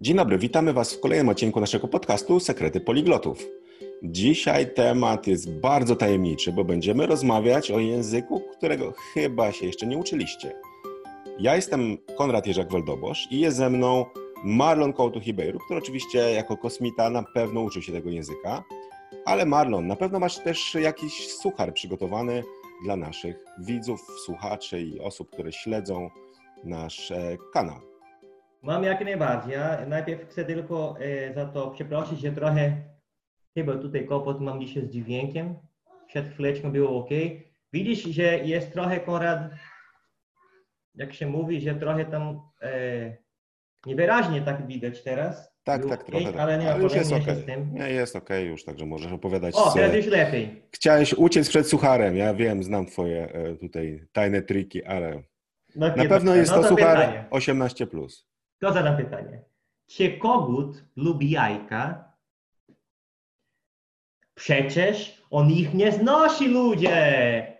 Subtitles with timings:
[0.00, 3.46] Dzień dobry, witamy Was w kolejnym odcinku naszego podcastu Sekrety Poliglotów.
[4.02, 9.98] Dzisiaj temat jest bardzo tajemniczy, bo będziemy rozmawiać o języku, którego chyba się jeszcze nie
[9.98, 10.52] uczyliście.
[11.38, 14.04] Ja jestem Konrad Jerzak-Weldobosz i jest ze mną
[14.44, 18.64] Marlon Couto-Hibeiru, który oczywiście jako kosmita na pewno uczył się tego języka.
[19.24, 22.42] Ale Marlon, na pewno masz też jakiś suchar przygotowany
[22.84, 26.10] dla naszych widzów, słuchaczy i osób, które śledzą
[26.64, 27.95] nasz e, kanał.
[28.62, 29.52] Mam jak najbardziej.
[29.52, 32.82] Ja najpierw chcę tylko e, za to przeprosić, że trochę
[33.54, 35.54] chyba tutaj kłopot mam dzisiaj z dźwiękiem.
[36.08, 37.10] Przed chwileczką było ok.
[37.72, 39.40] Widzisz, że jest trochę Konrad,
[40.94, 43.16] jak się mówi, że trochę tam e,
[43.86, 45.56] niewyraźnie tak widać teraz.
[45.64, 46.42] Tak, Było tak, okej, trochę.
[46.42, 47.12] Ale nie Ale już jest.
[47.72, 49.54] Nie, jest okej już, także możesz opowiadać.
[49.54, 50.62] O, teraz już lepiej.
[50.72, 52.16] Chciałeś uciec przed sucharem.
[52.16, 55.22] Ja wiem, znam twoje e, tutaj tajne triki, ale
[55.76, 57.24] No, na pewno no jest to to suchar pytanie.
[57.30, 57.86] 18.
[57.86, 58.26] Plus.
[58.58, 59.44] To zadam pytanie.
[59.86, 62.12] Czy kogut lubi jajka?
[64.34, 67.56] Przecież on ich nie znosi, ludzie!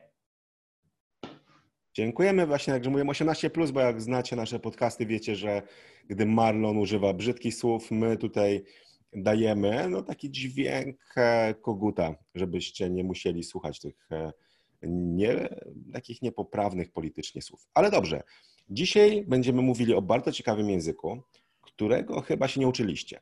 [1.95, 5.63] Dziękujemy właśnie, także mówię 18, plus, bo jak znacie nasze podcasty, wiecie, że
[6.09, 8.65] gdy Marlon używa brzydkich słów, my tutaj
[9.13, 14.33] dajemy no, taki dźwięk e, koguta, żebyście nie musieli słuchać tych e,
[14.83, 15.49] nie,
[15.93, 17.69] takich niepoprawnych politycznie słów.
[17.75, 18.23] Ale dobrze,
[18.69, 21.23] dzisiaj będziemy mówili o bardzo ciekawym języku,
[21.61, 23.21] którego chyba się nie uczyliście.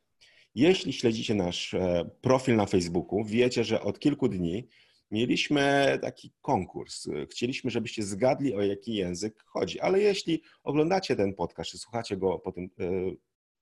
[0.55, 4.69] Jeśli śledzicie nasz e, profil na Facebooku, wiecie, że od kilku dni
[5.11, 7.09] mieliśmy taki konkurs.
[7.31, 9.81] Chcieliśmy, żebyście zgadli, o jaki język chodzi.
[9.81, 12.91] Ale jeśli oglądacie ten podcast, czy słuchacie go po tym, e,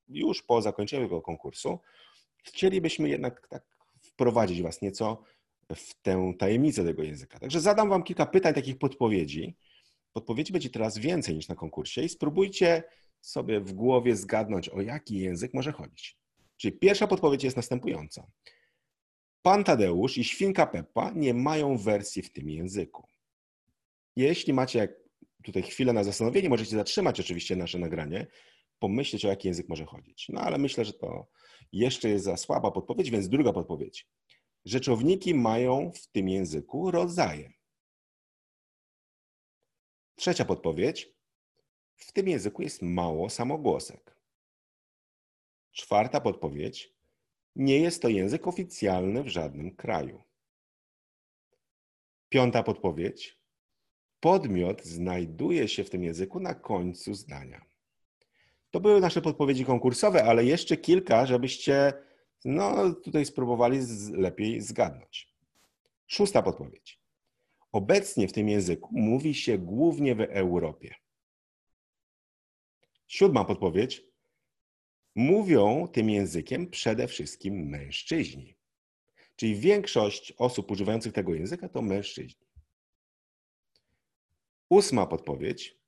[0.09, 1.79] już po zakończeniu tego konkursu,
[2.43, 3.65] chcielibyśmy jednak tak
[4.01, 5.23] wprowadzić Was nieco
[5.77, 7.39] w tę tajemnicę tego języka.
[7.39, 9.57] Także zadam Wam kilka pytań, takich podpowiedzi.
[10.13, 12.83] Podpowiedzi będzie teraz więcej niż na konkursie i spróbujcie
[13.21, 16.19] sobie w głowie zgadnąć, o jaki język może chodzić.
[16.57, 18.27] Czyli pierwsza podpowiedź jest następująca.
[19.43, 23.09] Pan Tadeusz i świnka Peppa nie mają wersji w tym języku.
[24.17, 24.89] Jeśli macie
[25.43, 28.27] tutaj chwilę na zastanowienie, możecie zatrzymać oczywiście nasze nagranie,
[28.79, 30.27] pomyśleć o jaki język może chodzić.
[30.29, 31.27] No ale myślę, że to
[31.73, 34.09] jeszcze jest za słaba podpowiedź, więc druga podpowiedź.
[34.65, 37.53] Rzeczowniki mają w tym języku rodzaje.
[40.17, 41.13] Trzecia podpowiedź.
[41.97, 44.17] W tym języku jest mało samogłosek.
[45.73, 46.93] Czwarta podpowiedź.
[47.57, 50.23] Nie jest to język oficjalny w żadnym kraju.
[52.29, 53.39] Piąta podpowiedź.
[54.21, 57.65] Podmiot znajduje się w tym języku na końcu zdania.
[58.71, 61.93] To były nasze podpowiedzi konkursowe, ale jeszcze kilka, żebyście
[62.45, 65.29] no, tutaj spróbowali z, lepiej zgadnąć.
[66.07, 67.02] Szósta podpowiedź.
[67.73, 70.95] Obecnie w tym języku mówi się głównie w Europie.
[73.09, 74.05] Siódma podpowiedź.
[75.15, 78.57] Mówią tym językiem przede wszystkim mężczyźni.
[79.37, 82.47] Czyli większość osób używających tego języka to mężczyźni.
[84.69, 85.79] Ósma podpowiedź.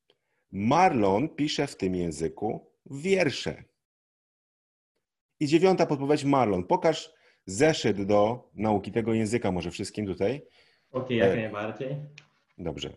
[0.53, 3.65] Marlon pisze w tym języku wiersze.
[5.41, 6.65] I dziewiąta podpowiedź Marlon.
[6.65, 7.13] Pokaż
[7.47, 10.43] zeszyt do nauki tego języka może wszystkim tutaj.
[10.95, 11.37] Ok, jak E.
[11.37, 11.97] najbardziej.
[12.59, 12.91] Dobrze.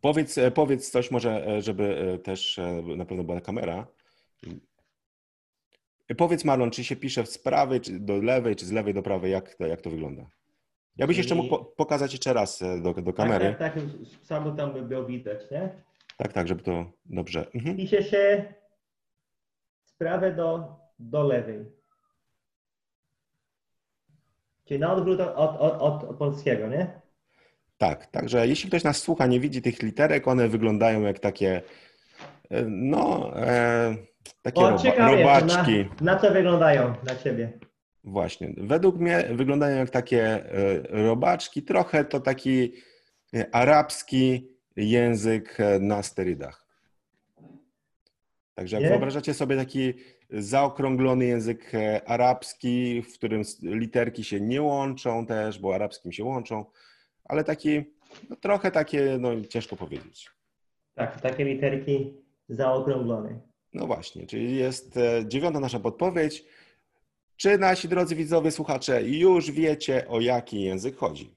[0.00, 2.60] Powiedz, e, powiedz coś może, e, żeby też
[2.96, 3.86] na pewno była kamera.
[6.16, 9.32] Powiedz Marlon, czy się pisze z prawej, czy do lewej, czy z lewej do prawej,
[9.32, 10.26] jak to, jak to wygląda?
[10.96, 13.44] Ja byś jeszcze mógł po, pokazać jeszcze raz do, do kamery.
[13.44, 13.84] Tak, tak, tak,
[14.22, 15.70] samo tam by było widać, nie?
[16.16, 17.46] Tak, tak, żeby to dobrze.
[17.54, 17.76] Mhm.
[17.76, 18.54] Pisze się
[19.84, 21.79] z prawej do, do lewej.
[24.70, 27.00] Czyli na odwrót od, od, od, od polskiego, nie?
[27.78, 31.62] Tak, także jeśli ktoś nas słucha, nie widzi tych literek, one wyglądają jak takie,
[32.50, 33.96] e, no, e,
[34.42, 35.84] takie O, roba, ciekawie, robaczki.
[36.00, 37.52] na, na co wyglądają dla Ciebie?
[38.04, 38.54] Właśnie.
[38.56, 42.72] Według mnie wyglądają jak takie e, robaczki, trochę to taki
[43.34, 46.66] e, arabski język na sterydach.
[48.54, 48.90] Także jak Nie?
[48.90, 49.94] wyobrażacie sobie taki
[50.32, 56.64] zaokrąglony język e, arabski, w którym literki się nie łączą też, bo arabskim się łączą,
[57.24, 57.82] ale taki,
[58.30, 60.30] no trochę takie, no ciężko powiedzieć.
[60.94, 62.14] Tak, takie literki
[62.48, 63.40] zaokrąglone.
[63.74, 66.44] No właśnie, czyli jest e, dziewiąta nasza podpowiedź.
[67.36, 71.34] Czy nasi drodzy widzowie, słuchacze już wiecie, o jaki język chodzi?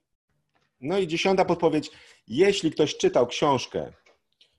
[0.82, 1.92] No i dziesiąta podpowiedź.
[2.28, 3.92] Jeśli ktoś czytał książkę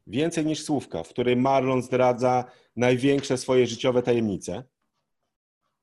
[0.06, 2.44] Więcej niż słówka, w której Marlon zdradza
[2.76, 4.64] największe swoje życiowe tajemnice,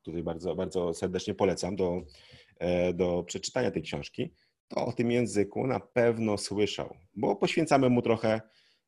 [0.02, 2.02] tutaj bardzo, bardzo serdecznie polecam do,
[2.58, 4.34] e, do przeczytania tej książki,
[4.68, 8.40] to o tym języku na pewno słyszał, bo poświęcamy mu trochę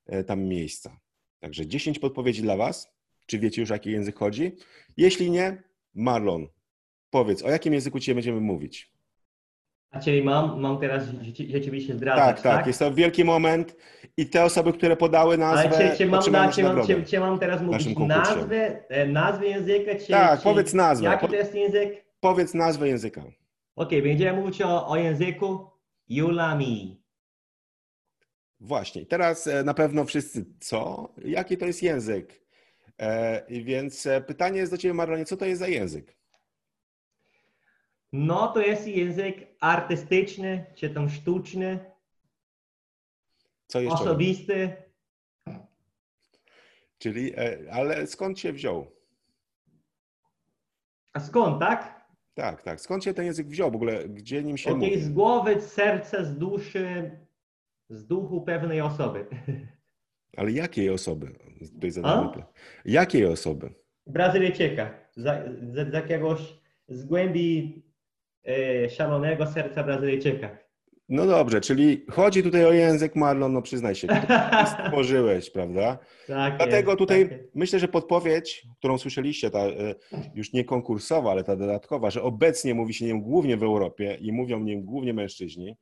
[0.06, 1.00] e, tam miejsca.
[1.40, 2.94] Także 10 podpowiedzi dla Was.
[3.26, 4.56] Czy wiecie już, o jaki język chodzi?
[4.96, 5.62] Jeśli nie,
[5.94, 6.48] Marlon,
[7.10, 8.93] powiedz, o jakim języku dzisiaj będziemy mówić?
[9.94, 11.04] A czyli mam, mam teraz
[11.48, 12.66] rzeczywiście zdradzać, tak, tak, tak?
[12.66, 13.76] Jest to wielki moment
[14.16, 17.20] i te osoby, które podały nazwę, Ale czy, czy, mam, na, czy, mam, czy, czy
[17.20, 19.94] mam teraz mówić nazwę, e, nazwę języka?
[19.94, 21.04] Czy, tak, czy, powiedz nazwę.
[21.04, 22.04] Jaki to jest język?
[22.20, 23.20] Powiedz nazwę języka.
[23.20, 23.34] Okej,
[23.76, 25.70] okay, będziemy mówić o, o języku
[26.08, 27.00] Yulami.
[28.60, 31.08] Właśnie, teraz e, na pewno wszyscy co?
[31.24, 32.40] Jaki to jest język?
[33.00, 36.16] E, więc e, pytanie jest do Ciebie, Marlonie, co to jest za język?
[38.16, 41.78] No, to jest język artystyczny, czy tam sztuczny,
[43.66, 44.00] co jeszcze?
[44.00, 44.76] osobisty.
[46.98, 47.32] Czyli,
[47.72, 48.86] ale skąd się wziął?
[51.12, 52.08] A skąd, tak?
[52.34, 52.80] Tak, tak.
[52.80, 54.08] Skąd się ten język wziął w ogóle?
[54.08, 55.00] Gdzie nim się okay, mówi?
[55.00, 57.10] z głowy, z serca, z duszy,
[57.88, 59.26] z duchu pewnej osoby.
[60.36, 61.34] Ale jakiej osoby?
[61.74, 62.44] Tutaj zadamy
[62.84, 63.74] Jakiej osoby?
[64.06, 64.90] Brazylijczyka.
[65.16, 65.22] Z,
[65.60, 67.93] z, z jakiegoś, z głębi e,
[68.90, 70.64] szalonego serca Brazylijczyka.
[71.08, 74.08] No dobrze, czyli chodzi tutaj o język Marlon, no przyznaj się,
[74.72, 75.98] stworzyłeś, prawda?
[76.26, 79.94] Tak Dlatego jest, tutaj tak myślę, że podpowiedź, którą słyszeliście, ta e,
[80.34, 84.32] już nie konkursowa, ale ta dodatkowa, że obecnie mówi się nią głównie w Europie i
[84.32, 85.76] mówią nim głównie mężczyźni,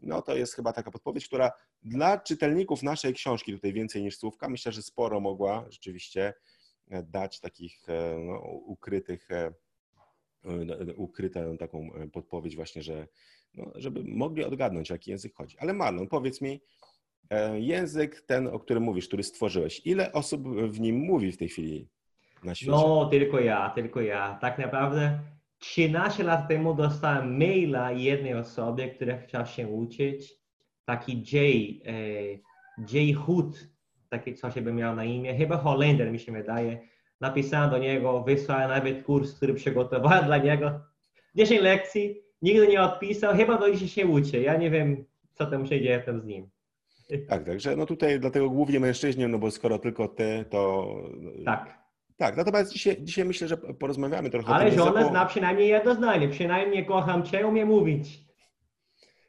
[0.00, 4.48] no to jest chyba taka podpowiedź, która dla czytelników naszej książki, tutaj więcej niż słówka,
[4.48, 6.34] myślę, że sporo mogła rzeczywiście
[6.90, 9.28] e, dać takich e, no, ukrytych,
[10.96, 13.06] ukrytą taką podpowiedź właśnie, że
[13.54, 15.56] no, żeby mogli odgadnąć, o jaki język chodzi.
[15.58, 16.60] Ale Marlon, powiedz mi,
[17.30, 21.48] e, język ten, o którym mówisz, który stworzyłeś, ile osób w nim mówi w tej
[21.48, 21.88] chwili
[22.44, 22.72] na świecie?
[22.72, 24.38] No, tylko ja, tylko ja.
[24.40, 25.18] Tak naprawdę
[25.58, 30.34] 13 lat temu dostałem maila jednej osoby, która chciała się uczyć.
[30.84, 31.94] Taki Jay, e,
[32.92, 33.68] Jay Hood,
[34.08, 36.88] taki coś by miał na imię, chyba Holender mi się wydaje.
[37.20, 40.80] Napisałem do niego, wysłałem nawet kurs, który przygotowałem dla niego.
[41.34, 44.40] 10 lekcji, nigdy nie odpisał, chyba do dzisiaj się uczy.
[44.40, 46.48] Ja nie wiem, co tam się dzieje tam z nim.
[47.28, 50.86] Tak, także no tutaj dlatego głównie mężczyźni, no bo skoro tylko ty, to...
[51.44, 51.86] Tak.
[52.16, 55.94] Tak, natomiast dzisiaj, dzisiaj myślę, że porozmawiamy trochę Ale o tym żona zna przynajmniej jedno
[55.94, 58.25] zdanie, przynajmniej kocham cię, umie mówić.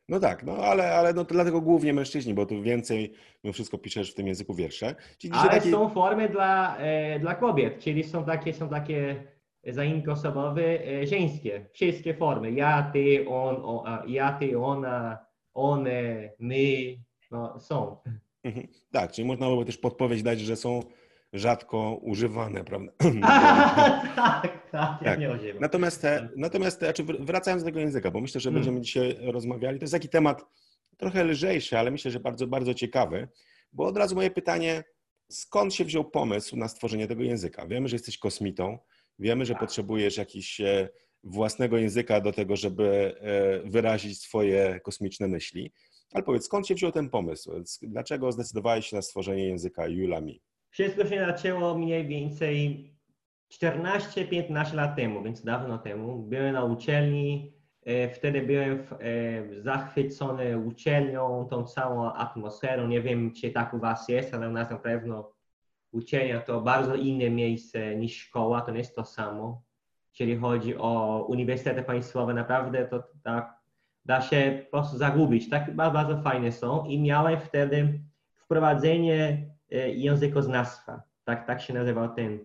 [0.10, 3.14] No tak, no ale, ale no to dlatego głównie mężczyźni, bo tu więcej
[3.44, 4.96] mimo wszystko piszesz w tym języku wiersze.
[5.32, 5.72] ale taki...
[5.72, 9.24] są formy dla, e, dla kobiet, czyli są takie, są takie
[9.68, 12.52] zaimki osobowe e, żeńskie, wszystkie formy.
[12.52, 16.98] Ja, ty, on, on ja, ty, ona, one, my,
[17.32, 17.98] no są.
[18.44, 18.68] Mhm.
[18.92, 20.84] Tak, czyli można by też podpowiedź dać, że są
[21.34, 22.92] rzadko używane, prawda?
[24.16, 25.62] tak, tak, ja nie używam.
[25.62, 26.04] Natomiast,
[26.36, 28.64] natomiast znaczy wracając do tego języka, bo myślę, że hmm.
[28.64, 30.46] będziemy dzisiaj rozmawiali, to jest taki temat
[30.98, 33.28] trochę lżejszy, ale myślę, że bardzo, bardzo ciekawy,
[33.74, 34.84] bo od razu moje pytanie,
[35.32, 37.68] skąd się wziął pomysł na stworzenie tego języka?
[37.68, 38.80] Wiemy, że jesteś kosmitą,
[39.20, 39.62] wiemy, że tak.
[39.62, 40.90] potrzebujesz jakiś e,
[41.24, 45.74] własnego języka do tego, żeby e, wyrazić swoje kosmiczne myśli.
[46.14, 47.52] Ale powiedz, skąd się wziął ten pomysł?
[47.82, 50.42] Dlaczego zdecydowałeś się na stworzenie języka Julami?
[50.78, 52.90] Wszystko się zaczęło mniej więcej
[53.54, 56.18] 14-15 lat temu, więc dawno temu.
[56.18, 57.54] Byłem na uczelni,
[57.86, 58.84] e, wtedy byłem
[59.52, 62.88] zachwycony uczelnią, tą całą atmosferą.
[62.88, 65.32] Nie wiem, czy tak u Was jest, ale u nas na pewno
[65.92, 69.62] uczelnia to bardzo inne miejsce niż szkoła, to nie jest to samo.
[70.20, 73.54] Jeżeli chodzi o uniwersytety państwowe, naprawdę to tak
[74.06, 75.50] da się po prostu zagubić.
[75.50, 78.00] Tak bardzo fajne są i miałem wtedy
[78.36, 81.02] wprowadzenie e, językoznawstwa.
[81.24, 82.40] Tak, tak się nazywał ten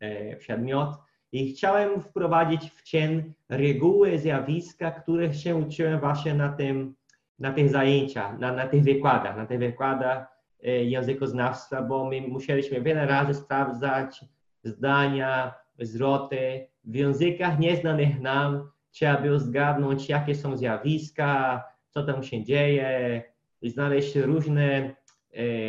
[0.00, 0.88] e, przedmiot.
[1.32, 6.94] I chciałem wprowadzić w cień reguły, zjawiska, które się uczyłem właśnie na, tym,
[7.38, 9.36] na tych zajęciach, na, na tych wykładach.
[9.36, 14.24] Na tych wykładach E, językoznawstwa, bo my musieliśmy wiele razy sprawdzać
[14.64, 18.70] zdania, zwroty w językach nieznanych nam.
[18.90, 23.22] Trzeba było zgadnąć, jakie są zjawiska, co tam się dzieje,
[23.62, 24.94] znaleźć różne e,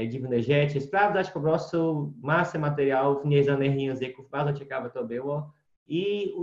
[0.08, 4.30] dziwne rzeczy, sprawdzać po prostu masę materiałów nieznanych języków.
[4.30, 5.54] Bardzo ciekawe to było.
[5.88, 6.34] I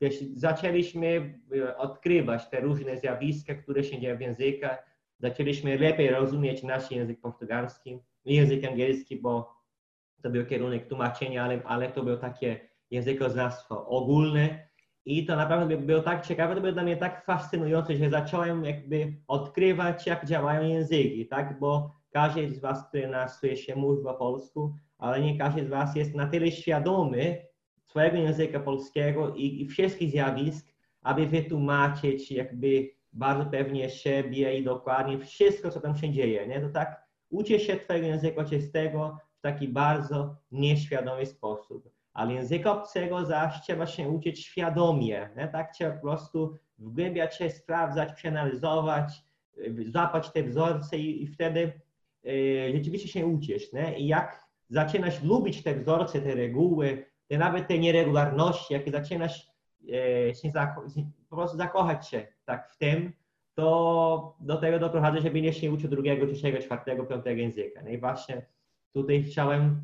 [0.00, 6.62] wiesz, zaczęliśmy e, odkrywać te różne zjawiska, które się dzieją w językach zaczęliśmy lepiej rozumieć
[6.62, 9.56] nasz język portugalski, język angielski, bo
[10.22, 12.60] to był kierunek tłumaczenia, ale, ale to było takie
[12.90, 14.68] językoznawstwo ogólne
[15.04, 19.14] i to naprawdę było tak ciekawe, to było dla mnie tak fascynujące, że zacząłem jakby
[19.26, 24.74] odkrywać, jak działają języki, tak, bo każdy z Was, który nas słyszy, mówi po polsku,
[24.98, 27.46] ale nie każdy z Was jest na tyle świadomy
[27.86, 30.66] swojego języka polskiego i, i wszystkich zjawisk,
[31.02, 36.60] aby wytłumaczyć jakby bardzo pewnie siebie i dokładnie wszystko, co tam się dzieje, nie?
[36.60, 41.90] To tak uczysz się twojego języka czystego, w taki bardzo nieświadomy sposób.
[42.12, 45.30] Ale języka obcego zaś trzeba się uczyć świadomie.
[45.36, 45.48] Nie?
[45.48, 49.22] Tak trzeba po prostu wgłębiać się, sprawdzać, przeanalizować,
[49.86, 51.85] złapać te wzorce i, i wtedy
[52.74, 53.72] rzeczywiście się uczysz.
[53.72, 53.98] Nie?
[53.98, 59.50] I jak zaczynasz lubić te wzorce, te reguły, te nawet te nieregularności, jak zaczynasz
[59.92, 60.52] e, się
[61.28, 63.12] po prostu zakochać się tak w tym,
[63.54, 67.82] to do tego doprowadza, że będziesz się uczył drugiego, trzeciego, czwartego, piątego języka.
[67.82, 68.46] No i właśnie
[68.92, 69.80] tutaj chciałem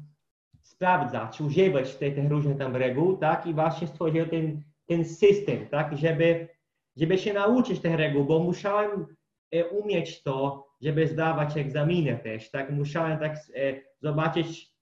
[0.63, 5.97] sprawdzać, używać tych, tych różnych tam reguł, tak, i właśnie stworzyłem ten, ten system, tak,
[5.99, 6.49] żeby,
[6.97, 9.07] żeby się nauczyć tych reguł, bo musiałem
[9.51, 14.73] e, umieć to, żeby zdawać egzaminy też, tak, musiałem tak e, zobaczyć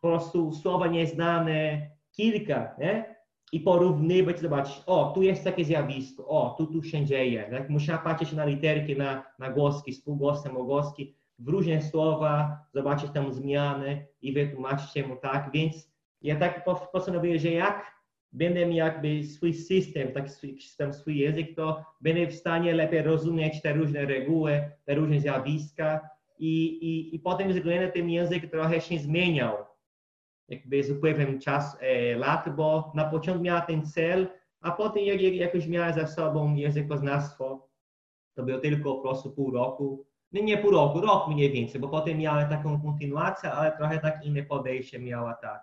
[0.00, 3.20] po prostu słowa nieznane, kilka, nie?
[3.52, 7.48] i porównywać, zobaczyć, o, tu jest takie zjawisko, o, tu, tu się dzieje.
[7.50, 7.70] Tak?
[7.70, 14.06] Musiałem patrzeć na literki, na, na głoski, spółgłosy, mogłoski, w różne słowa, zobaczyć tam zmiany
[14.22, 15.50] i wytłumaczyć mu tak.
[15.54, 15.90] Więc
[16.22, 17.99] ja tak postanowiłem, że jak
[18.32, 23.62] będę jakby swój system, taki swój, system, swój język, to będę w stanie lepiej rozumieć
[23.62, 28.98] te różne reguły, te różne zjawiska i, i, i potem względem ten język trochę się
[28.98, 29.56] zmieniał.
[30.48, 34.28] Jakby z upływem czas, e, lat, bo na początku miała ten cel,
[34.60, 37.68] a potem jak, jak, jakoś miała za sobą językoznawstwo,
[38.34, 41.88] to było tylko po prostu pół roku, no nie pół roku, rok mniej więcej, bo
[41.88, 45.60] potem miała taką kontynuację, ale trochę tak inne podejście miała ta e,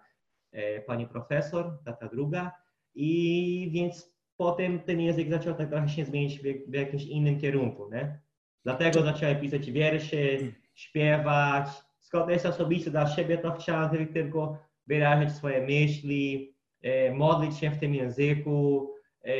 [0.88, 2.51] pani profesor, ta, ta druga.
[2.96, 7.89] I więc potem ten język zaczął tak trochę się zmienić w, w jakimś innym kierunku,
[7.92, 8.20] nie?
[8.63, 10.18] Dlatego zacząłem pisać wiersze,
[10.74, 11.68] śpiewać,
[12.00, 17.80] skoro jest osobiste dla siebie, to chciałem tylko wyrażać swoje myśli, e, modlić się w
[17.80, 18.92] tym języku,
[19.24, 19.34] e,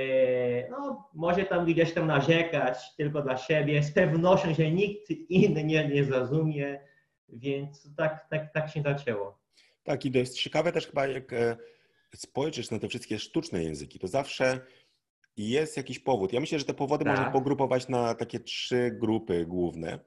[0.70, 5.88] no, może tam gdzieś tam narzekać tylko dla siebie, z pewnością, że nikt inny nie,
[5.88, 6.80] nie zrozumie,
[7.30, 9.37] więc tak, tak, tak się zaczęło.
[9.88, 11.58] Tak, i to jest ciekawe też chyba, jak e,
[12.16, 14.60] spojrzysz na te wszystkie sztuczne języki, to zawsze
[15.38, 16.34] jest jakiś powód.
[16.34, 17.18] Ja myślę, że te powody tak.
[17.18, 20.00] można pogrupować na takie trzy grupy główne.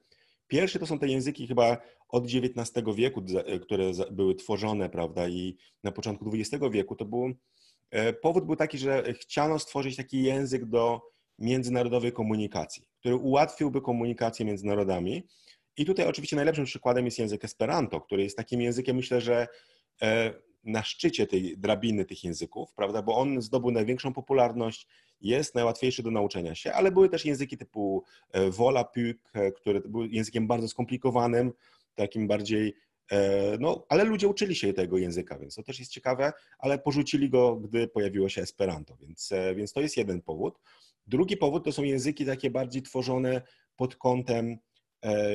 [0.47, 1.77] Pierwszy to są te języki chyba
[2.09, 3.23] od XIX wieku,
[3.61, 7.33] które były tworzone, prawda, i na początku XX wieku, to był,
[7.91, 11.01] e, powód był taki, że chciano stworzyć taki język do
[11.39, 15.23] międzynarodowej komunikacji, który ułatwiłby komunikację między narodami.
[15.77, 19.47] I tutaj oczywiście najlepszym przykładem jest język Esperanto, który jest takim językiem, myślę, że e,
[20.63, 24.87] na szczycie tej drabiny tych języków, prawda, bo on zdobył największą popularność,
[25.21, 30.05] jest najłatwiejszy do nauczenia się, ale były też języki typu e, Wola, Puk, który był
[30.05, 31.51] językiem bardzo skomplikowanym,
[31.95, 32.75] takim bardziej,
[33.11, 37.29] e, no, ale ludzie uczyli się tego języka, więc to też jest ciekawe, ale porzucili
[37.29, 40.59] go, gdy pojawiło się Esperanto, więc, e, więc to jest jeden powód.
[41.07, 43.41] Drugi powód to są języki takie bardziej tworzone
[43.75, 44.57] pod kątem e,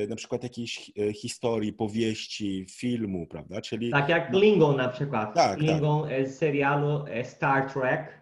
[0.09, 3.61] na przykład jakiejś historii, powieści, filmu, prawda?
[3.61, 3.91] Czyli...
[3.91, 5.35] Tak jak Klingon na przykład.
[5.35, 6.27] Tak, Klingon tak.
[6.27, 8.21] z serialu Star Trek,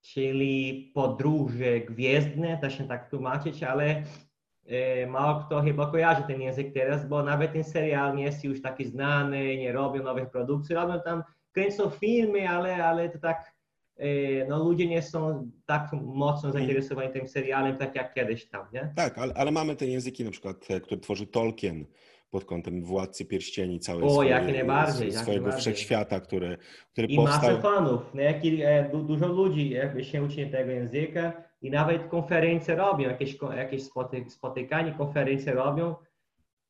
[0.00, 4.02] czyli podróże gwiezdne, to się tak tłumaczyć, ale
[4.66, 8.62] E, mało kto chyba kojarzy ten język teraz, bo nawet ten serial nie jest już
[8.62, 11.22] taki znany, nie robią nowych produkcji, robią tam,
[11.52, 13.53] kręcą filmy, ale, ale to tak, e,
[14.48, 18.92] no ludzie nie są tak mocno zainteresowani tym serialem, tak jak kiedyś tam, nie?
[18.96, 21.86] Tak, ale, ale mamy te języki na przykład, które tworzy Tolkien,
[22.30, 25.60] pod kątem Władcy Pierścieni, całej o, swojej, jak najbardziej, swojego jak najbardziej.
[25.60, 26.58] wszechświata, który,
[26.92, 27.50] który I powstał.
[27.50, 28.36] I masę fanów, no, jak,
[29.06, 31.32] dużo ludzi jakby się uczy tego języka,
[31.62, 35.94] i nawet konferencje robią, jakieś, jakieś spoty, spotykanie, konferencje robią.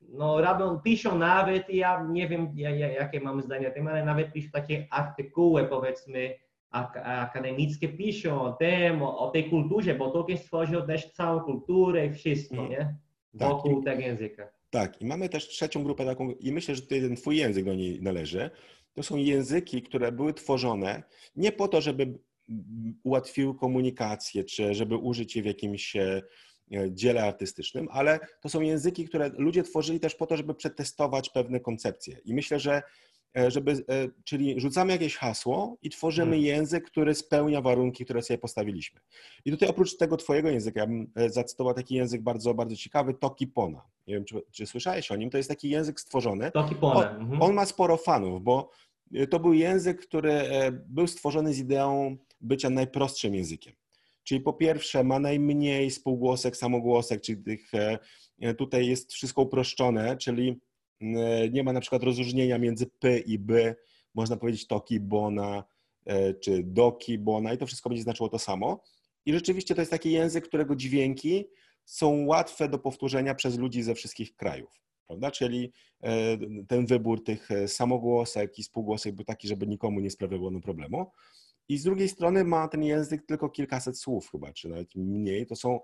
[0.01, 2.51] No, robią, piszą nawet, ja nie wiem
[2.99, 6.33] jakie mam zdanie o tym, ale nawet piszą takie artykuły, powiedzmy,
[6.71, 12.13] akademickie, piszą o tym, o, o tej kulturze, bo Tolkien stworzył też całą kulturę i
[12.13, 12.69] wszystko, mm.
[12.69, 12.95] nie?
[13.39, 13.93] Tak, Wokół tak.
[13.93, 14.49] tego języka.
[14.69, 17.73] Tak, i mamy też trzecią grupę taką, i myślę, że tutaj ten twój język do
[17.73, 18.49] niej należy.
[18.93, 21.03] To są języki, które były tworzone
[21.35, 22.19] nie po to, żeby
[23.03, 26.21] ułatwiły komunikację, czy żeby użyć je w jakimś e,
[26.89, 31.59] dziele artystycznym, ale to są języki, które ludzie tworzyli też po to, żeby przetestować pewne
[31.59, 32.17] koncepcje.
[32.25, 32.81] I myślę, że
[33.47, 36.45] żeby, e, czyli rzucamy jakieś hasło i tworzymy hmm.
[36.45, 38.99] język, który spełnia warunki, które sobie postawiliśmy.
[39.45, 43.81] I tutaj oprócz tego twojego języka, ja bym zacytował taki język bardzo, bardzo ciekawy, Tokipona.
[44.07, 46.51] Nie wiem, czy, czy słyszałeś o nim, to jest taki język stworzony.
[46.51, 47.11] Tokipona.
[47.11, 47.41] On, mhm.
[47.41, 48.69] on ma sporo fanów, bo
[49.29, 50.41] to był język, który
[50.87, 53.73] był stworzony z ideą bycia najprostszym językiem.
[54.25, 57.73] Czyli po pierwsze ma najmniej spółgłosek, samogłosek, czyli tych,
[58.41, 60.55] e, tutaj jest wszystko uproszczone, czyli e,
[61.51, 63.75] nie ma na przykład rozróżnienia między p i b,
[64.13, 65.63] można powiedzieć toki, bona,
[66.05, 68.83] e, czy doki, bona i to wszystko będzie znaczyło to samo.
[69.25, 71.45] I rzeczywiście to jest taki język, którego dźwięki
[71.85, 74.81] są łatwe do powtórzenia przez ludzi ze wszystkich krajów.
[75.07, 75.31] prawda?
[75.31, 75.71] Czyli
[76.03, 80.61] e, ten wybór tych e, samogłosek i spółgłosek był taki, żeby nikomu nie sprawiało no
[80.61, 81.11] problemu.
[81.67, 85.45] I z drugiej strony ma ten język tylko kilkaset słów chyba, czy nawet mniej.
[85.45, 85.79] To są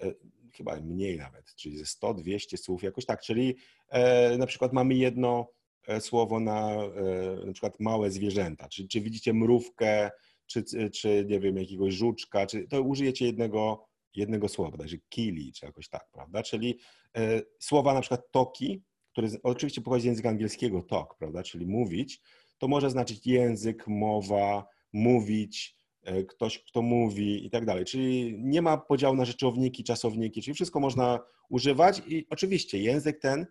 [0.00, 0.12] e,
[0.54, 3.20] chyba mniej nawet, czyli ze 100-200 słów jakoś tak.
[3.20, 3.56] Czyli
[4.38, 5.48] na przykład mamy jedno
[6.00, 6.76] słowo na
[7.46, 8.68] na przykład małe zwierzęta.
[8.68, 10.10] Czy, czy widzicie mrówkę,
[10.46, 15.66] czy, czy nie wiem, jakiegoś żuczka, czy to użyjecie jednego, jednego słowa, bodajże kili, czy
[15.66, 16.42] jakoś tak, prawda?
[16.42, 16.78] Czyli
[17.16, 21.42] e, słowa na przykład toki, które oczywiście pochodzi z języka angielskiego talk, prawda?
[21.42, 22.20] Czyli mówić,
[22.58, 25.75] to może znaczyć język, mowa, mówić, e,
[26.28, 27.84] ktoś, kto mówi i tak dalej.
[27.84, 33.46] Czyli nie ma podziału na rzeczowniki, czasowniki, czyli wszystko można używać i oczywiście język ten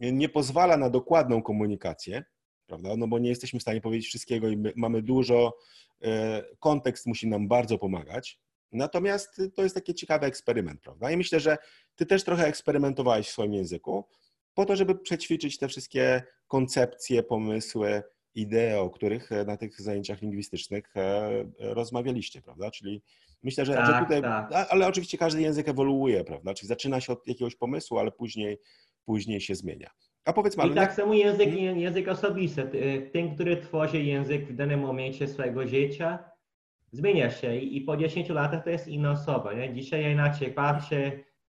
[0.00, 2.24] nie pozwala na dokładną komunikację,
[2.66, 2.96] prawda?
[2.96, 5.56] No bo nie jesteśmy w stanie powiedzieć wszystkiego i mamy dużo,
[6.02, 8.40] e, kontekst musi nam bardzo pomagać.
[8.72, 11.10] Natomiast to jest taki ciekawy eksperyment, prawda?
[11.10, 11.58] I myślę, że
[11.96, 14.04] ty też trochę eksperymentowałeś w swoim języku
[14.54, 18.02] po to, żeby przećwiczyć te wszystkie koncepcje, pomysły,
[18.34, 22.70] idee, o których na tych zajęciach lingwistycznych e, rozmawialiście, prawda?
[22.70, 23.02] Czyli
[23.42, 24.66] myślę, że, tak, że tutaj, tak.
[24.70, 26.54] ale oczywiście każdy język ewoluuje, prawda?
[26.54, 28.58] Czyli zaczyna się od jakiegoś pomysłu, ale później,
[29.04, 29.90] później się zmienia.
[30.24, 31.78] A powiedz I tak samo język, hmm?
[31.78, 32.70] język osobisty.
[33.12, 36.18] Ten, który tworzy język w danym momencie swojego życia,
[36.92, 39.52] zmienia się i, i po 10 latach to jest inna osoba.
[39.52, 39.74] Nie?
[39.74, 41.12] Dzisiaj ja inaczej patrzę,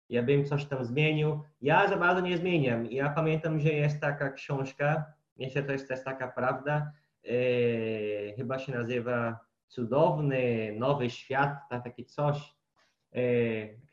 [0.08, 1.40] ja bym coś tam zmienił.
[1.60, 2.86] Ja za bardzo nie zmieniam.
[2.86, 5.04] Ja pamiętam, że jest taka książka,
[5.38, 6.92] myślę, to jest też taka prawda,
[7.24, 7.28] e,
[8.36, 12.54] chyba się nazywa Cudowny Nowy Świat, takie coś,
[13.14, 13.20] e,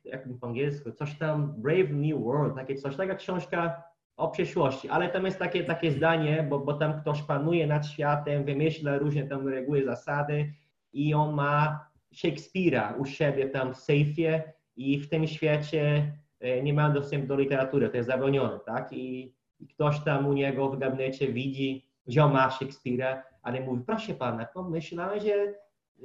[0.04, 3.84] jak po angielsku, coś tam, Brave New World, takie coś, taka książka
[4.18, 8.44] o przyszłości, ale tam jest takie, takie zdanie, bo, bo tam ktoś panuje nad światem,
[8.46, 10.54] wymyśla różne tam reguły, zasady
[10.94, 16.74] i on ma Shakespeare'a u siebie tam w sejfie i w tym świecie e, nie
[16.74, 18.94] ma dostępu do literatury, to jest zabronione, tak?
[18.94, 23.84] I, i ktoś tam u niego w gabinecie widzi, że on ma Shakespeare'a, ale mówi,
[23.86, 25.54] proszę pana, pomyślałem, że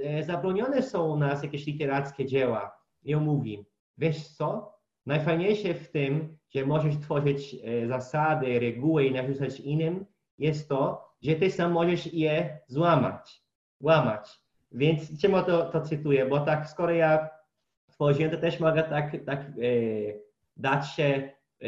[0.05, 2.77] e, zabronione są u nas jakieś literackie dzieła.
[3.05, 3.65] I on mówi,
[3.99, 4.77] wiesz co,
[5.07, 10.07] najfajniejsze w tym, że możesz tworzyć e, zasady, reguły i narzucać innym,
[10.39, 13.43] jest to, że ty sam możesz je złamać,
[13.81, 14.41] łamać.
[14.73, 16.27] Więc czemu to, to cytuję?
[16.27, 17.29] Bo tak, skoro ja
[17.91, 19.45] tworzyłem, to też mogę tak, tak e,
[20.57, 21.31] dać się,
[21.63, 21.67] e,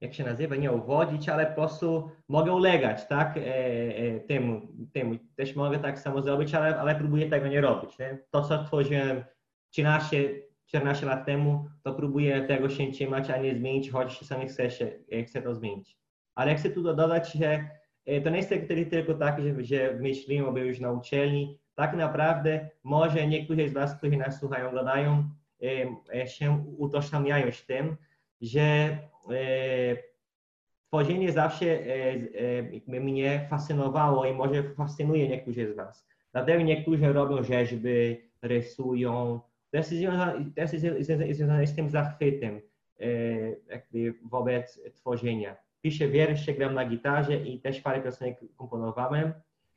[0.00, 3.40] jak się nazywa, nie uwodzić, ale po prostu mogę ulegać, tak, e,
[3.96, 4.60] e, temu,
[4.92, 5.14] temu.
[5.36, 7.98] Też mogę tak samo zrobić, ale, ale próbuję tego nie robić.
[7.98, 8.18] Nie?
[8.30, 9.24] To, co tworzyłem
[9.70, 10.30] 13,
[10.66, 14.90] 14 lat temu, to próbuję tego się trzymać, a nie zmienić, choć czasami chcę, się,
[15.26, 15.98] chcę to zmienić.
[16.34, 17.70] Ale chcę tu dodać, że
[18.06, 18.50] E, to nie jest
[18.90, 21.58] tylko tak, że, że myślimy o już na uczelni.
[21.74, 25.30] Tak naprawdę może niektórzy z Was, którzy nas słuchają, oglądają,
[26.14, 27.96] e, się utożsamiają z tym,
[28.40, 28.98] że e,
[30.86, 31.78] tworzenie zawsze
[32.86, 36.06] mnie fascynowało i może fascynuje niektórzy z Was.
[36.32, 39.40] Dlatego niektórzy robią rzeźby, rysują.
[39.70, 39.90] To jest
[41.30, 42.60] związane z tym zachwytem
[43.68, 49.32] jakby wobec tworzenia piszę wiersze, gram na gitarze i też parę piosenek komponowałem.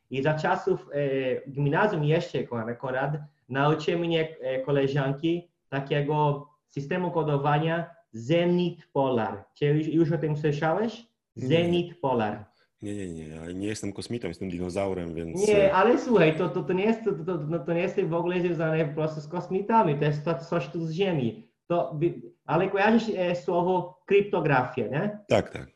[0.10, 2.44] I za czasów e, gimnazjum jeszcze,
[2.78, 3.18] Konrad,
[3.50, 9.44] nauczyły mnie e, koleżanki takiego systemu kodowania Zenit Polar.
[9.54, 11.08] Czy już, już o tym słyszałeś?
[11.36, 12.46] Zenit Polar.
[12.82, 13.28] Nie, nie, nie.
[13.28, 15.48] Ja nie jestem kosmitą, jestem dinozaurem, więc...
[15.48, 18.14] Nie, ale słuchaj, to, to, to, nie, jest, to, to, to, to nie jest w
[18.14, 21.48] ogóle związane po prostu z kosmitami, to jest to coś tu z Ziemi.
[21.68, 22.00] To,
[22.46, 25.20] ale kojarzysz e, słowo kryptografia, nie?
[25.28, 25.74] Tak, tak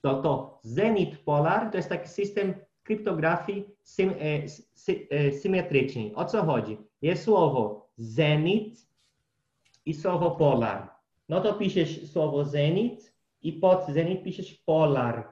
[0.00, 6.14] to to Zenit Polar to jest taki system kryptografii sym, e, sy, e, symetrycznej.
[6.14, 6.78] O co chodzi?
[7.02, 8.86] Jest słowo Zenit
[9.86, 10.90] i słowo Polar.
[11.28, 13.12] No to piszesz słowo Zenit
[13.42, 15.28] i pod Zenit piszesz Polar.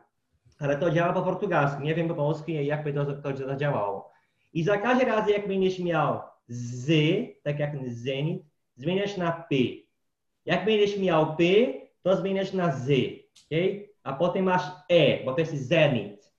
[0.58, 1.82] Ale to działa po portugalsku.
[1.82, 4.10] Nie wiem po polsku, jak by to, to zadziałało.
[4.52, 6.92] I za każdym razem, jak będziesz miał z,
[7.42, 8.42] tak jak Zenit,
[8.76, 9.56] zmieniasz na P.
[10.44, 11.44] Jak będziesz miał P,
[12.02, 12.90] to zmieniasz na z.
[13.46, 13.86] Okay?
[14.06, 16.32] a potem masz E, bo to jest Zenit.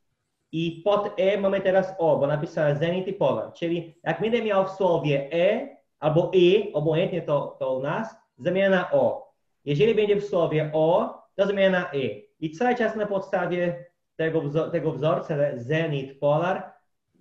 [0.51, 3.53] I pod E mamy teraz O, bo napisałem Zenit i Polar.
[3.53, 8.91] Czyli jak będę miał w słowie E albo I, obojętnie to, to u nas, na
[8.91, 9.26] O.
[9.67, 12.27] Jeżeli będzie w słowie O, to zamienia na I.
[12.39, 16.71] I cały czas na podstawie tego, wzor tego wzorca Zenit, Polar,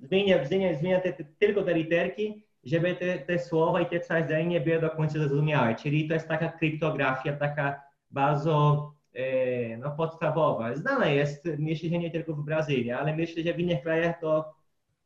[0.03, 4.25] zmienia, zmienia, zmienia te, te, tylko te literki, żeby te, te słowa i te całe
[4.25, 5.75] zdanie były do końca zrozumiałe.
[5.75, 10.75] Czyli to jest taka kryptografia, taka bardzo E, no, podstawowa.
[10.75, 14.55] Znana jest, myślę, że nie tylko w Brazylii, ale myślę, że w innych krajach to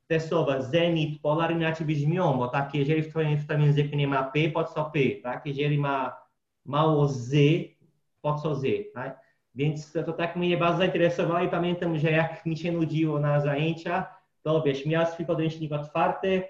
[0.06, 4.22] te słowa zenit, polar inaczej brzmią, bo tak, jeżeli w twoim, w języku nie ma
[4.22, 5.46] p, po co p, tak?
[5.46, 6.16] Jeżeli ma
[6.70, 7.34] mało z,
[8.22, 9.20] po co z, tak?
[9.54, 14.06] Więc to, tak mnie bardzo zainteresowało i pamiętam, że jak mi się nudziło na zajęcia,
[14.42, 16.42] to wiesz, miał swój podręcznik otwarty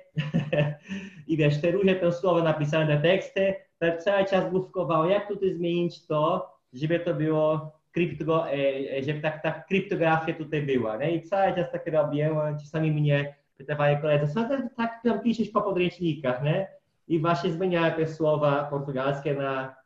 [1.29, 5.55] i wiesz, te różne te słowa napisane na teksty, tak cały czas główkował, jak tutaj
[5.55, 8.53] zmienić to, żeby to było krypto, e,
[8.99, 11.11] e, żeby tak, tak kryptografia tutaj była, nie?
[11.11, 15.63] I cały czas tak robiłem, czasami mnie pytawali koledzy, co tak, tak tam piszesz po
[15.63, 16.69] podręcznikach, nie?
[17.09, 19.80] I właśnie zmieniałem te słowa portugalskie na,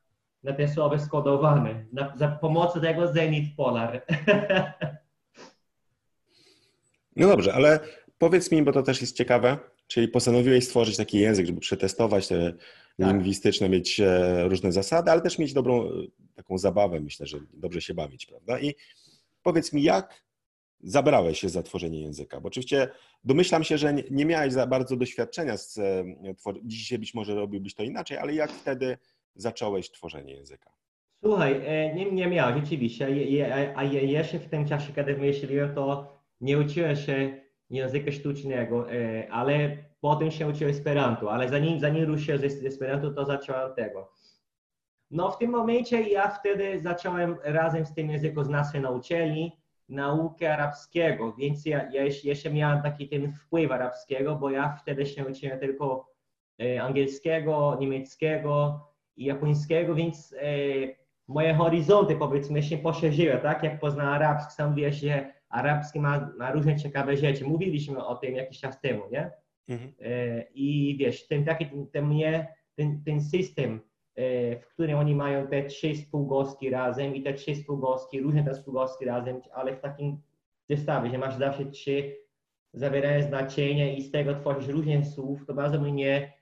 [0.44, 4.02] na te słowa skodowane, na, za pomocą tego Zenit Polar.
[7.16, 7.80] No dobrze, ale
[8.18, 12.52] powiedz mi, bo to też jest ciekawe, czyli postanowiłeś stworzyć taki język, żeby przetestować te
[12.52, 12.58] tak.
[12.98, 15.90] lingwistyczne, mieć e, różne zasady, ale też mieć dobrą e,
[16.34, 18.60] taką zabawę, myślę, że dobrze się bawić, prawda?
[18.60, 18.74] I
[19.42, 20.24] powiedz mi, jak
[20.80, 22.40] zabrałeś się za tworzenie języka?
[22.40, 22.88] Bo oczywiście
[23.24, 26.04] domyślam się, że nie miałeś za bardzo doświadczenia z e,
[26.64, 28.98] Dzisiaj być może robiłbyś to inaczej, ale jak wtedy
[29.34, 30.70] zacząłeś tworzenie języka?
[31.24, 31.60] Słuchaj,
[31.94, 33.06] nie, nie miałem rzeczywiście,
[33.76, 38.86] a jeszcze w tym czasie, kiedy myślałem, to nie uczyłem się języka sztucznego,
[39.30, 44.12] ale potem się uczyłem Esperanto, ale zanim, zanim ruszyłem z Esperanto, to zacząłem tego.
[45.10, 48.48] No w tym momencie ja wtedy zacząłem razem z tym językiem z
[48.80, 54.76] na uczelni naukę arabskiego, więc ja, ja jeszcze miałem taki ten wpływ arabskiego, bo ja
[54.82, 56.12] wtedy się uczyłem tylko
[56.60, 58.80] e, angielskiego, niemieckiego
[59.16, 60.46] japońskiego, więc e,
[61.28, 63.62] moje horyzonty powiedzmy się poszerzyły, tak?
[63.62, 67.44] Jak poznałem arabski, sam wiesz, że arabski ma, ma różne ciekawe rzeczy.
[67.44, 69.30] Mówiliśmy o tym jakiś czas temu, nie?
[69.68, 69.92] Mhm.
[70.00, 73.80] E, I wiesz, ten taki, ten, mnie, ten, ten system,
[74.16, 78.54] e, w którym oni mają te trzy spółgłoski razem i te trzy spółgłoski, różne te
[78.54, 80.18] spółgłoski razem, ale w takim
[80.70, 82.16] zestawie, że masz zawsze trzy
[82.72, 86.32] zawierają znaczenie i z tego tworzysz różne słów, to bardzo mnie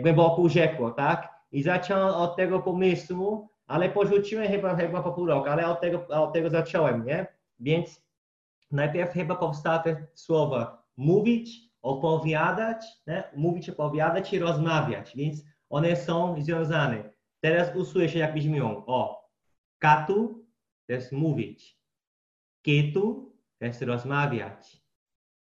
[0.00, 1.39] głęboko urzekło, tak?
[1.52, 6.06] I zacząłem od tego pomysłu, ale porzuciłem chyba, chyba po pół roku, ale od tego,
[6.08, 7.26] od tego zacząłem, nie?
[7.60, 8.04] Więc
[8.70, 13.24] najpierw chyba powstały słowa mówić, opowiadać, nie?
[13.36, 17.10] mówić, opowiadać i rozmawiać, więc one są związane.
[17.40, 18.82] Teraz usłyszę, jak brzmią.
[18.86, 19.28] O,
[19.78, 20.44] katu
[20.86, 21.80] to jest mówić.
[22.62, 24.82] Kitu to jest rozmawiać.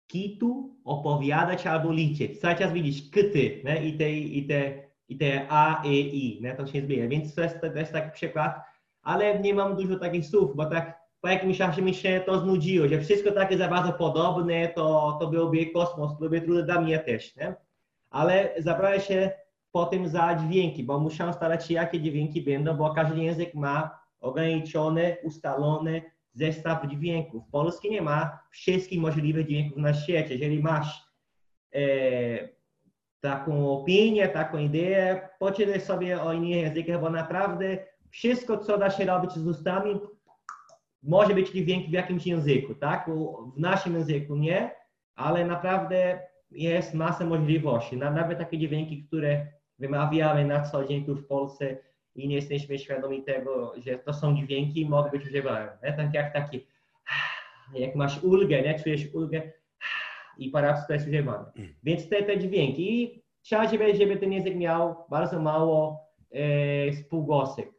[0.07, 2.39] Kitu opowiadać albo liczyć.
[2.39, 3.85] Cały czas widzisz kty nie?
[3.85, 6.41] i te, i te, i te a, e, i.
[6.41, 6.55] Nie?
[6.55, 7.07] To się zmienia.
[7.07, 8.61] Więc to jest, to jest taki przykład,
[9.01, 12.87] ale nie mam dużo takich słów, bo tak po jakimś czasie mi się to znudziło,
[12.87, 16.99] że wszystko takie za bardzo podobne, to, to byłby kosmos, to byłby trudne dla mnie
[16.99, 17.55] też, nie?
[18.09, 19.31] Ale zabrałem się
[19.71, 25.17] potem za dźwięki, bo musiałem starać się, jakie dźwięki będą, bo każdy język ma ograniczony,
[25.23, 26.01] ustalony
[26.33, 27.43] zestaw dźwięków.
[27.51, 30.33] Polski nie ma wszystkich możliwych dźwięków na świecie.
[30.33, 31.03] Jeżeli masz
[31.73, 31.79] e,
[33.21, 37.77] taką opinię, taką ideę, poczytaj sobie o innych językach, bo naprawdę
[38.09, 39.99] wszystko, co da się robić z ustami,
[41.03, 43.09] może być dźwięk w jakimś języku, tak?
[43.55, 44.71] W naszym języku nie,
[45.15, 46.19] ale naprawdę
[46.51, 47.97] jest masa możliwości.
[47.97, 49.47] Nawet takie dźwięki, które
[49.79, 51.77] wymawiamy na co dzień tu w Polsce
[52.15, 55.77] i nie jesteśmy świadomi tego, że to są dźwięki, mogą być używane.
[55.81, 56.67] Tak jak taki,
[57.73, 58.79] jak masz ulgę, nie?
[58.79, 59.51] czujesz ulgę
[60.39, 61.51] i po arabsku jest używane.
[61.55, 61.73] Mm.
[61.83, 67.69] Więc te, te dźwięki, trzeba, żeby, żeby ten język miał bardzo mało e, spółgłosek.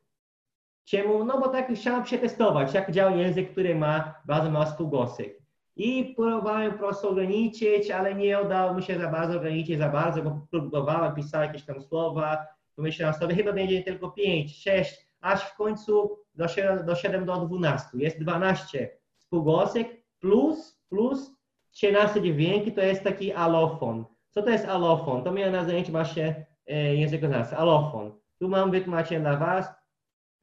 [0.84, 1.24] Czemu?
[1.24, 5.40] No bo tak chciałem przetestować, jak działa język, który ma bardzo mało spółgłosek.
[5.76, 10.22] I próbowałem po prostu ograniczyć, ale nie udało mi się za bardzo ograniczyć za bardzo,
[10.22, 12.46] bo próbowałem pisać jakieś tam słowa,
[12.76, 17.88] pomyślałem sobie, chyba będzie tylko 5, 6, aż w końcu doszedłem, doszedłem do 12.
[17.94, 19.88] Jest 12 spółgłosek
[20.20, 21.39] plus, plus
[21.72, 24.04] 13 dźwięki, to jest taki alofon.
[24.30, 25.24] Co to jest alofon?
[25.24, 28.12] To miałem na zajęciu właśnie e, językoznawstwa, alofon.
[28.38, 29.66] Tu mam wytłumaczenie dla Was,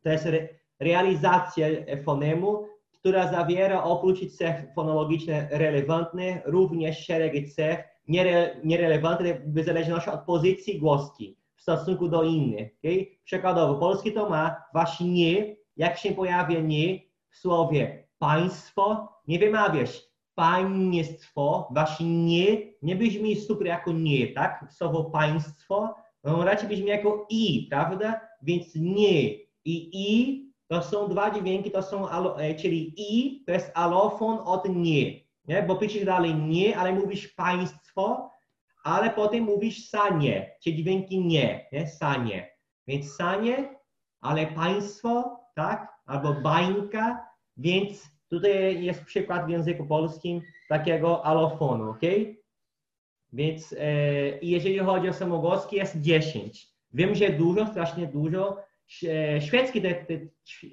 [0.04, 0.48] to jest re,
[0.80, 1.68] realizacja
[2.06, 10.22] fonemu, która zawiera oprócz cech fonologicznych relevantnych również szereg cech niere, nierelevantnych w zależności od
[10.22, 12.72] pozycji głoski w stosunku do innych.
[12.80, 13.06] Okay?
[13.24, 20.07] Przykładowo, polski to ma właśnie nie, jak się pojawia nie w słowie państwo, nie wymawiasz
[20.38, 24.66] państwo, właśnie nie, nie brzmi super jako nie, tak?
[24.70, 28.22] Słowo państwo, no raczej brzmi jako i, prawda?
[28.42, 29.34] Więc nie,
[29.66, 34.70] i i to są dwa dźwięki, to są, e, czyli i to jest alofon od
[34.70, 35.12] nie,
[35.48, 35.64] nie?
[35.68, 38.32] bo piszesz dalej nie, ale mówisz państwo,
[38.84, 41.88] ale potem mówisz sanie, czyli dźwięki nie, nie?
[41.88, 42.52] sanie.
[42.88, 43.76] Więc sanie,
[44.22, 52.02] ale państwo, tak, albo bańka, więc tutaj jest przykład w języku polskim takiego alofonu, ok?
[53.34, 53.86] Więc e,
[54.42, 56.68] jeżeli chodzi o samogłoski, jest 10.
[56.94, 58.68] Wiem, że dużo, strasznie dużo,
[59.08, 60.14] E, szwedzki, te, te,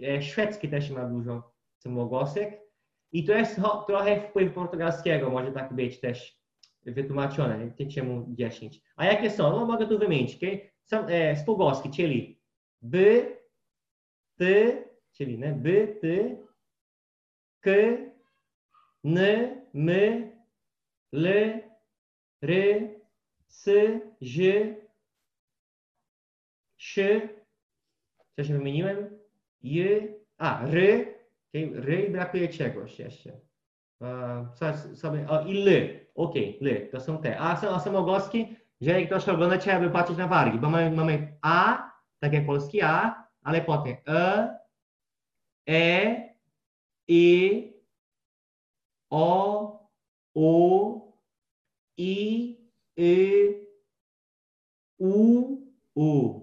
[0.03, 2.61] e, szwedzki też ma dużo samogłosek.
[3.13, 6.41] I to jest trochę wpływ portugalskiego, może tak być też
[6.87, 8.81] wytłumaczone, czemu 10.
[8.97, 9.51] A jakie są?
[9.51, 10.71] No mogę tu wymienić, okay?
[10.85, 12.41] Są e, spółgłoski, czyli
[12.83, 13.37] by,
[14.37, 16.39] ty, czyli nie, by, ty,
[17.65, 17.71] k,
[19.05, 19.19] n,
[19.73, 20.33] my,
[21.13, 21.27] l,
[22.43, 23.01] ry,
[23.49, 23.69] s,
[24.21, 24.37] ż,
[26.79, 27.29] sz,
[28.37, 29.19] co się wymieniłem?
[29.63, 30.03] J,
[30.39, 31.15] a, ry,
[31.55, 31.81] okay?
[31.81, 33.33] ry brakuje czegoś jeszcze.
[34.01, 37.41] Uh, sobie, i l, ok, l, to są te.
[37.41, 41.91] A są, samogłoski, jeżeli ktoś ogląda, trzeba by patrzeć na wargi, bo mamy, mamy A,
[42.19, 44.49] tak jak polski A, ale potem E,
[45.69, 46.34] E,
[47.09, 47.73] I,
[49.11, 49.91] O,
[50.35, 51.01] U,
[51.97, 52.65] I,
[52.99, 53.67] Y,
[54.99, 55.45] U,
[55.95, 56.41] U.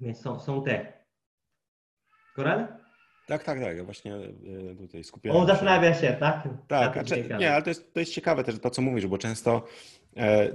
[0.00, 0.92] Więc są, są te.
[2.34, 2.66] Korel?
[3.26, 3.76] Tak, tak, tak.
[3.76, 6.48] Ja właśnie e, tutaj skupiam On zastanawia się, tak?
[6.68, 9.18] Tak, a czy, nie, ale to jest, to jest ciekawe też to, co mówisz, bo
[9.18, 9.99] często e,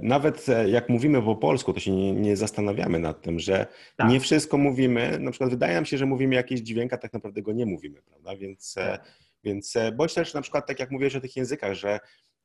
[0.02, 3.66] nawet e, jak mówimy po polsku, to się nie, nie zastanawiamy nad tym, że
[3.96, 4.10] tak.
[4.10, 5.18] nie wszystko mówimy.
[5.18, 8.02] Na przykład wydaje nam się, że mówimy jakiś dźwięk, a tak naprawdę go nie mówimy,
[8.02, 8.36] prawda?
[8.36, 9.12] Więc, e, tak.
[9.44, 12.00] więc e, bądź też na przykład tak jak mówiłeś o tych językach, że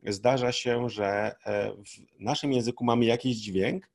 [0.07, 1.71] zdarza się, że e,
[2.17, 3.89] w naszym języku mamy jakiś dźwięk,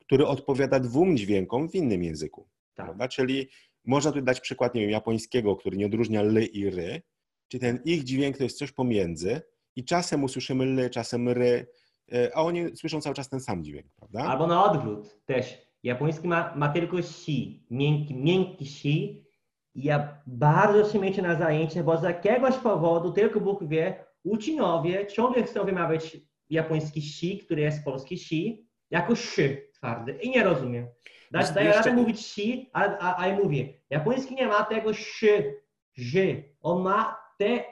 [0.00, 2.48] który odpowiada dwóm dźwiękom w innym języku.
[2.74, 2.86] Tak.
[2.86, 3.08] Prawda?
[3.08, 3.48] Czyli
[3.84, 7.02] można tu dać przykład, nie wiem, japońskiego, który nie odróżnia ly i ry,
[7.48, 9.40] czy ten ich dźwięk to jest coś pomiędzy
[9.76, 11.85] i czasem usłyszymy ly, czasem ry, e,
[12.34, 14.20] a oni słyszą cały czas ten sam dźwięk, prawda?
[14.20, 15.66] Albo na odwrót też.
[15.82, 19.26] Japoński ma, ma tylko si, miękki, miękki si.
[19.74, 25.42] Ja bardzo się mierzę na zajęcia, bo z jakiegoś powodu, tylko Bóg wie, uczniowie ciągle
[25.42, 26.16] chcą wymawiać
[26.50, 30.86] japoński si, który jest polski si, jako szy twardy i nie rozumiem.
[31.30, 35.60] Daję daje radę mówić si, a, a, a ja mówię, japoński nie ma tego szy,
[35.94, 36.44] ży.
[36.60, 37.64] On ma te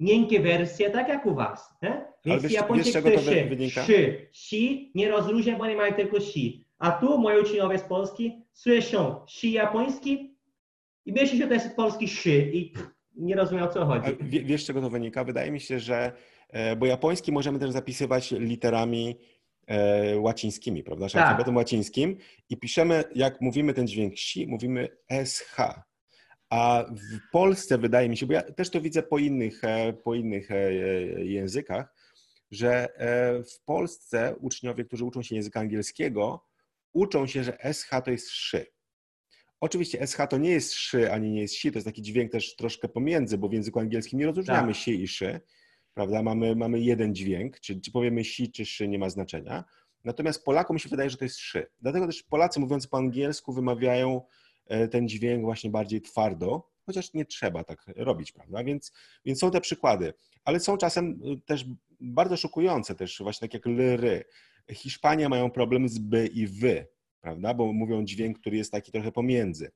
[0.00, 1.74] miękkie wersje, tak jak u was.
[1.82, 2.04] Nie?
[2.24, 3.84] Więc wiesz, japończyk to szy, wynika?
[3.84, 6.64] szy, si, nie rozróżnia, bo nie mają tylko si.
[6.78, 10.36] A tu moi uczniowie z Polski słyszą si japoński
[11.06, 12.72] i myślą, że to jest polski szy i
[13.16, 14.16] nie rozumiem o co chodzi.
[14.20, 15.24] Wiesz, czego to wynika?
[15.24, 16.12] Wydaje mi się, że,
[16.48, 19.16] e, bo japoński możemy też zapisywać literami
[19.66, 21.08] e, łacińskimi, prawda?
[21.08, 21.22] Tak.
[21.22, 22.16] Alfabetem łacińskim
[22.50, 24.88] i piszemy, jak mówimy ten dźwięk si, mówimy
[25.24, 25.56] sh.
[26.50, 30.14] A w Polsce wydaje mi się, bo ja też to widzę po innych, e, po
[30.14, 30.72] innych e,
[31.24, 31.94] językach,
[32.50, 32.88] że
[33.56, 36.46] w Polsce uczniowie, którzy uczą się języka angielskiego,
[36.92, 38.66] uczą się, że sh to jest szy.
[39.60, 42.56] Oczywiście SH to nie jest szy, ani nie jest si, to jest taki dźwięk też
[42.56, 44.76] troszkę pomiędzy, bo w języku angielskim nie rozróżniamy tak.
[44.76, 45.40] si i szy,
[45.94, 46.22] prawda?
[46.22, 49.64] Mamy, mamy jeden dźwięk, czy, czy powiemy si, czy szy, nie ma znaczenia.
[50.04, 51.66] Natomiast Polakom się wydaje, że to jest szy.
[51.80, 54.22] Dlatego też Polacy mówiąc po angielsku wymawiają e,
[54.90, 58.64] ten dźwięk właśnie bardziej twardo, chociaż nie trzeba tak robić, prawda?
[58.64, 58.92] Więc,
[59.24, 60.12] więc są te przykłady,
[60.44, 61.64] ale są czasem e, też
[62.00, 64.24] bardzo szokujące też, właśnie tak jak lyry.
[64.72, 66.86] Hiszpania mają problem z by i wy,
[67.20, 67.54] prawda?
[67.54, 69.70] Bo mówią dźwięk, który jest taki trochę pomiędzy.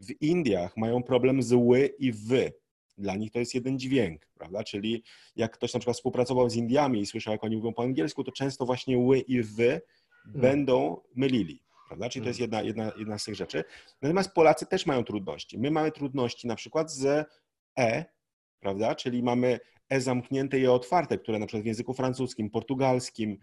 [0.00, 2.52] W Indiach mają problem z ły i wy.
[2.98, 4.64] Dla nich to jest jeden dźwięk, prawda?
[4.64, 5.02] Czyli
[5.36, 8.32] jak ktoś na przykład współpracował z Indiami i słyszał, jak oni mówią po angielsku, to
[8.32, 9.80] często właśnie ły i wy
[10.24, 10.40] hmm.
[10.40, 11.62] będą mylili.
[11.90, 12.08] Prawda?
[12.08, 12.66] Czyli to jest hmm.
[12.66, 13.64] jedna, jedna, jedna z tych rzeczy.
[14.02, 15.58] Natomiast Polacy też mają trudności.
[15.58, 17.28] My mamy trudności na przykład z
[17.78, 18.04] e,
[18.60, 18.94] prawda?
[18.94, 23.38] Czyli mamy e zamknięte i e otwarte, które na przykład w języku francuskim, portugalskim,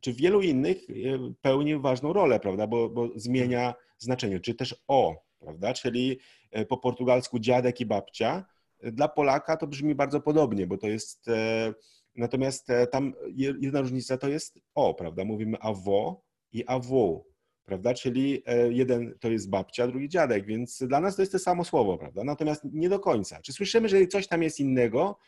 [0.00, 0.94] czy wielu innych e,
[1.42, 6.18] pełni ważną rolę, prawda, bo, bo zmienia znaczenie, czy też o, prawda, czyli
[6.50, 8.44] e, po portugalsku dziadek i babcia.
[8.82, 11.74] Dla Polaka to brzmi bardzo podobnie, bo to jest, e,
[12.16, 13.14] natomiast tam
[13.60, 17.28] jedna różnica to jest o, prawda, mówimy awo i awo,
[17.68, 21.64] prawda, czyli jeden to jest babcia, drugi dziadek, więc dla nas to jest to samo
[21.64, 23.40] słowo, prawda, natomiast nie do końca.
[23.42, 25.18] Czy słyszymy, że coś tam jest innego,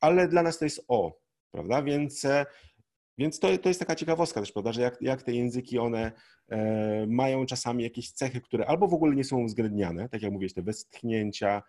[0.00, 2.26] ale dla nas to jest o, prawda, więc
[3.18, 6.12] więc to, to jest taka ciekawostka też, prawda, że jak, jak te języki, one
[6.48, 10.54] e, mają czasami jakieś cechy, które albo w ogóle nie są uwzględniane, tak jak mówisz,
[10.54, 11.62] te westchnięcia,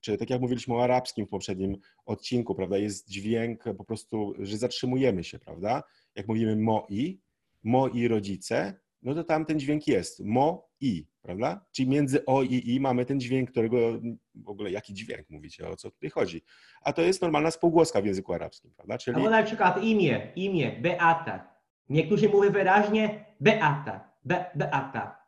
[0.00, 4.58] czy tak jak mówiliśmy o arabskim w poprzednim odcinku, prawda, jest dźwięk po prostu, że
[4.58, 5.82] zatrzymujemy się, prawda,
[6.14, 7.20] jak mówimy moi,
[7.62, 11.64] moi rodzice, no to tam ten dźwięk jest, mo, i, prawda?
[11.72, 13.76] Czyli między o i i mamy ten dźwięk, którego
[14.34, 16.42] w ogóle jaki dźwięk mówicie, o co tutaj chodzi.
[16.82, 18.98] A to jest normalna spółgłoska w języku arabskim, prawda?
[18.98, 19.16] Czyli...
[19.16, 21.56] Albo na przykład imię, imię, Beata.
[21.88, 25.18] Niektórzy mówią wyraźnie Beata, Be, Beata.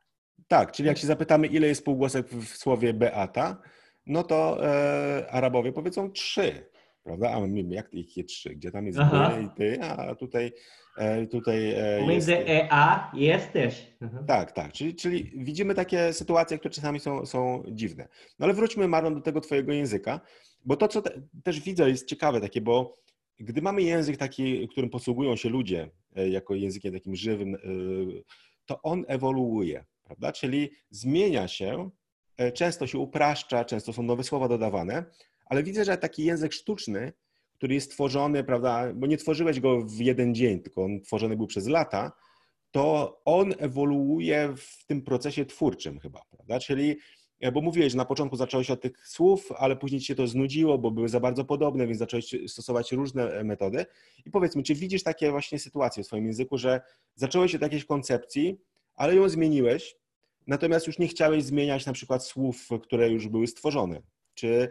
[0.48, 3.62] Tak, czyli jak się zapytamy, ile jest spółgłosek w słowie Beata,
[4.06, 6.70] no to e, Arabowie powiedzą trzy,
[7.08, 7.30] prawda?
[7.30, 9.40] A my jak ich trzy, gdzie tam jest Aha.
[9.40, 10.52] i ty, a tutaj,
[10.98, 12.48] e, tutaj e, Pomiędzy jest...
[12.48, 13.96] E, a jest też.
[14.00, 14.26] Mhm.
[14.26, 18.08] Tak, tak, czyli, czyli widzimy takie sytuacje, które czasami są, są dziwne.
[18.38, 20.20] No ale wróćmy Marlon do tego twojego języka,
[20.64, 22.94] bo to, co te, też widzę jest ciekawe takie, bo
[23.40, 27.56] gdy mamy język taki, którym posługują się ludzie jako językiem takim żywym,
[28.66, 30.32] to on ewoluuje, prawda?
[30.32, 31.90] Czyli zmienia się,
[32.54, 35.04] często się upraszcza, często są nowe słowa dodawane,
[35.48, 37.12] ale widzę, że taki język sztuczny,
[37.54, 41.46] który jest tworzony, prawda, bo nie tworzyłeś go w jeden dzień, tylko on tworzony był
[41.46, 42.12] przez lata,
[42.70, 46.60] to on ewoluuje w tym procesie twórczym chyba, prawda?
[46.60, 46.96] Czyli,
[47.40, 50.26] e, bo mówiłeś, że na początku zacząłeś od tych słów, ale później ci się to
[50.26, 53.86] znudziło, bo były za bardzo podobne, więc zacząłeś stosować różne e, metody.
[54.26, 56.80] I powiedz mi, czy widzisz takie właśnie sytuacje w swoim języku, że
[57.14, 58.58] zacząłeś od jakiejś koncepcji,
[58.94, 59.96] ale ją zmieniłeś,
[60.46, 64.02] natomiast już nie chciałeś zmieniać na przykład słów, które już były stworzone.
[64.38, 64.68] Czy,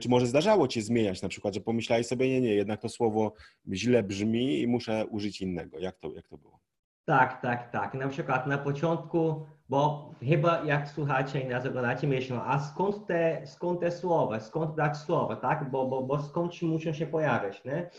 [0.00, 3.32] czy może zdarzało Ci zmieniać na przykład, że pomyślałeś sobie, nie, nie, jednak to słowo
[3.72, 5.78] źle brzmi i muszę użyć innego.
[5.78, 6.60] Jak to, jak to było?
[7.04, 7.94] Tak, tak, tak.
[7.94, 13.42] Na przykład na początku, bo chyba jak słuchacie i nas oglądacie, myślą, a skąd te,
[13.46, 15.70] skąd te słowa, skąd dać słowa, tak?
[15.70, 17.90] Bo, bo, bo skąd muszą się pojawiać, nie?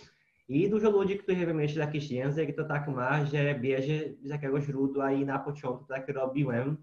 [0.48, 5.12] I dużo ludzi, którzy wymyślili jakiś język, to tak ma, że bierze z jakiegoś źródła
[5.12, 6.78] i na początku tak robiłem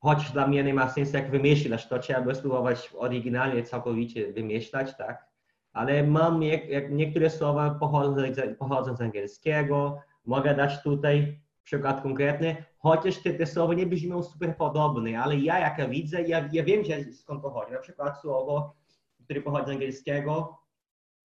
[0.00, 4.96] choć dla mnie nie ma sensu jak wymyślać, to trzeba by spróbować oryginalnie całkowicie wymyślać,
[4.96, 5.28] tak?
[5.72, 8.22] Ale mam jak niektóre słowa pochodzą,
[8.58, 14.56] pochodzą z angielskiego, mogę dać tutaj przykład konkretny, chociaż te, te słowa nie brzmią super
[14.56, 17.72] podobne, ale ja jak ja widzę, ja, ja wiem, że skąd pochodzi.
[17.72, 18.76] Na przykład słowo,
[19.24, 20.58] które pochodzi z angielskiego,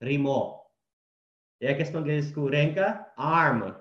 [0.01, 0.69] rimo.
[1.59, 3.05] Jak jest po angielsku ręka?
[3.15, 3.73] Arm.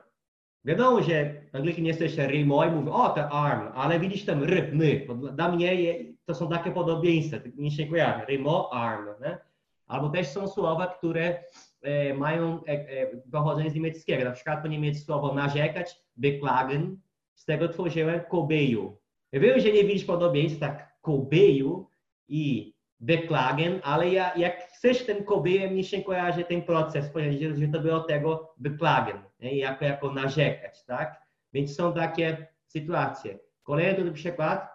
[0.65, 4.71] Wiadomo, że Angliki nie jesteście rimo i mówią, o, to arm, ale widzisz tam r,
[4.73, 5.07] my.
[5.33, 8.25] Dla mnie to są takie podobieństwa, nie się kojarzy.
[8.29, 9.07] Rimo, arm.
[9.21, 9.39] Nie?
[9.87, 11.45] Albo też są słowa, które
[11.83, 14.25] e, mają e, e, pochodzenie z niemieckiego.
[14.25, 17.01] Na przykład po niemiecku słowo narzekać, beklagen,
[17.35, 18.99] z tego tworzyłem kobeju.
[19.33, 21.89] Ja wiem, że nie widzisz podobieństwa, tak kobeju
[22.29, 27.11] i beklagen, ale ja, jak chcesz ten kobeju, mi się kojarzy ten proces,
[27.55, 31.22] że to było tego beklagen jako, jako narzekać, tak?
[31.53, 33.39] Więc są takie sytuacje.
[33.63, 34.69] Kolejny przykład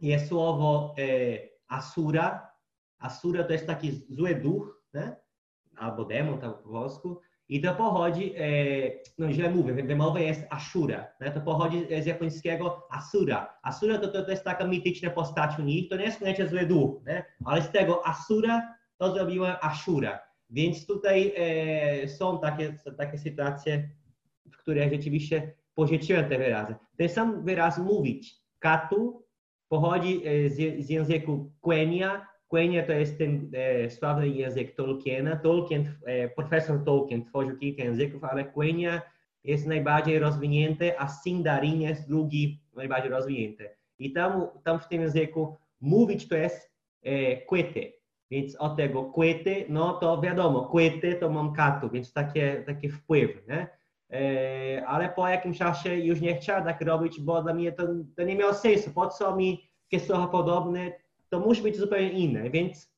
[0.00, 1.02] jest słowo e,
[1.68, 2.52] asura.
[2.98, 5.16] Asura to jest taki zły duch, nie?
[5.76, 7.20] albo demon tak po polsku.
[7.48, 8.42] I to pochodzi, e,
[9.18, 11.06] no źle mówię, wymowa jest Ashura.
[11.20, 11.30] Nie?
[11.30, 13.58] To pochodzi z japońskiego Asura.
[13.62, 16.66] Asura to, to, to jest taka mityczna postać u nich, to nie jest koniecznie zły
[16.66, 17.24] duch, nie?
[17.44, 20.20] ale z tego Asura to zrobiła Ashura.
[20.50, 23.88] Więc tutaj e, są takie, takie sytuacje,
[24.52, 26.74] w których rzeczywiście porzuciłem te wyrazy.
[26.96, 29.22] Ten sam wyraz mówić, katu,
[29.68, 32.26] pochodzi e, z, z języku Quenya.
[32.48, 35.36] Quenya to jest ten e, sławny język Tolkiena.
[35.36, 39.02] Tolkien, e, profesor Tolkien tworzył kilka języków, ale Quenya
[39.44, 43.68] jest najbardziej rozwinięty, a Sindarin jest drugi najbardziej rozwinięty.
[43.98, 47.92] I tam, tam w tym języku mówić to jest e, kwety.
[48.30, 53.48] Więc od tego kwety, no to wiadomo, kwety to mam katu, więc takie, takie wpływ,
[53.48, 53.66] nie?
[54.12, 57.82] E, ale po jakimś czasie już nie chciałem tak robić, bo dla mnie to,
[58.16, 58.90] to nie miało sensu.
[58.90, 60.92] Po co mi jakieś słowa podobne,
[61.28, 62.94] to musi być zupełnie inne, więc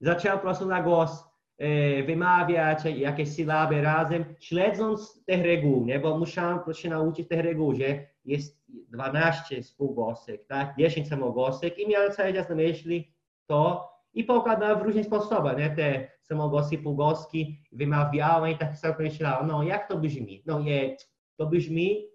[0.00, 1.24] zacząłem po prostu na głos
[1.58, 5.98] e, wymawiać jakieś sylaby razem, śledząc te reguły, nie?
[5.98, 10.74] bo musiałem się nauczyć tych reguł, że jest 12 spółgłosek, tak?
[10.78, 13.12] 10 samogłosek i miałem cały czas na myśli
[13.46, 15.70] to i pokładałem w różne sposoby, nie?
[15.70, 20.42] te samogłoski, półgłoski, wymawiałem i tak sobie myślałem, no jak to brzmi?
[20.46, 20.96] No nie,
[21.36, 22.06] to brzmi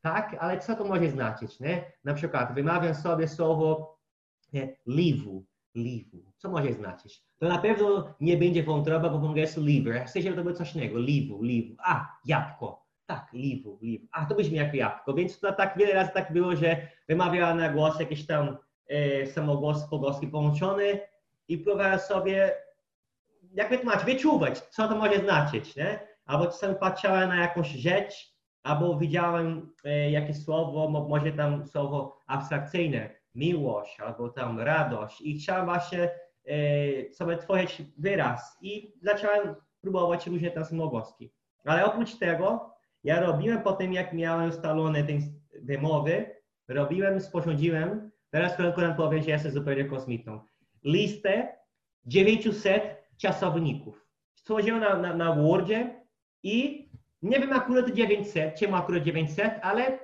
[0.00, 1.92] tak, ale co to może znaczyć, nie?
[2.04, 3.98] Na przykład wymawiam sobie słowo
[4.52, 6.32] nie, liwu, liwu.
[6.36, 7.22] Co może znaczyć?
[7.38, 10.04] To na pewno nie będzie wątroba, bo po angielsku liver.
[10.04, 10.98] Chcę, żeby to było coś innego.
[10.98, 11.76] Liwu, liwu.
[11.84, 12.86] A, jabłko.
[13.06, 14.06] Tak, liwu, liwu.
[14.12, 15.14] A, to brzmi jak jabłko.
[15.14, 19.84] Więc to tak wiele razy tak było, że wymawiałem na głos jakiś tam e, samogłos
[19.84, 21.00] pogłoski połączony
[21.50, 22.54] i próbowałem sobie
[23.52, 25.98] jak wytłumaczyć, wyczuwać, co to może znaczyć, nie?
[26.26, 33.10] Albo czasem patrzyłem na jakąś rzecz, albo widziałem e, jakieś słowo, może tam słowo abstrakcyjne,
[33.34, 36.10] miłość, albo tam radość i chciałem właśnie
[36.46, 41.32] e, sobie tworzyć wyraz i zacząłem próbować różne tam samogłoski.
[41.64, 42.74] Ale oprócz tego,
[43.04, 45.12] ja robiłem po tym, jak miałem ustalone te,
[45.66, 46.36] te mowy,
[46.68, 50.40] robiłem, sporządziłem, teraz kolega powiem, że jestem zupełnie kosmitą,
[50.84, 51.56] listę
[52.04, 52.82] 900
[53.16, 54.06] czasowników.
[54.34, 56.04] Stworzyłem na, na, na Wordzie
[56.42, 56.88] i
[57.22, 59.98] nie wiem akurat 900, czemu akurat 900, ale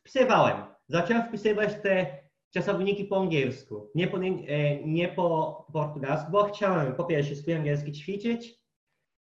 [0.00, 0.56] wpisywałem.
[0.88, 2.06] Zacząłem wpisywać te
[2.50, 4.18] czasowniki po angielsku, nie po,
[4.84, 8.60] nie po portugalsku, bo chciałem po pierwsze swój angielski ćwiczyć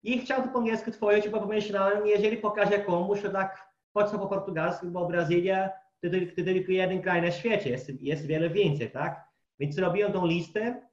[0.03, 4.19] i chciałem to po angielsku tworzyć, bo pomyślałem, jeżeli pokażę komuś, to tak po co
[4.19, 5.69] po portugalsku, bo Brazylia
[6.01, 9.32] to, to, to tylko jeden kraj na świecie, jest, jest wiele więcej, tak?
[9.59, 10.89] Więc zrobiłem tą listę,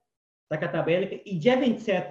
[0.49, 2.05] taka tabelka i 900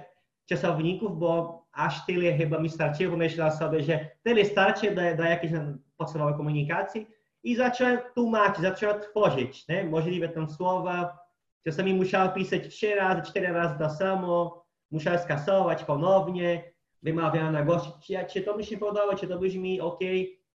[0.48, 5.52] czasowników, bo aż tyle chyba mi starczyło, myślałem sobie, że tyle starczy do, do jakiejś
[5.96, 7.06] podstawowej komunikacji
[7.42, 9.84] i zacząłem tłumaczyć, zacząłem tworzyć, nie?
[9.84, 11.18] możliwe tam słowa,
[11.64, 16.72] czasami musiałem pisać trzy razy, cztery razy to samo, musiałem skasować ponownie,
[17.02, 20.00] wymawiałem na głos, czy, czy to mi się podoba, czy to brzmi ok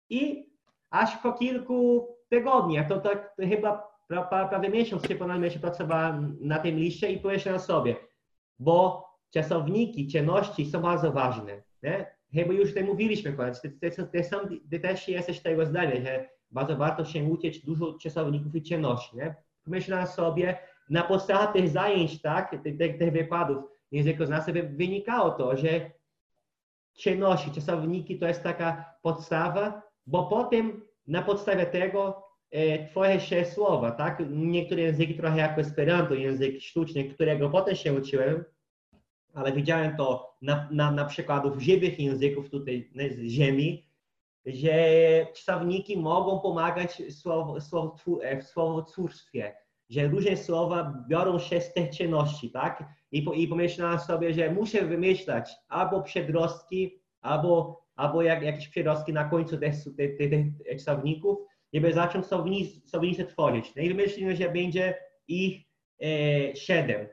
[0.09, 0.49] i
[0.89, 3.94] aż po kilku tygodniach, to tak to chyba
[4.49, 7.95] prawie miesiąc się ponad miesiąc pracowałem na tym liście i pomyślałem sobie,
[8.59, 11.63] bo czasowniki, cienności są bardzo ważne.
[11.83, 12.15] Nie?
[12.33, 13.61] Chyba już tutaj mówiliśmy, koniec.
[13.61, 14.23] Ty, ty, ty,
[14.69, 19.17] ty, też jesteś tego zdania, że bardzo warto się uczyć dużo czasowników i cienności.
[19.17, 19.35] Nie?
[19.63, 20.57] Pomyślałem sobie,
[20.89, 25.91] na podstawie tych zajęć, tak, tych, tych, tych wykładów językoznawstwa wynikało to, że
[26.93, 32.24] cienności, czasowniki to jest taka podstawa, bo potem na podstawie tego
[32.91, 34.23] twoje się słowa, tak?
[34.29, 38.43] Niektóre języki trochę jak Esperanto, język sztuczny, którego potem się uczyłem,
[39.33, 43.85] ale widziałem to na, na, na przykładów żywych języków tutaj z ziemi,
[44.45, 44.77] że
[45.33, 48.05] czasowniki mogą pomagać słow, słow,
[48.41, 49.55] w słowotwórstwie,
[49.89, 52.83] że różne słowa biorą się z tych czynności, tak?
[53.11, 59.23] I, I pomyślałem sobie, że muszę wymyślać albo przedrostki, albo, albo jak, jakieś przedrostki na
[59.29, 61.37] końcu tych, tych, tych, tych czasowników,
[61.75, 63.75] żeby zacząć słownictwo tworzyć.
[63.75, 64.97] No i wymyśliłem, że będzie
[65.27, 65.65] ich
[66.01, 67.07] e, siedem,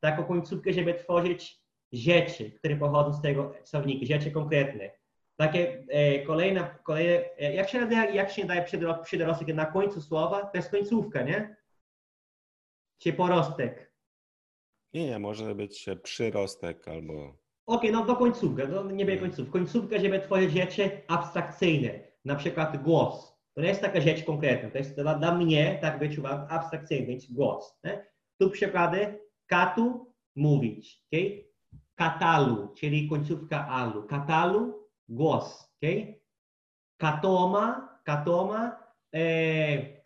[0.00, 1.60] taką końcówkę, żeby tworzyć
[1.92, 4.90] rzeczy, które pochodzą z tego czasownika, rzeczy konkretne.
[5.36, 8.64] Takie e, kolejne, kolejne e, jak się nadaje, jak się daje
[9.04, 10.46] przedrostek na końcu słowa?
[10.46, 11.56] To jest końcówka, nie?
[12.98, 13.92] Czy porostek?
[14.94, 17.14] Nie, nie, może być przyrostek albo...
[17.14, 17.36] Okej,
[17.66, 19.52] okay, no do końcówka, no nie będzie końcówka.
[19.52, 23.37] Końcówka, żeby tworzyć rzeczy abstrakcyjne, na przykład głos.
[23.58, 27.32] To nie jest taka rzecz konkretna, to jest dla, dla mnie, tak wyczuwam, abstrakcyjny, więc
[27.32, 27.78] głos.
[27.84, 28.06] Nie?
[28.40, 31.44] Tu przykłady, katu, mówić, okay?
[31.94, 34.02] Katalu, czyli końcówka alu.
[34.02, 36.20] Katalu, głos, okay?
[36.96, 38.82] Katoma, katoma,
[39.14, 39.20] e,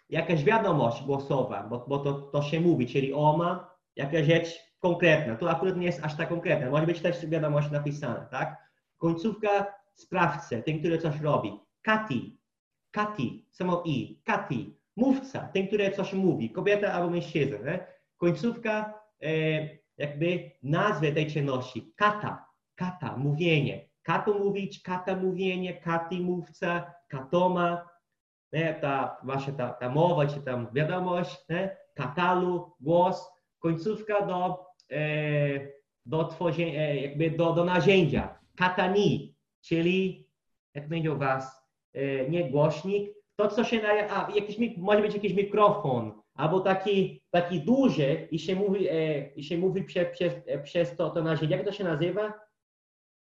[0.08, 5.36] jakaś wiadomość głosowa, bo, bo to, to się mówi, czyli oma, jakaś rzecz konkretna.
[5.36, 8.56] To akurat nie jest aż tak konkretna, może być też wiadomość napisana, tak?
[8.98, 11.60] Końcówka sprawcę, ten, który coś robi.
[11.82, 12.41] Kati,
[12.92, 17.58] Kati, samo i, Kati, mówca, ten, który coś mówi, kobieta albo mężczyzna.
[17.58, 17.86] Nie?
[18.16, 19.28] Końcówka e,
[19.96, 21.92] jakby nazwę tej czynności.
[21.96, 23.88] Kata, kata, mówienie.
[24.02, 27.88] Kato mówić, kata mówienie, kati mówca, katoma,
[28.52, 28.74] nie?
[28.74, 31.76] ta właśnie ta, ta mowa, czy tam wiadomość, nie?
[31.94, 35.02] katalu, głos, końcówka do, e,
[36.06, 38.38] do tworzenia, e, jakby do, do narzędzia.
[38.56, 40.28] Katani, czyli
[40.74, 41.61] jak będzie u was,
[42.28, 47.60] nie głośnik, to co się, na, a, jakiś, może być jakiś mikrofon, albo taki, taki
[47.60, 51.56] duży i się mówi, e, i się mówi prze, przez, e, przez to, to narzędzie.
[51.56, 52.40] Jak to się nazywa?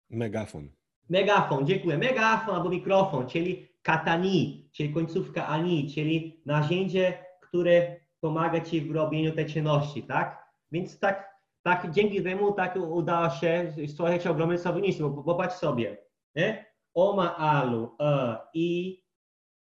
[0.09, 0.69] Megafon.
[1.09, 1.97] Megafon, dziękuję.
[1.97, 9.31] Megafon albo mikrofon, czyli katani, czyli końcówka ani, czyli narzędzie, które pomaga Ci w robieniu
[9.31, 10.45] tej czynności, tak?
[10.71, 15.97] Więc tak, tak dzięki temu tak udało się stworzyć ogromne słownictwo, bo popatrz sobie,
[16.35, 16.65] nie?
[16.95, 18.99] Oma alu, e, i,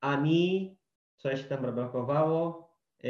[0.01, 0.77] ani,
[1.17, 2.71] coś tam brakowało,
[3.03, 3.07] e,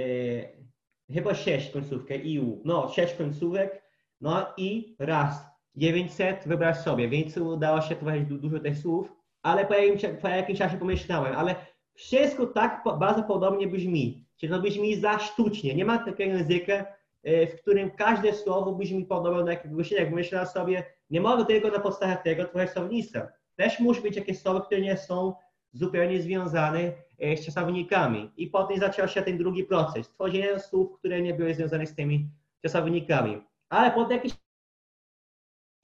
[1.13, 3.83] chyba sześć końcówkę iu, no sześć końcówek,
[4.21, 5.45] no i raz,
[5.75, 10.59] 900 wybrać sobie, więc udało się tworzyć dużo tych słów, ale po jakimś, po jakimś
[10.59, 11.55] czasie pomyślałem, ale
[11.93, 16.85] wszystko tak bardzo podobnie brzmi, czyli to brzmi za sztucznie, nie ma takiego języka,
[17.23, 20.15] e, w którym każde słowo brzmi podobnie do jakiegoś innego.
[20.15, 23.40] Myślałem sobie, nie mogę tylko na podstawie tego tworzyć słownictwa.
[23.61, 25.35] Też musi być jakieś słowa, które nie są
[25.73, 26.79] zupełnie związane
[27.19, 28.31] e, z czasownikami.
[28.37, 32.29] I potem zaczął się ten drugi proces, tworzenie słów, które nie były związane z tymi
[32.61, 33.41] czasownikami.
[33.69, 34.33] Ale potem jakiś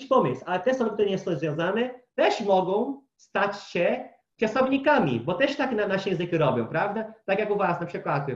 [0.09, 4.09] pomysł, ale te słowa, które nie są związane, też mogą stać się
[4.39, 7.13] czasownikami, bo też tak na nasze języki robią, prawda?
[7.25, 8.27] Tak jak u was na przykład,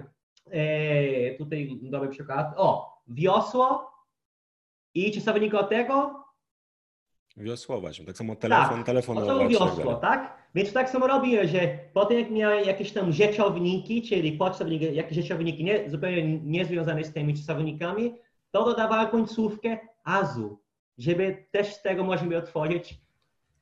[0.51, 3.91] e, tutaj dobry przykład, o, wiosło
[4.93, 6.21] i czasownik od tego
[7.37, 9.37] Wiosłować, tak samo telefon, tak, telefonować.
[9.37, 10.41] Tak, wiosło, tak?
[10.55, 15.63] Więc tak samo robię, że potem jak miałem jakieś tam rzeczowniki, czyli podstawniki, jakieś rzeczowniki
[15.63, 18.15] nie, zupełnie niezwiązane z tymi czasownikami,
[18.51, 20.59] to dodawałem końcówkę azu,
[20.97, 23.01] żeby też z tego można by otworzyć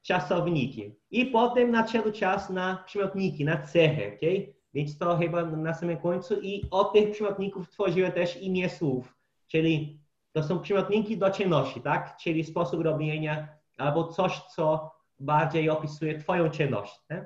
[0.01, 0.95] czasowniki.
[1.11, 4.53] I potem nadszedł czas na przymiotniki, na cechy, okay?
[4.73, 9.15] więc to chyba na samym końcu i od tych przymiotników tworzyły też imię słów,
[9.47, 9.99] czyli
[10.31, 12.17] to są przymiotniki do czynności, tak?
[12.17, 16.99] Czyli sposób robienia albo coś, co bardziej opisuje twoją czynność.
[17.09, 17.25] Nie?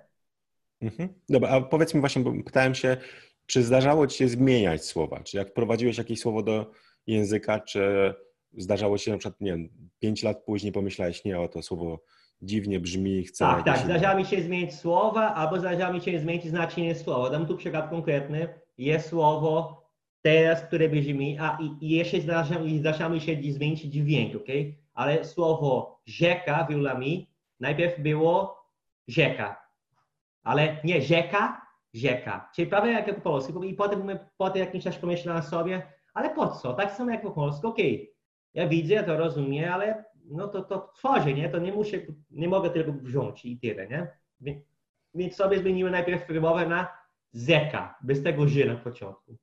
[0.82, 1.10] Mhm.
[1.30, 2.97] Dobra, a powiedz mi właśnie, bo pytałem się,
[3.45, 5.20] czy zdarzało ci się zmieniać słowa?
[5.20, 6.72] Czy jak prowadziłeś jakieś słowo do
[7.08, 8.14] języka, czy
[8.58, 11.99] zdarzało ci się na przykład, nie wiem, pięć lat później pomyślałeś, nie, o to słowo
[12.41, 13.45] dziwnie brzmi, chcę...
[13.45, 13.86] Tak, tak, inne.
[13.86, 17.30] zdarzało mi się zmienić słowa, albo zdarzało mi się zmienić znaczenie słowa.
[17.30, 18.47] Dam tu przykład konkretny.
[18.78, 19.84] Jest słowo
[20.22, 24.47] teraz, które brzmi, a i, i jeszcze zdarza, zdarza mi się zmienić dźwięk, ok?
[24.94, 27.30] Ale słowo rzeka w mi
[27.60, 28.64] najpierw było
[29.08, 29.70] rzeka,
[30.44, 31.62] ale nie rzeka,
[31.94, 32.50] rzeka.
[32.56, 33.64] Czyli prawie jak po polsku.
[33.64, 35.82] I potem, potem jakimś czasie pomyślałem sobie,
[36.14, 36.74] ale po co?
[36.74, 37.78] Tak samo jak po polsku, ok.
[38.54, 41.50] Ja widzę, to rozumiem, ale no to, to tworzę, nie?
[41.50, 41.98] To nie muszę,
[42.32, 44.08] nie mogę tylko wziąć i tyle, nie?
[45.16, 46.88] Więc sobie zmieniłem najpierw wymowę na
[47.32, 49.38] zeka, bez tego ży na początku.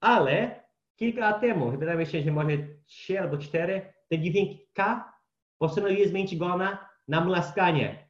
[0.00, 0.64] Ale
[0.96, 5.12] kilka lat temu, wydaje mi się, że może trzy albo cztery, ten dźwięk K
[5.58, 8.08] postanowiłem zmienić go na, na mlaskanie.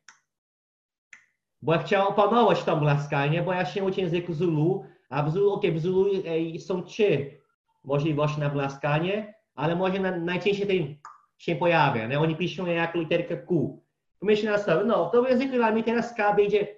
[1.62, 5.52] Bo ja chciałem opanować to mlaskanie, bo ja się uczę języku Zulu, a w Zulu,
[5.52, 6.10] okay, w Zulu
[6.58, 7.40] są trzy
[7.84, 10.96] możliwości na mlaskanie, ale może na, najczęściej ten
[11.38, 12.20] się pojawia, nie?
[12.20, 13.80] Oni piszą jako literkę Q.
[14.20, 16.76] Pomyśl sobie, no to w języku dla mnie teraz K będzie,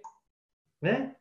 [0.83, 1.15] nie?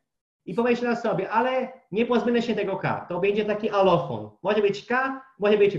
[0.45, 3.05] I pomyśl sobie, ale nie pozbędę się tego K.
[3.09, 4.29] To będzie taki alofon.
[4.43, 5.77] Może być K, może być...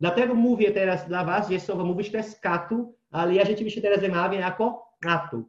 [0.00, 4.00] Dlatego mówię teraz dla was, że słowo mówić to jest katu, ale ja rzeczywiście teraz
[4.00, 5.48] wymawiam jako natu,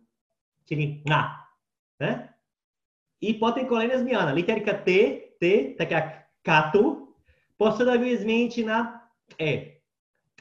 [0.66, 1.48] czyli na.
[2.00, 2.34] Nie?
[3.22, 4.34] I potem kolejna zmiana.
[4.34, 4.92] Literka T,
[5.40, 5.48] T,
[5.78, 7.14] tak jak katu,
[7.58, 9.10] postanowiłem zmienić na
[9.42, 9.54] E.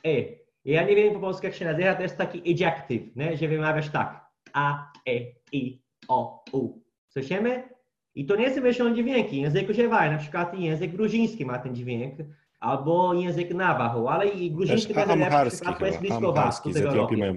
[0.04, 0.38] E.
[0.64, 3.36] Ja nie wiem po polsku jak się nazywa, to jest taki ejective, nie?
[3.36, 4.28] że wymawiasz tak.
[4.52, 5.20] A, E,
[5.52, 6.80] I, O, U.
[7.08, 7.68] Słyszymy?
[8.14, 9.40] I to nie są wymyślone dźwięki.
[9.40, 12.14] Język używają, na przykład język gruziński ma ten dźwięk,
[12.60, 16.70] albo język Navajo, ale i gruziński Też amharski jest blisko amharski,
[17.16, 17.36] mają,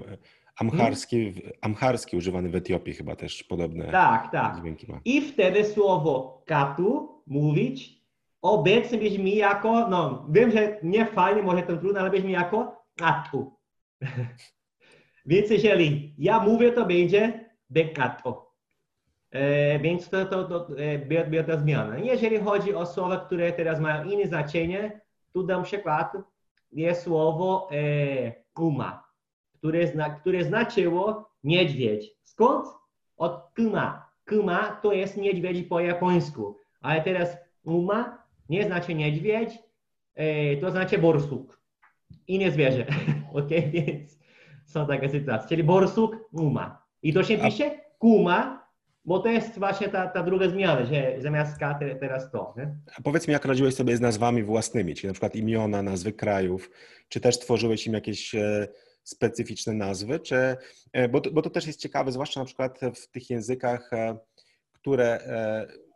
[0.56, 1.52] amharski, hmm?
[1.62, 4.60] amharski używany w Etiopii chyba też podobne tak, tak.
[4.60, 5.00] dźwięki ma.
[5.06, 8.02] I wtedy słowo katu mówić
[8.42, 13.54] obecnie brzmi jako, no wiem, że nie fajnie, może to trudno, ale brzmi jako Atu.
[15.26, 18.52] Więc jeżeli ja mówię, to będzie dekato.
[19.32, 21.98] E, więc to, to, to e, była ta zmiana.
[21.98, 25.02] Jeżeli chodzi o słowa, które teraz mają inne znaczenie,
[25.34, 26.14] tu dam przykład.
[26.72, 29.04] Jest słowo e, uma,
[29.54, 32.12] które, zna, które znaczyło niedźwiedź.
[32.24, 32.68] Skąd?
[33.18, 34.12] Od kuma.
[34.30, 36.58] Kuma to jest niedźwiedź po japońsku.
[36.82, 39.60] Ale teraz uma nie znaczy niedźwiedź,
[40.16, 41.62] e, to znaczy borsuk
[42.28, 42.86] inne zwierzę.
[43.34, 44.20] ok, więc
[44.66, 45.50] są takie sytuacje.
[45.50, 46.82] Czyli borsuk, uma.
[47.04, 48.61] I to się pisze kuma,
[49.06, 52.54] bo to jest właśnie ta, ta druga zmiana, że zamiast K teraz to.
[52.58, 52.76] Nie?
[52.98, 56.70] A powiedz mi, jak radziłeś sobie z nazwami własnymi, czyli na przykład imiona, nazwy krajów,
[57.10, 58.68] czy też tworzyłeś im jakieś e,
[59.04, 60.58] specyficzne nazwy, czy,
[60.94, 64.18] e, bo, to, bo to też jest ciekawe, zwłaszcza na przykład w tych językach, e,
[64.74, 65.20] które,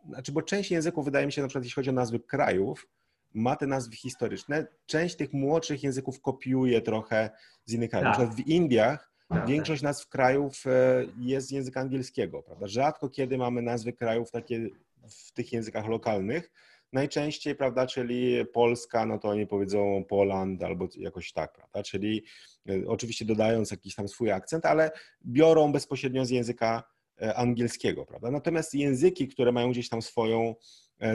[0.08, 2.88] znaczy, bo część języków wydaje mi się, na przykład jeśli chodzi o nazwy krajów,
[3.34, 4.66] ma te nazwy historyczne.
[4.86, 7.30] Część tych młodszych języków kopiuje trochę
[7.64, 8.04] z innych krajów.
[8.04, 8.18] Tak.
[8.18, 9.15] Na przykład w Indiach
[9.46, 12.66] większość nazw krajów e, jest z języka angielskiego, prawda?
[12.66, 14.68] Rzadko kiedy mamy nazwy krajów takie
[15.10, 16.52] w tych językach lokalnych.
[16.92, 21.82] Najczęściej, prawda, czyli Polska, no to oni powiedzą Poland albo jakoś tak, prawda?
[21.82, 22.24] Czyli
[22.68, 24.90] e, oczywiście dodając jakiś tam swój akcent, ale
[25.26, 26.82] biorą bezpośrednio z języka
[27.22, 28.30] e, angielskiego, prawda?
[28.30, 30.54] Natomiast języki, które mają gdzieś tam swoją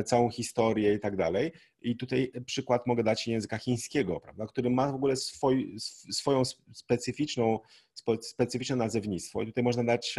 [0.05, 1.51] całą historię i tak dalej.
[1.81, 5.75] I tutaj przykład mogę dać języka chińskiego, prawda, który ma w ogóle swój,
[6.11, 7.59] swoją specyficzną,
[8.21, 9.41] specyficzne nazewnictwo.
[9.41, 10.15] I tutaj można dać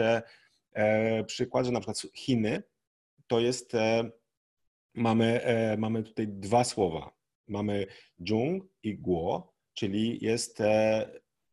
[0.74, 2.62] e, przykład, że na przykład Chiny
[3.26, 4.10] to jest, e,
[4.94, 5.40] mamy,
[5.78, 7.12] mamy tutaj dwa słowa.
[7.48, 7.86] Mamy
[8.28, 10.62] Zhong i Guo, czyli jest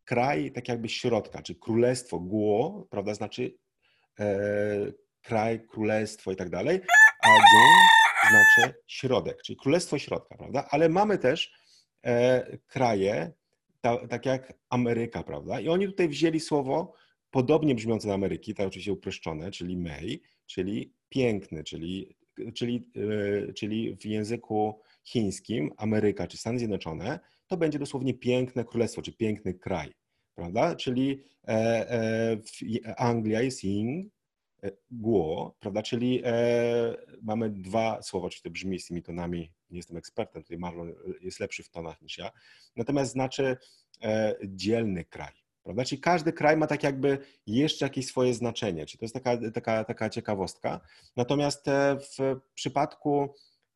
[0.05, 3.57] kraj tak jakby środka, czy królestwo Guo, prawda, znaczy
[5.21, 6.81] kraj, królestwo i tak dalej,
[7.23, 7.98] a Zhong
[8.29, 10.67] znaczy środek, czyli królestwo środka, prawda?
[10.69, 11.51] Ale mamy też
[12.05, 13.31] e, kraje,
[13.81, 15.59] ta, tak jak Ameryka, prawda?
[15.59, 16.93] I oni tutaj wzięli słowo
[17.31, 22.15] podobnie brzmiące na Ameryki, tak oczywiście uproszczone, czyli May, czyli piękny, czyli,
[22.53, 22.91] czyli,
[23.49, 29.11] e, czyli w języku chińskim Ameryka czy Stany Zjednoczone to będzie dosłownie piękne królestwo, czy
[29.13, 29.91] piękny kraj,
[30.35, 30.75] prawda?
[30.75, 34.13] Czyli e, e, Anglia jest Ying,
[34.91, 35.81] guo, prawda?
[35.81, 40.57] Czyli e, mamy dwa słowa, czy to brzmi z tymi tonami, nie jestem ekspertem, tutaj
[40.57, 42.31] Marlon jest lepszy w tonach niż ja,
[42.75, 43.57] natomiast znaczy
[44.03, 45.33] e, dzielny kraj,
[45.63, 45.85] Prawda?
[45.85, 48.85] Czyli każdy kraj ma tak jakby jeszcze jakieś swoje znaczenie.
[48.85, 50.81] Czyli to jest taka, taka, taka ciekawostka.
[51.15, 53.27] Natomiast e, w przypadku e,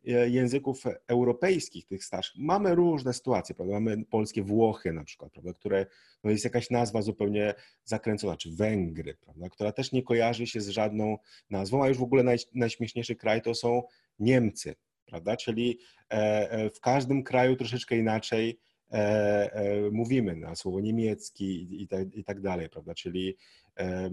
[0.03, 3.73] języków europejskich, tych starszych, mamy różne sytuacje, prawda?
[3.73, 5.53] Mamy polskie Włochy na przykład, prawda?
[5.53, 5.85] które
[6.23, 9.49] no jest jakaś nazwa zupełnie zakręcona, czy Węgry, prawda?
[9.49, 11.17] która też nie kojarzy się z żadną
[11.49, 13.83] nazwą, a już w ogóle naj, najśmieszniejszy kraj to są
[14.19, 14.75] Niemcy,
[15.05, 15.37] prawda?
[15.37, 15.79] Czyli
[16.09, 18.59] e, w każdym kraju troszeczkę inaczej
[18.93, 22.93] E, e, mówimy na słowo niemiecki i, tak, i tak dalej, prawda?
[22.93, 23.35] Czyli
[23.77, 24.09] e,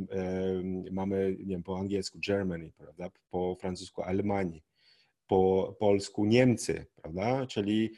[0.90, 3.10] mamy, nie wiem, po angielsku Germany, prawda?
[3.30, 4.62] Po francusku Alemanii,
[5.30, 7.46] po polsku Niemcy, prawda?
[7.46, 7.90] Czyli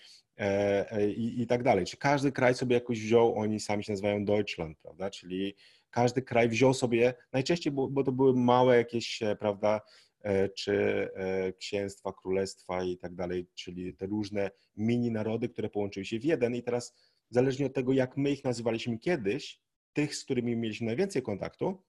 [1.17, 1.85] i, i tak dalej.
[1.85, 5.11] Czy każdy kraj sobie jakoś wziął, oni sami się nazywają Deutschland, prawda?
[5.11, 5.57] Czyli
[5.91, 9.81] każdy kraj wziął sobie, najczęściej, bo, bo to były małe jakieś, prawda,
[10.23, 16.05] E, czy e, księstwa, królestwa i tak dalej, czyli te różne mini narody, które połączyły
[16.05, 16.95] się w jeden i teraz
[17.31, 19.61] zależnie od tego, jak my ich nazywaliśmy kiedyś,
[19.93, 21.83] tych, z którymi mieliśmy najwięcej kontaktu,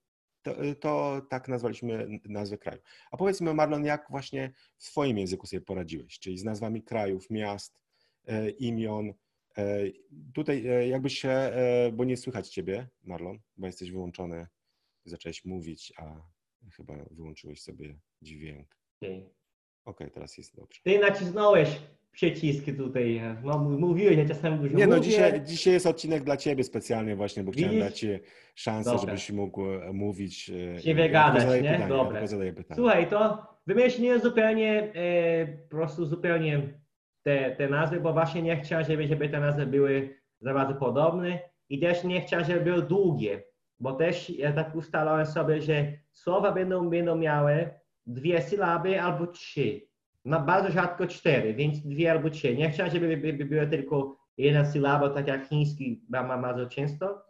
[0.44, 2.82] to, e, to, tak nazwaliśmy nazwę kraju.
[3.12, 7.80] A powiedzmy, Marlon, jak właśnie w swoim języku sobie poradziłeś, czyli z nazwami krajów, miast,
[8.60, 9.14] imion.
[10.34, 11.52] Tutaj jakbyś się,
[11.94, 14.48] bo nie słychać ciebie, Marlon, bo jesteś wyłączony,
[15.06, 16.22] zacząłeś mówić, a
[16.72, 18.78] Chyba wyłączyłeś sobie dźwięk.
[19.02, 19.34] Okej, okay.
[19.86, 20.82] okay, teraz jest dobrze.
[20.84, 21.70] Ty nacisnąłeś
[22.14, 23.22] przyciski tutaj.
[23.44, 27.44] No, mówiłeś, ja czasami dużo Nie, no dzisiaj, dzisiaj jest odcinek dla Ciebie specjalnie właśnie,
[27.44, 27.66] bo Widzisz?
[27.66, 28.08] chciałem dać Ci
[28.56, 29.06] szansę, Dobra.
[29.06, 30.52] żebyś mógł e, mówić.
[30.76, 31.72] E, się wygadać, nie?
[31.72, 32.20] Pytanie, Dobra.
[32.22, 32.28] Ja
[32.76, 36.80] Słuchaj, to wymyśliłem zupełnie, e, po prostu zupełnie
[37.24, 41.40] te, te nazwy, bo właśnie nie chciałem, żeby, żeby te nazwy były za bardzo podobne
[41.70, 43.44] i też nie chciałem, żeby były długie
[43.84, 47.70] bo też ja tak ustalałem sobie, że słowa będą, będą miały
[48.06, 49.82] dwie sylaby albo trzy.
[50.26, 52.56] Ma bardzo rzadko cztery, więc dwie albo trzy.
[52.56, 57.22] Nie chciałem, żeby by, by była tylko jedna sylaba, tak jak chiński ma bardzo często.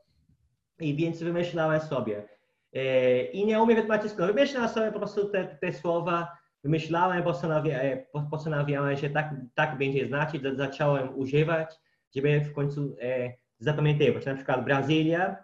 [0.79, 2.27] I więc wymyślałem sobie.
[2.73, 4.33] E, I nie umiem wytłumaczyć skąd.
[4.33, 7.99] Wymyślałem sobie po prostu te, te słowa, wymyślałem, postanawiałem,
[8.31, 11.75] postanawiałem że tak, tak będzie znaczyć, zacząłem używać,
[12.15, 14.25] żeby w końcu e, zapamiętywać.
[14.25, 15.43] Na przykład Brazylia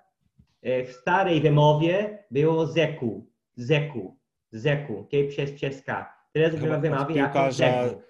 [0.61, 4.17] E, w starej wymowie było zeku, zeku,
[4.51, 5.27] zeku, okay?
[5.27, 6.18] przez, przez K.
[6.33, 8.01] Teraz chyba wymawia jako zeku.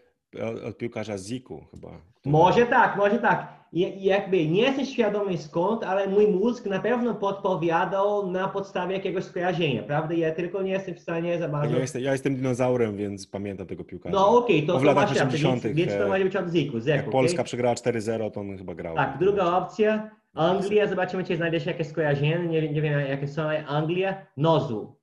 [0.68, 1.90] Od piłkarza Ziku chyba.
[2.26, 3.60] Może tak, może tak.
[3.74, 9.24] I, jakby nie jestem świadomy skąd, ale mój mózg na pewno podpowiadał na podstawie jakiegoś
[9.24, 10.14] skojarzenia, prawda?
[10.14, 11.76] Ja tylko nie jestem w stanie za bardzo...
[11.76, 14.16] Ja jestem, ja jestem dinozaurem, więc pamiętam tego piłkarza.
[14.16, 16.80] No okej, okay, to, to w latach 80 więc, więc to może być od Ziku,
[16.80, 16.98] Zeku.
[16.98, 17.46] Jak Polska okay?
[17.46, 18.96] przegrała 4-0, to on chyba grał.
[18.96, 22.40] Tak, druga opcja Anglia, zobaczymy, czy znajdzie się jakieś skojarzenie.
[22.40, 23.42] Nie, nie wiem, jakie są.
[23.68, 24.96] Anglia, Nozu.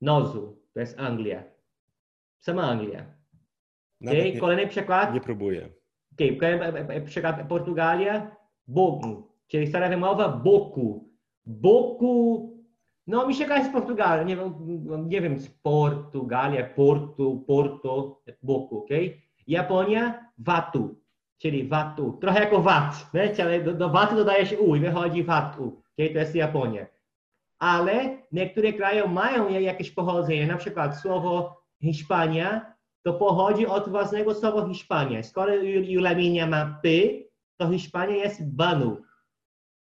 [0.00, 1.44] Nozu, to jest Anglia.
[2.38, 3.06] Sama Anglia.
[4.02, 4.38] Okay.
[4.40, 5.14] Kolejny przykład.
[5.14, 5.68] Nie próbuję.
[6.14, 6.36] Okay.
[6.36, 11.10] Kolejny przykład Portugalia, Bogu, czyli stara wymowa Boku.
[11.46, 12.50] Boku,
[13.06, 14.54] no mi się kojarzy z Portugalii, nie wiem,
[15.08, 18.90] nie wiem, z Portugalia, Porto, Porto, Boku, ok?
[19.46, 21.00] Japonia, Watu
[21.40, 22.18] czyli watu.
[22.20, 25.82] Trochę jako wat, wiecie, ale do, do watu dodaje się u i wychodzi watu.
[25.94, 26.10] Okay?
[26.12, 26.86] To jest Japonia.
[27.60, 34.68] Ale niektóre kraje mają jakieś pochodzenie, na przykład słowo Hiszpania to pochodzi od własnego słowa
[34.68, 35.22] Hiszpania.
[35.22, 39.02] Skoro Julaminia ma py, to Hiszpania jest banu.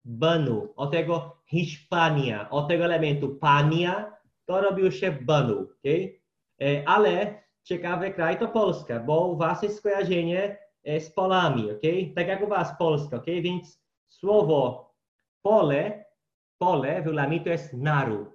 [0.05, 0.73] Banu.
[0.75, 4.11] Od tego Hiszpania, od tego elementu pania,
[4.45, 5.67] to robił się banu.
[5.79, 6.19] Okay?
[6.61, 11.81] E, ale ciekawy kraj to Polska, bo u was jest skojarzenie E, z polami, ok?
[12.15, 13.25] Tak jak u Was Polska, ok?
[13.25, 14.91] Więc słowo
[15.41, 16.04] pole,
[16.57, 18.29] pole w Ulami to jest naród.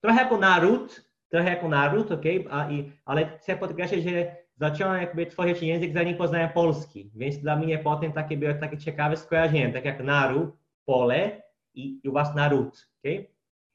[0.00, 2.24] Trochę jako naród, trochę jako naród, ok?
[2.50, 7.56] A, i, ale chcę podkreślić, że zacząłem jakby tworzyć język zanim poznałem polski, więc dla
[7.56, 10.50] mnie potem takie było takie ciekawe skojarzenie, tak jak naród,
[10.84, 11.42] pole
[11.74, 13.12] i, i u Was naród, ok?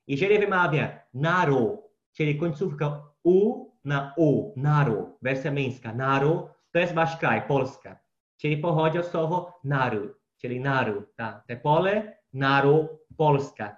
[0.07, 1.79] Jeżeli wymawia naród,
[2.11, 8.03] czyli końcówka u na u, naród, wersja męska, naród, to jest Wasz kraj, Polska
[8.43, 11.45] czyli pochodzi od słowa naród, czyli naród, tak.
[11.47, 13.77] Te pole, naród, Polska.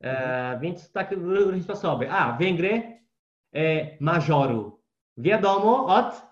[0.00, 0.60] E, mhm.
[0.60, 2.10] Więc tak różne sposoby.
[2.10, 2.82] A, Węgry,
[3.54, 4.80] e, majoru.
[5.16, 6.22] Wiadomo od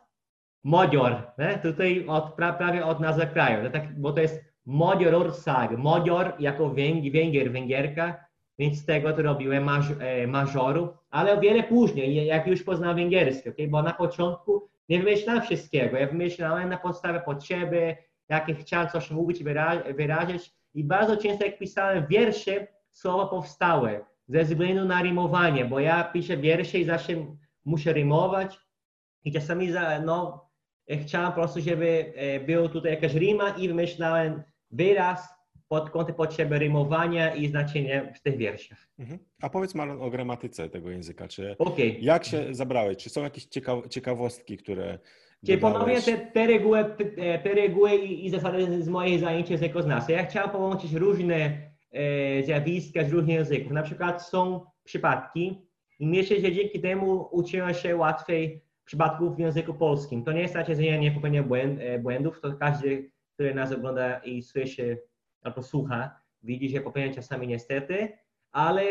[0.65, 1.59] Modior, ne?
[1.59, 7.13] tutaj od, pra, prawie od nazwy kraju, tak, bo to jest Modiororság, Modior jako Węg,
[7.13, 8.25] Węgier, Węgierka,
[8.59, 12.97] więc z tego to robiłem maj, e, majoru, ale o wiele później, jak już poznałem
[12.97, 13.69] węgierski, okay?
[13.69, 15.97] bo na początku nie wymyślałem wszystkiego.
[15.97, 17.97] Ja wymyślałem na podstawie potrzeby,
[18.29, 19.45] jakie chciałem coś mówić,
[19.95, 20.53] wyrazić.
[20.75, 26.37] I bardzo często, jak pisałem wiersze, słowa powstałe ze względu na rymowanie, bo ja piszę
[26.37, 27.13] wiersze i zawsze
[27.65, 28.59] muszę rymować.
[29.25, 29.69] I czasami
[30.05, 30.51] no,
[31.03, 35.29] chciałem po prostu, żeby e, było tutaj jakaś rima i wymyślałem wyraz
[35.69, 38.89] pod kątem potrzeby rymowania i znaczenia w tych wierszach.
[38.99, 39.19] Mhm.
[39.43, 41.29] A powiedz Marlon o gramatyce tego języka.
[41.29, 41.97] Czy, okay.
[42.01, 42.97] Jak się zabrałeś?
[42.97, 44.99] Czy są jakieś ciekaw ciekawostki, które
[45.47, 50.13] Czyli ponownie te, te, reguły, te, te reguły i, i zasady z mojej zajęcia językoznawstwa.
[50.13, 51.35] Ja chciałem połączyć różne
[51.93, 53.73] e, zjawiska z różnych języków.
[53.73, 55.69] Na przykład są przypadki
[55.99, 60.25] i myślę, że dzięki temu uczyłem się łatwiej przypadków w języku polskim.
[60.25, 64.19] To nie znaczy, że ja nie popełniam błęd, e, błędów, to każdy, który nas ogląda
[64.19, 65.03] i słyszy
[65.43, 68.09] albo słucha, widzi, że popełniam czasami niestety,
[68.53, 68.83] ale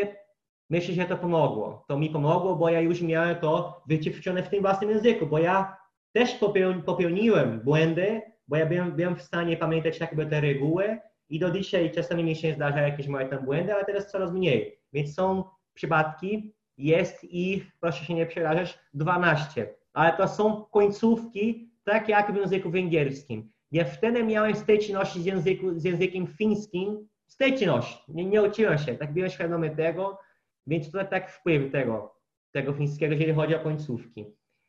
[0.70, 1.84] myślę, że to pomogło.
[1.88, 5.83] To mi pomogło, bo ja już miałem to wyćwiczone w tym własnym języku, bo ja
[6.14, 6.38] też
[6.86, 10.98] popełniłem błędy, bo ja byłem, byłem w stanie pamiętać jakby te reguły
[11.28, 14.78] i do dzisiaj czasami mi się zdarza jakieś moje tam błędy, ale teraz coraz mniej.
[14.92, 15.44] Więc są
[15.74, 19.74] przypadki, jest ich, proszę się nie przerażać, 12.
[19.92, 23.50] Ale to są końcówki, tak jak w języku węgierskim.
[23.72, 29.12] Ja wtedy miałem styczność z, języku, z językiem fińskim, styczność, nie, nie uczyłem się, tak
[29.12, 30.18] byłem świadomy tego,
[30.66, 32.14] więc to tak wpływ tego,
[32.52, 34.24] tego fińskiego, jeżeli chodzi o końcówki.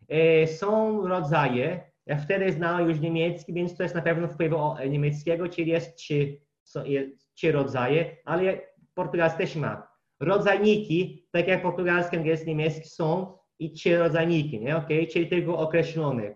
[0.09, 4.53] E, są rodzaje, ja wtedy znałem już niemiecki, więc to jest na pewno wpływ
[4.89, 6.37] niemieckiego, czyli jest trzy,
[7.33, 8.61] trzy rodzaje, ale
[8.93, 9.87] portugalski też ma.
[10.19, 14.77] Rodzajniki, tak jak portugalski, angielski, niemiecki są i trzy rodzajniki, nie?
[14.77, 15.07] Okay?
[15.07, 16.35] czyli tylko określone.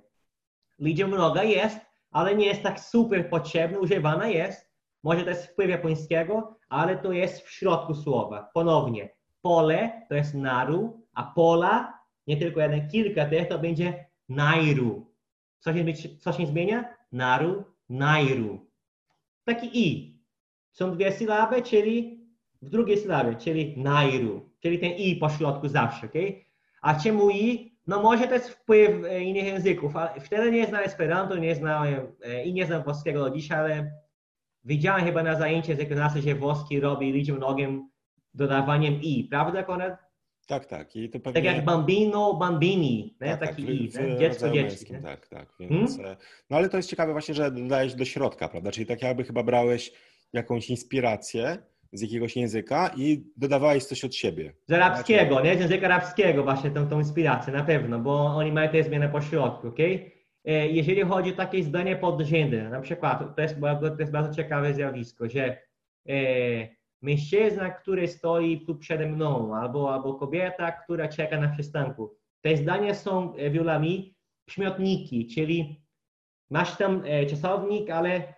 [0.80, 1.80] Liczba mnoga jest,
[2.12, 4.70] ale nie jest tak super potrzebna, używana jest.
[5.04, 8.50] Może to jest wpływ japońskiego, ale to jest w środku słowa.
[8.54, 9.10] Ponownie,
[9.42, 11.99] pole to jest naru, a pola,
[12.30, 15.14] nie tylko jeden, kilka tych, to będzie nairu.
[15.60, 15.86] Co się,
[16.20, 16.96] co się zmienia?
[17.12, 18.70] Naru, nairu.
[19.44, 20.20] Taki i.
[20.72, 22.20] Są dwie sylaby, czyli
[22.62, 24.50] w drugiej sylabie, czyli nairu.
[24.60, 26.14] Czyli ten i po środku zawsze, ok?
[26.82, 27.78] A czemu i?
[27.88, 32.44] No może to jest wpływ e, innych języków, wtedy nie znałem Esperanto, nie znałem e,
[32.44, 33.92] i nie znam włoskiego do dzisiaj, ale
[34.64, 37.90] widziałem chyba na zajęciach z ekonomii, że włoski robi liczbę nogiem
[38.34, 40.09] dodawaniem i, prawda Konrad?
[40.50, 40.96] Tak, tak.
[40.96, 41.42] I to pewnie...
[41.42, 43.38] Tak jak bambino, bambini, nie?
[43.38, 43.90] Tak, taki tak, i,
[44.20, 44.94] dziecko, dziecko.
[45.04, 45.50] Tak, tak.
[45.60, 46.16] Więc, hmm?
[46.50, 48.72] No ale to jest ciekawe właśnie, że dodajesz do środka, prawda?
[48.72, 49.92] Czyli tak jakby chyba brałeś
[50.34, 51.58] jakąś inspirację,
[51.94, 54.54] z jakiegoś języka i dodawałeś coś od siebie.
[54.68, 55.58] Z arabskiego, nie?
[55.58, 59.22] Z języka arabskiego właśnie tą, tą inspirację, na pewno, bo oni mają te zmiany po
[59.22, 59.80] środku, ok?
[60.46, 64.74] E, jeżeli chodzi o takie zdanie podrzędne, na przykład, to jest, to jest bardzo ciekawe
[64.74, 65.58] zjawisko, że
[66.10, 72.16] e, mężczyzna, który stoi tu przede mną, albo, albo kobieta, która czeka na przystanku.
[72.42, 75.82] Te zdania są e, wiolami przymiotniki, czyli
[76.50, 78.34] masz tam e, czasownik, ale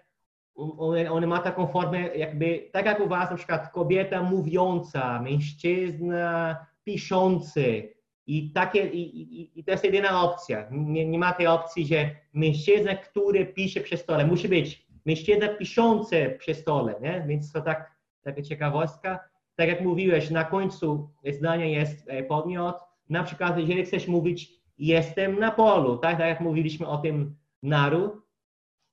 [0.55, 6.55] on, on ma taką formę jakby, tak jak u was na przykład kobieta mówiąca, mężczyzna
[6.83, 7.93] piszący
[8.27, 10.67] i takie, i, i, i to jest jedyna opcja.
[10.71, 16.35] Nie, nie ma tej opcji, że mężczyzna, który pisze przy stole, musi być mężczyzna piszący
[16.39, 17.25] przy stole, nie?
[17.27, 17.91] Więc to tak,
[18.23, 19.19] taka ciekawostka.
[19.55, 22.75] Tak jak mówiłeś, na końcu zdania jest e, podmiot.
[23.09, 28.21] Na przykład, jeżeli chcesz mówić jestem na polu, tak, tak jak mówiliśmy o tym naru,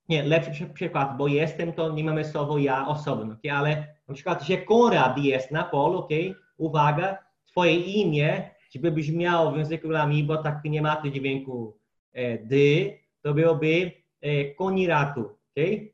[0.09, 3.53] nie, lepszy przykład, bo jestem, to nie mamy słowo ja osobno, okay?
[3.53, 6.35] ale na przykład, że Konrad jest na polu, okay?
[6.57, 11.77] uwaga, twoje imię, żeby brzmiało w języku lami, bo tak nie ma tego dźwięku
[12.13, 15.21] e, dy, to byłoby e, koniratu,
[15.51, 15.93] okay?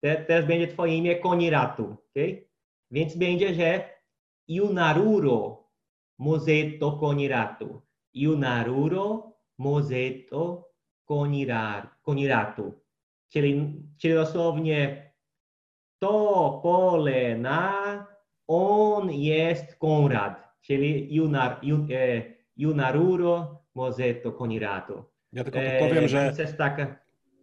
[0.00, 2.47] Te, teraz będzie twoje imię koniratu, okay?
[2.90, 3.90] Więc będzie, że
[4.48, 5.68] Iunaruro
[6.18, 7.82] mozetto koniratu.
[8.14, 10.68] Iunaruro mozetto
[12.02, 12.72] koniratu
[13.28, 15.12] czyli, czyli dosłownie
[15.98, 18.06] to pole na,
[18.46, 21.60] on jest Konrad, czyli Junar,
[21.92, 22.22] e,
[22.56, 25.10] Junaruro Mozetto Konirato.
[25.32, 26.96] Ja tylko e, powiem, że ja, mhm.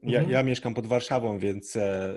[0.06, 2.14] Ja, mieszkam pod Warszawą, więc e,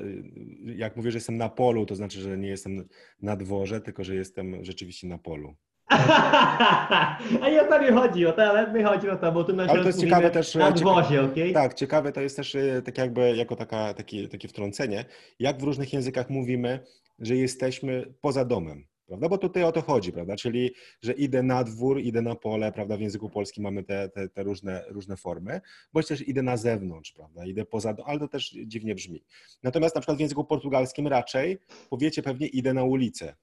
[0.64, 2.88] jak mówię, że jestem na polu, to znaczy, że nie jestem
[3.22, 5.54] na dworze, tylko że jestem rzeczywiście na polu.
[7.42, 9.52] A nie o to mi chodzi, o to, ale mi chodzi o to, bo tu
[9.52, 10.54] na Ale to jest ciekawe też.
[10.54, 11.52] Na dworze, okay?
[11.52, 15.04] Tak, ciekawe to jest też e, tak jakby jako taka, takie, takie wtrącenie,
[15.38, 16.80] jak w różnych językach mówimy,
[17.18, 18.84] że jesteśmy poza domem.
[19.08, 19.28] Prawda?
[19.28, 20.36] Bo tutaj o to chodzi, prawda?
[20.36, 22.96] Czyli, że idę na dwór, idę na pole, prawda?
[22.96, 25.60] W języku polskim mamy te, te, te różne, różne formy,
[25.92, 27.46] bądź też idę na zewnątrz, prawda?
[27.46, 29.24] Idę poza ale to też dziwnie brzmi.
[29.62, 31.58] Natomiast na przykład w języku portugalskim raczej
[31.90, 33.36] powiecie pewnie idę na ulicę,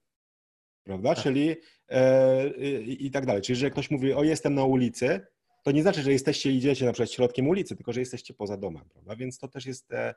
[0.83, 1.15] prawda?
[1.15, 1.23] Tak.
[1.23, 1.55] Czyli
[1.89, 3.41] e, i, i tak dalej.
[3.41, 5.21] Czyli, że ktoś mówi, o jestem na ulicy,
[5.65, 8.83] to nie znaczy, że jesteście idziecie na przykład środkiem ulicy, tylko że jesteście poza domem,
[8.93, 9.15] prawda?
[9.15, 10.15] Więc to też jest, e,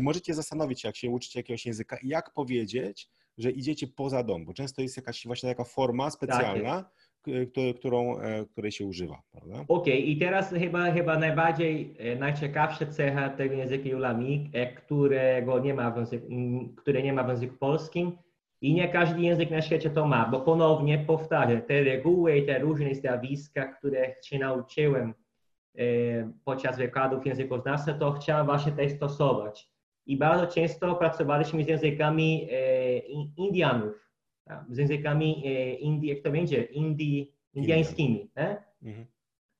[0.00, 4.54] możecie zastanowić się, jak się uczycie jakiegoś języka, jak powiedzieć, że idziecie poza dom, bo
[4.54, 6.90] często jest jakaś właśnie taka forma specjalna, tak
[7.78, 8.16] którą,
[8.52, 9.22] której się używa?
[9.34, 9.96] Okej, okay.
[9.96, 16.26] i teraz chyba, chyba najbardziej najciekawsza cecha tego języka Julami, którego nie ma w języku,
[16.76, 18.18] które nie ma w języku polskim,
[18.60, 22.58] i nie każdy język na świecie to ma, bo ponownie powtarzam, te reguły i te
[22.58, 25.14] różne zjawiska, które się nauczyłem
[25.78, 25.82] e,
[26.44, 29.70] podczas wykładów językoznawstwa, to chciałem właśnie też stosować.
[30.06, 32.98] I bardzo często pracowaliśmy z językami e,
[33.36, 34.10] Indianów,
[34.68, 38.30] z językami e, Indii, jak to będzie, Indii, indiańskimi.
[38.82, 39.06] Mhm.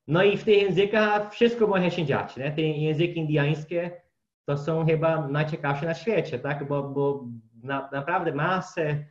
[0.08, 2.36] No i w tych językach wszystko może się dziać.
[2.36, 2.50] Nie?
[2.50, 3.90] Te języki indiańskie
[4.44, 6.68] to są chyba najciekawsze na świecie, tak?
[6.68, 7.24] bo, bo
[7.62, 9.04] na, naprawdę masę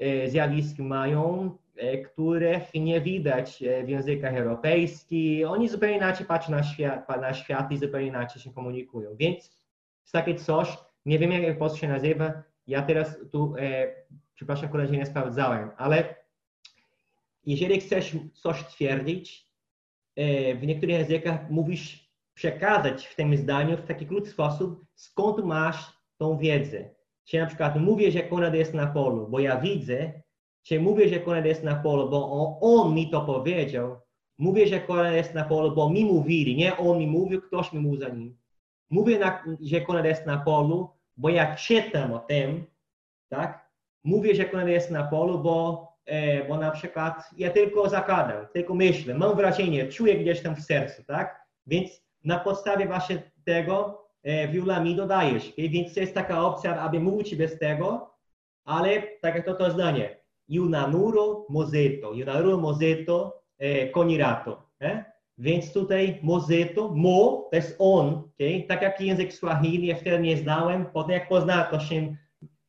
[0.00, 5.48] e, zjawisk mają, e, których nie widać e, w językach europejskich.
[5.50, 9.16] Oni zupełnie inaczej patrzą na świat, na świat i zupełnie inaczej się komunikują.
[9.16, 9.36] Więc
[10.02, 13.94] jest takie coś, nie wiem jak po się nazywa, ja teraz tu, e,
[14.34, 16.14] przepraszam koledzy, nie sprawdzałem, ale
[17.44, 19.50] jeżeli chcesz coś twierdzić,
[20.16, 25.92] e, w niektórych językach mówisz przekazać w tym zdaniu w taki krótki sposób, skąd masz
[26.18, 26.95] tą wiedzę.
[27.26, 30.12] Czy na przykład mówię, że Konrad jest na polu, bo ja widzę,
[30.62, 34.00] czy mówię, że Konrad jest na polu, bo on, on mi to powiedział.
[34.38, 37.80] Mówię, że Konrad jest na polu, bo mi mówili, nie on mi mówił, ktoś mi
[37.80, 38.38] mówił za nim.
[38.90, 42.64] Mówię, na, że Konrad jest na polu, bo ja czytam o tym,
[43.28, 43.70] tak?
[44.04, 48.74] Mówię, że Konrad jest na polu, bo, e, bo na przykład ja tylko zakładam, tylko
[48.74, 51.46] myślę, mam wrażenie, czuję gdzieś tam w sercu, tak?
[51.66, 55.48] Więc na podstawie właśnie tego e, mi dodajesz.
[55.52, 55.68] Okay?
[55.68, 58.14] Więc jest taka opcja, aby mówić bez tego,
[58.64, 60.20] ale tak jak to to zdanie.
[60.48, 62.12] Junanuro mozeto.
[62.12, 64.62] Junanuro mozeto e, konirato.
[64.80, 65.04] Eh?
[65.38, 68.08] Więc tutaj mozeto, mo, to jest on.
[68.08, 68.64] Okay?
[68.68, 70.86] Tak jak język Swahili, ja wtedy nie znałem.
[70.92, 72.16] Potem jak poznałem, to się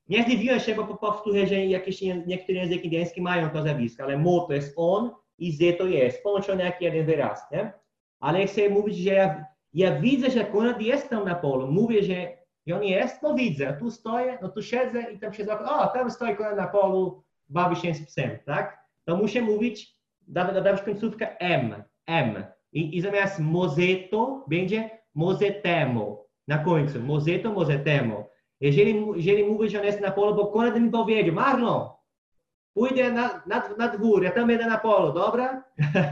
[0.09, 4.39] nie zdziwiłem się, bo powtórzę, że jakieś niektóre języki indiańskie mają to zjawisko, ale mo
[4.39, 7.51] to jest on i z to jest, połączone jak jeden wyraz.
[7.51, 7.73] Nie?
[8.19, 9.45] Ale chcę mówić, że ja
[9.77, 11.71] ja widzę, że Konrad jest tam na polu.
[11.71, 12.37] Mówię, że
[12.75, 13.77] on jest, no widzę.
[13.79, 15.59] Tu stoję, no tu siedzę i tam siedzę.
[15.59, 18.77] O, tam stoi Konrad na polu, bawi się z psem, tak?
[19.05, 19.95] To muszę mówić,
[20.27, 22.43] dawać końcówkę M, M.
[22.73, 26.27] I, i zamiast mozeto będzie mozetemo.
[26.47, 28.29] Na końcu, mozeto, mozetemo.
[28.61, 31.89] Jeżeli, jeżeli mówię, że on jest na polu, bo Konrad mi powiedział, Marlon,
[32.73, 35.63] pójdę na, na, na dwór, ja tam jedę na polu, dobra?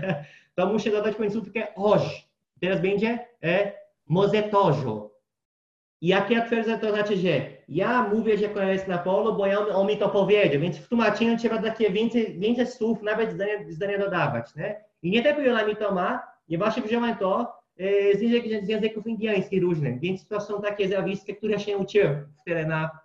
[0.55, 2.34] to muszę dodać końcówkę oż.
[2.61, 3.71] Teraz będzie e,
[4.07, 5.11] mozetorzu.
[6.01, 9.43] I jak ja twierdzę, to znaczy, że ja mówię, że kolega jest na polu, bo
[9.43, 13.53] on, on mi to powiedział, więc w tłumaczeniu trzeba takie więcej, więcej słów, nawet zdania,
[13.69, 14.55] zdania dodawać.
[14.55, 14.83] Nie?
[15.01, 18.69] I nie tylko ona mi to ma, ja właśnie wziąłem to e, z, język, z
[18.69, 22.99] języków indiańskich różnych, więc to są takie zjawiska, które się uczyłem wtedy na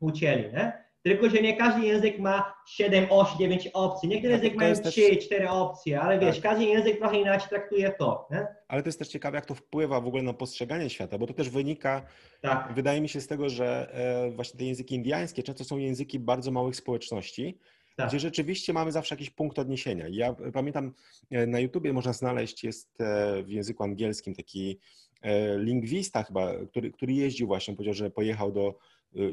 [0.00, 0.52] uczelni.
[0.52, 0.83] Nie?
[1.04, 4.08] Tylko, że nie każdy język ma 7, 8, 9 opcji.
[4.08, 5.24] Niektóre tak, języki mają 3, też...
[5.26, 6.50] 4 opcje, ale wiesz, tak.
[6.50, 8.28] każdy język trochę inaczej traktuje to.
[8.30, 8.46] Nie?
[8.68, 11.34] Ale to jest też ciekawe, jak to wpływa w ogóle na postrzeganie świata, bo to
[11.34, 12.02] też wynika,
[12.40, 12.72] tak.
[12.74, 16.50] wydaje mi się, z tego, że e, właśnie te języki indiańskie często są języki bardzo
[16.50, 17.58] małych społeczności,
[17.96, 18.08] tak.
[18.08, 20.04] gdzie rzeczywiście mamy zawsze jakiś punkt odniesienia.
[20.10, 20.92] Ja pamiętam,
[21.30, 24.78] e, na YouTubie można znaleźć, jest e, w języku angielskim taki
[25.58, 28.78] lingwista chyba, który, który jeździł właśnie, powiedział, że pojechał do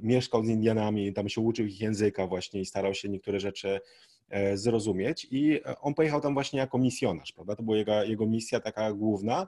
[0.01, 3.82] mieszkał z Indianami, tam się uczył ich języka właśnie i starał się niektóre rzeczy
[4.29, 7.55] e, zrozumieć i e, on pojechał tam właśnie jako misjonarz, prawda?
[7.55, 9.47] To była jego, jego misja taka główna.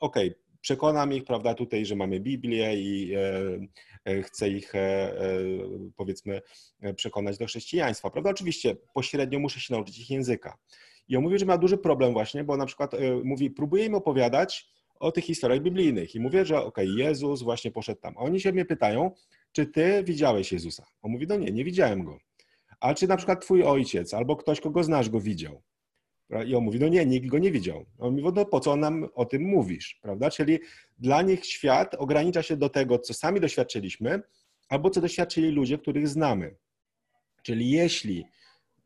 [0.00, 3.14] Okej, okay, przekonam ich, prawda, tutaj, że mamy Biblię i
[4.04, 4.72] e, chcę ich,
[5.96, 6.40] powiedzmy,
[6.96, 8.30] przekonać do chrześcijaństwa, prawda?
[8.30, 10.58] Oczywiście pośrednio muszę się nauczyć ich języka.
[11.08, 12.92] I on mówi, że ma duży problem właśnie, bo na przykład
[13.24, 14.68] mówi, próbuje im opowiadać
[15.00, 18.14] o tych historiach biblijnych i mówię, że okej, okay, Jezus właśnie poszedł tam.
[18.18, 19.10] A oni się mnie pytają,
[19.54, 20.86] czy ty widziałeś Jezusa?
[21.02, 22.18] On mówi, no nie, nie widziałem go.
[22.80, 25.62] A czy na przykład twój ojciec albo ktoś, kogo znasz, go widział?
[26.46, 27.86] I on mówi, no nie, nikt go nie widział.
[27.98, 30.30] On mówi, no po co nam o tym mówisz, prawda?
[30.30, 30.58] Czyli
[30.98, 34.22] dla nich świat ogranicza się do tego, co sami doświadczyliśmy,
[34.68, 36.56] albo co doświadczyli ludzie, których znamy.
[37.42, 38.24] Czyli jeśli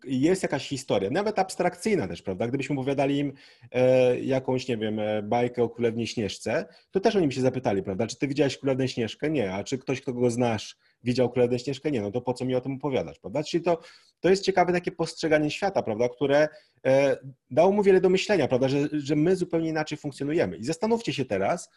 [0.04, 2.48] jest jakaś historia, nawet abstrakcyjna też, prawda?
[2.48, 3.32] Gdybyśmy opowiadali im
[3.72, 7.82] e, jakąś, nie wiem, e, bajkę o Królewnej Śnieżce, to też oni by się zapytali,
[7.82, 8.06] prawda?
[8.06, 9.30] Czy ty widziałeś Królewną Śnieżkę?
[9.30, 9.52] Nie.
[9.52, 11.90] A czy ktoś, kogo znasz, widział Królewną Śnieżkę?
[11.90, 12.00] Nie.
[12.00, 13.42] No to po co mi o tym opowiadać, prawda?
[13.42, 13.80] Czyli to,
[14.20, 16.08] to jest ciekawe takie postrzeganie świata, prawda?
[16.08, 16.48] Które
[16.86, 17.16] e,
[17.50, 18.68] dało mu wiele do myślenia, prawda?
[18.68, 20.56] Że, że my zupełnie inaczej funkcjonujemy.
[20.56, 21.70] I zastanówcie się teraz,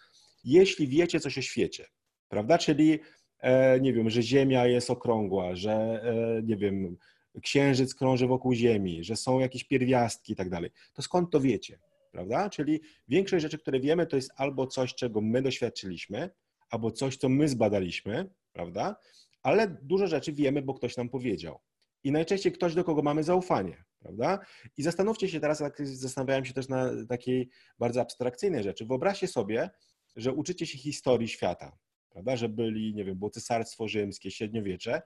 [0.43, 1.85] jeśli wiecie coś o świecie,
[2.29, 2.57] prawda?
[2.57, 2.99] Czyli
[3.39, 6.97] e, nie wiem, że Ziemia jest okrągła, że e, nie wiem,
[7.43, 10.71] księżyc krąży wokół Ziemi, że są jakieś pierwiastki i tak dalej.
[10.93, 11.79] To skąd to wiecie?
[12.11, 12.49] Prawda?
[12.49, 16.29] Czyli większość rzeczy, które wiemy, to jest albo coś, czego my doświadczyliśmy,
[16.69, 18.95] albo coś, co my zbadaliśmy, prawda?
[19.43, 21.59] Ale dużo rzeczy wiemy, bo ktoś nam powiedział.
[22.03, 24.39] I najczęściej ktoś, do kogo mamy zaufanie, prawda?
[24.77, 28.85] I zastanówcie się teraz, jak zastanawiałem się też na takiej bardzo abstrakcyjnej rzeczy.
[28.85, 29.69] Wyobraźcie sobie,
[30.15, 31.77] że uczycie się historii świata,
[32.09, 32.35] prawda?
[32.35, 35.01] Że byli, nie wiem, było cesarstwo rzymskie, średniowiecze,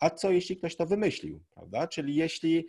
[0.00, 1.88] a co jeśli ktoś to wymyślił, prawda?
[1.88, 2.66] Czyli jeśli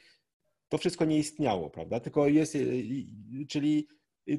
[0.70, 2.00] to wszystko nie istniało, prawda?
[2.00, 2.58] Tylko jest,
[3.50, 3.88] czyli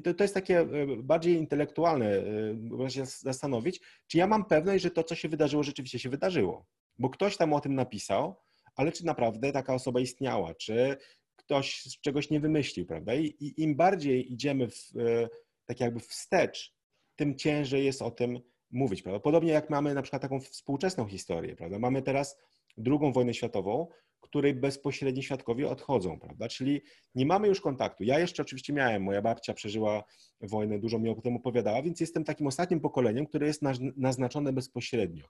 [0.03, 0.67] to, to jest takie e,
[1.03, 5.63] bardziej intelektualne, e, można się zastanowić, czy ja mam pewność, że to, co się wydarzyło,
[5.63, 6.65] rzeczywiście się wydarzyło.
[6.97, 8.35] Bo ktoś tam o tym napisał,
[8.75, 10.97] ale czy naprawdę taka osoba istniała, czy
[11.35, 13.15] ktoś czegoś nie wymyślił, prawda?
[13.15, 15.29] I, i im bardziej idziemy w, e,
[15.65, 16.73] tak jakby wstecz,
[17.15, 18.39] tym ciężej jest o tym
[18.71, 19.19] mówić, prawda?
[19.19, 21.79] Podobnie jak mamy na przykład taką współczesną historię, prawda?
[21.79, 22.37] Mamy teraz
[22.77, 23.87] drugą wojnę światową,
[24.21, 26.47] której bezpośredni świadkowie odchodzą, prawda?
[26.47, 26.81] Czyli
[27.15, 28.03] nie mamy już kontaktu.
[28.03, 30.03] Ja jeszcze oczywiście miałem, moja babcia przeżyła
[30.41, 33.61] wojnę, dużo mi o tym opowiadała, więc jestem takim ostatnim pokoleniem, które jest
[33.97, 35.25] naznaczone bezpośrednio.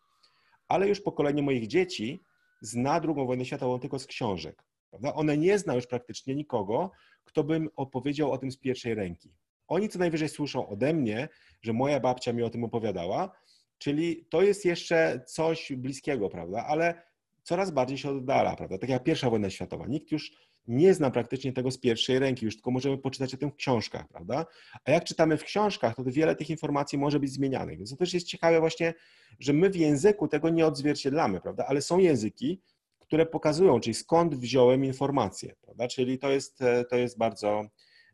[0.67, 2.19] Ale już pokolenie moich dzieci
[2.61, 4.63] zna drugą wojnę światową tylko z książek.
[4.89, 5.13] Prawda?
[5.13, 6.91] One nie zna już praktycznie nikogo,
[7.23, 9.33] kto by opowiedział o tym z pierwszej ręki.
[9.67, 11.29] Oni co najwyżej słyszą ode mnie,
[11.61, 13.31] że moja babcia mi o tym opowiadała,
[13.77, 16.65] czyli to jest jeszcze coś bliskiego, prawda?
[16.65, 17.11] Ale
[17.43, 18.77] coraz bardziej się oddala, prawda?
[18.77, 19.87] Tak jak pierwsza wojna światowa.
[19.87, 20.31] Nikt już
[20.67, 24.07] nie zna praktycznie tego z pierwszej ręki, już tylko możemy poczytać o tym w książkach,
[24.07, 24.45] prawda?
[24.85, 27.77] A jak czytamy w książkach, to wiele tych informacji może być zmienianych.
[27.77, 28.93] Więc to też jest ciekawe właśnie,
[29.39, 31.65] że my w języku tego nie odzwierciedlamy, prawda?
[31.67, 32.61] Ale są języki,
[32.99, 35.87] które pokazują, czyli skąd wziąłem informacje, prawda?
[35.87, 37.61] Czyli to jest, e, to jest bardzo,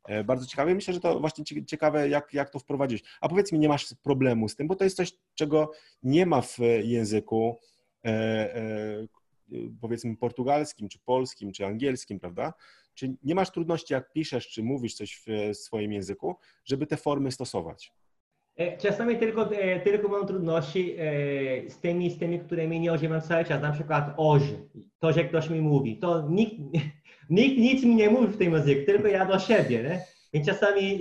[0.06, 0.76] e, bardzo ciekawe.
[0.76, 3.04] Myślę, że to właśnie ciekawe, jak, jak to wprowadzić.
[3.22, 5.72] A powiedz mi, nie masz problemu z tym, bo to jest coś, czego
[6.04, 7.58] nie ma w języku,
[9.82, 12.54] powiedzmy portugalskim, czy polskim, czy angielskim, prawda?
[12.94, 16.36] Czy nie masz trudności, jak piszesz, czy mówisz coś w swoim języku,
[16.66, 17.94] żeby te formy stosować?
[18.58, 23.22] E, czasami tylko, e, tylko mam trudności e, z tymi, z tymi, którymi nie używam
[23.22, 24.42] cały czas, na przykład oż,
[25.00, 25.98] to, że ktoś mi mówi.
[25.98, 26.56] To nikt,
[27.30, 29.84] nikt nic mi nie mówi w tym języku, tylko ja do siebie.
[29.84, 30.06] Nie?
[30.34, 31.00] Więc czasami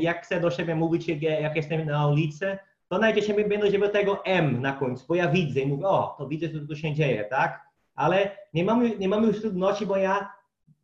[0.00, 2.58] jak chcę do siebie mówić, jak jestem na ulicy,
[2.90, 6.26] to najczęściej będę używał tego M na końcu, bo ja widzę i mówię, o, to
[6.26, 7.60] widzę, co tu się dzieje, tak?
[7.94, 10.32] Ale nie mamy, nie mamy już trudności, bo ja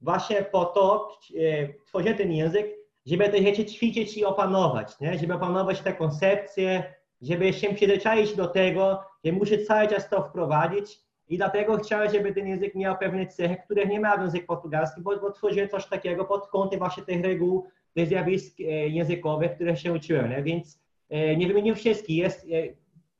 [0.00, 2.66] właśnie po to e, tworzę ten język,
[3.06, 5.18] żeby te rzeczy ćwiczyć i opanować, nie?
[5.18, 10.98] żeby opanować te koncepcje, żeby się przyzwyczaić do tego, że muszę cały czas to wprowadzić
[11.28, 15.02] i dlatego chciałem, żeby ten język miał pewne cechy, których nie ma w języku polskim,
[15.02, 19.76] bo, bo tworzyłem coś takiego pod kątem właśnie tych reguł, tych zjawisk e, językowych, które
[19.76, 20.42] się uczyłem, nie?
[20.42, 22.46] więc nie wymienię wszystkich, jest,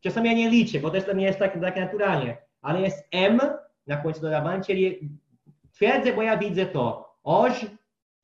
[0.01, 3.41] czasami ja nie liczę, bo jest dla mnie jest tak, tak naturalnie, ale jest M
[3.87, 5.11] na końcu dodawania, czyli
[5.73, 7.67] twierdzę, bo ja widzę to, oż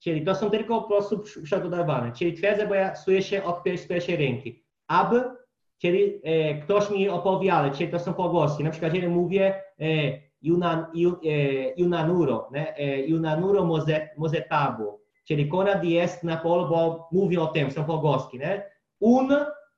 [0.03, 2.13] Czyli to są tylko po prostu przedodawane.
[2.13, 4.65] Czyli twierdzę, bo ja słyszę od pierwszej ręki.
[4.87, 5.15] Ab,
[5.79, 8.65] czyli e, ktoś mi opowiada, czyli to są pogłoski.
[8.65, 9.85] Na przykład, jeżeli mówię e,
[10.43, 10.87] Yunan, e,
[11.77, 12.77] Yunanuro, ne?
[12.77, 18.39] E, Yunanuro moze, mozetabu, czyli Konrad jest na polu, bo mówi o tym, są pogłoski.
[18.39, 18.63] Ne?
[19.03, 19.35] Un,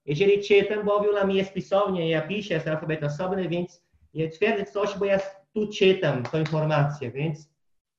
[0.06, 3.82] jeżeli czytam, bo wiele mi jest pisownie, ja piszę, jest alfabet osobny, więc
[4.14, 5.18] ja twierdzę coś, bo ja
[5.54, 7.50] tu czytam tę informację, więc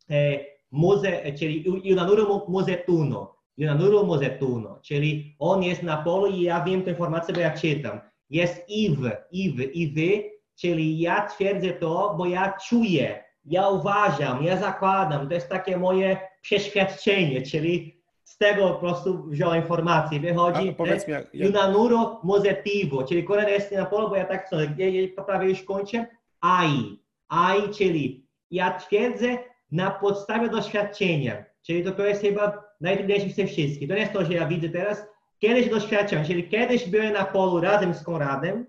[0.10, 0.40] e,
[0.72, 3.36] Moze, czyli Junanuru Mozetuno.
[3.58, 8.00] Junanuru Mozetuno, czyli on jest na polu i ja wiem tę informację, bo ja czytam.
[8.30, 9.00] Jest Iw,
[9.32, 15.34] Iw, i wy, czyli ja twierdzę to, bo ja czuję, ja uważam, ja zakładam, to
[15.34, 17.95] jest takie moje przeświadczenie, czyli
[18.26, 20.20] z tego po prostu wziąłem informację.
[20.20, 21.34] Wychodzi powiedz mi, jak...
[21.34, 25.64] Junanuro Mozetivo, czyli kolejny jest na polu, bo ja tak chcę, ja, ja prawie już
[25.64, 26.06] kończę,
[26.42, 27.00] AI.
[27.28, 29.38] AI, czyli ja twierdzę,
[29.72, 31.46] na podstawie doświadczenia.
[31.62, 33.90] Czyli to, to jest chyba najtrudniejsze z tych wszystkich.
[33.90, 35.08] To nie jest to, że ja widzę teraz.
[35.40, 38.66] Kiedyś doświadczam, czyli kiedyś byłem na polu razem z Konradem,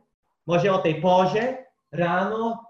[0.47, 2.65] może o tej porze, rano,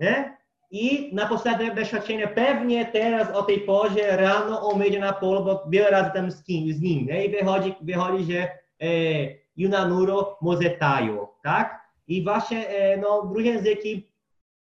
[0.00, 0.36] nie?
[0.72, 5.64] I na podstawie doświadczenia pewnie teraz o tej porze rano on będzie na polu, bo
[5.68, 7.06] wiele razy tam z, kim, z nim.
[7.06, 7.24] Nie?
[7.24, 8.48] I wychodzi, wychodzi że e,
[9.56, 11.82] Junanuro Mozetajo, tak?
[12.08, 14.12] I właśnie e, no, różne języki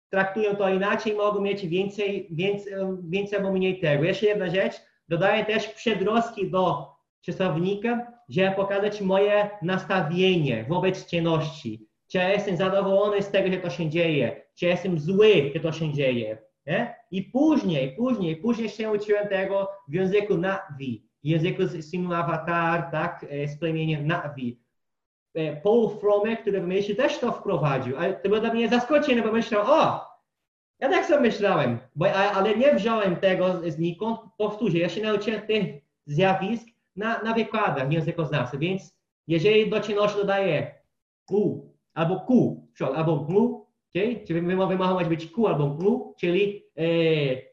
[0.10, 4.04] traktują to inaczej, mogą mieć więcej, więcej, więcej albo mniej tego.
[4.04, 4.74] Jeszcze jedna rzecz,
[5.10, 6.92] dodaję też przedrostki do
[7.22, 11.91] czasownika, żeby pokazać moje nastawienie wobec ciemności.
[12.12, 15.72] Czy ja jestem zadowolony z tego, że to się dzieje, czy jestem zły, że to
[15.72, 16.38] się dzieje.
[16.66, 16.96] Nie?
[17.12, 23.48] I później, później, później się uczyłem tego w języku Navi, języku synu Avatar, tak, e,
[23.48, 24.60] z plemieniem Navi.
[25.36, 29.22] E, Paul Fromme, który w myśli też to wprowadził, ale to było dla mnie zaskoczenie,
[29.22, 30.06] bo myślałem, o,
[30.80, 35.66] ja tak sobie myślałem, bo, ale nie wziąłem tego znikąd, powtórzę, ja się nauczyłem tych
[36.06, 38.98] zjawisk na, na wykładach w językoznawstwie, więc
[39.28, 40.76] jeżeli do czynności dodaję
[41.32, 44.24] u albo ku, albo mu, okay?
[44.28, 47.52] czyli wymowa może być ku albo mu, czyli e,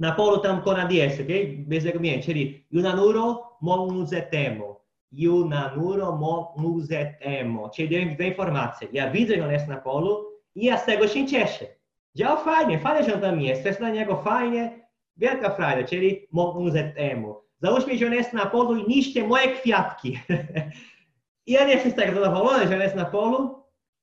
[0.00, 1.32] na polu tam con ADS, ok?
[1.66, 2.26] Bez argumento.
[2.26, 4.80] Czyli Junanuro Monuzetemo.
[5.12, 7.68] Junanuro Monuzetemo.
[7.68, 8.88] Czyli dwie, dwie informacje.
[8.92, 11.66] Ja widzę, że jest na polu i ja z tego się cieszę.
[12.14, 13.64] Działa fajnie, fajnie, że on tam jest.
[13.64, 17.42] Jest dla niego fajnie, wielka frajda, czyli Monuzetemo.
[17.62, 20.18] Załóżmy, że on jest na polu i niszczy moje kwiatki.
[21.46, 23.59] I ja nie jestem tak zadowolony, że on jest na polu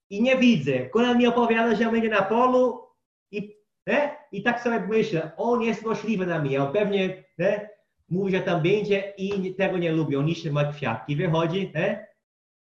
[0.10, 0.86] i nie widzę.
[0.86, 2.84] Konan mi opowiada, że będzie na polu
[3.32, 3.56] i
[3.88, 4.10] ne?
[4.32, 7.70] I tak sobie myślę, on jest możliwy na mnie, on pewnie ne?
[8.10, 11.16] mówi, że tam będzie i tego nie lubi, on niszczy moje kwiatki.
[11.16, 12.08] Wychodzi, ne?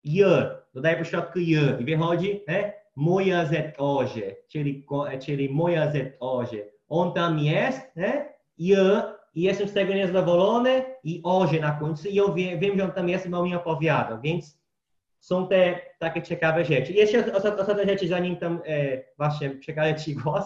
[0.05, 0.29] J,
[0.75, 2.73] dodaję po środku J i wychodzi, ne?
[2.97, 4.87] moja zetoże, czyli,
[5.27, 6.57] czyli moja zetoże.
[6.89, 8.29] On tam jest, ne?
[8.59, 8.79] J,
[9.35, 12.93] i jestem z tego niezadowolony i oże na końcu i ja wiem, wiem, że on
[12.93, 14.64] tam jest i on mi opowiada, więc
[15.25, 16.93] są te takie ciekawe rzeczy.
[16.93, 20.45] Jeszcze ostatnia rzecz, zanim tam e, właśnie przekażę Ci głos.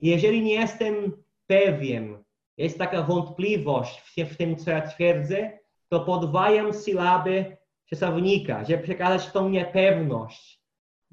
[0.00, 2.24] Jeżeli nie jestem pewien,
[2.56, 5.58] jest taka wątpliwość w, w tym, co ja twierdzę,
[5.88, 7.56] to podwajam sylaby
[7.86, 10.62] czasownika, żeby przekazać tą niepewność.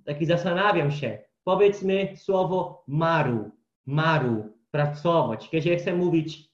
[0.05, 1.19] Taki zastanawiam się.
[1.43, 3.51] Powiedzmy słowo maru,
[3.85, 5.49] maru, pracować.
[5.49, 6.49] Kiedy chcę mówić,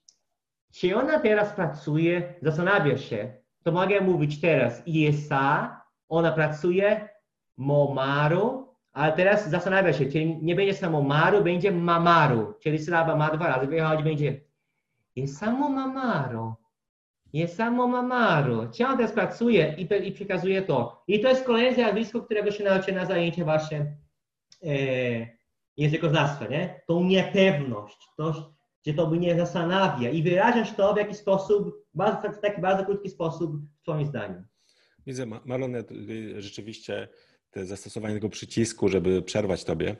[0.72, 3.34] czy ona teraz pracuje, zastanawia się,
[3.64, 7.10] to mogę mówić teraz ISA, ona pracuje,
[7.58, 13.30] momaru, ale teraz zastanawia się, czyli nie będzie samo maru, będzie mamaru, czyli sylaba ma
[13.30, 14.42] dwa razy, wychodzi, będzie
[15.16, 16.54] jest samo mamaru,
[17.34, 18.62] jest samo mamaru.
[18.62, 21.04] On teraz pracuje i, i przekazuje to.
[21.08, 23.98] I to jest kolejne zjawisko, którego się nauczy na zajęcie właśnie
[24.64, 24.68] e,
[25.78, 26.82] językoznawstwa, nie?
[26.88, 28.34] Tą niepewność, to,
[28.86, 33.10] że to mnie zastanawia i wyrażasz to w jakiś sposób, bardzo, w taki bardzo krótki
[33.10, 34.44] sposób w twoim zdaniu.
[35.08, 35.76] Widzę, Marlon,
[36.38, 37.08] rzeczywiście
[37.52, 39.96] te zastosowanie tego przycisku, żeby przerwać tobie,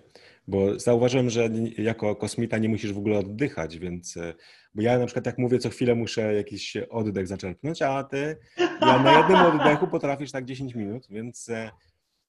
[0.48, 4.34] bo zauważyłem, że jako kosmita nie musisz w ogóle oddychać, więc, e,
[4.76, 8.38] bo ja na przykład jak mówię, co chwilę muszę jakiś oddech zaczerpnąć, a ty
[8.82, 11.72] ja na jednym oddechu potrafisz tak 10 minut, więc e,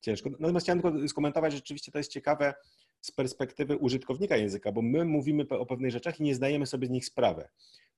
[0.01, 0.31] ciężko.
[0.31, 2.55] Natomiast chciałem tylko skomentować, że rzeczywiście to jest ciekawe
[3.01, 6.91] z perspektywy użytkownika języka, bo my mówimy o pewnych rzeczach i nie zdajemy sobie z
[6.91, 7.49] nich sprawy.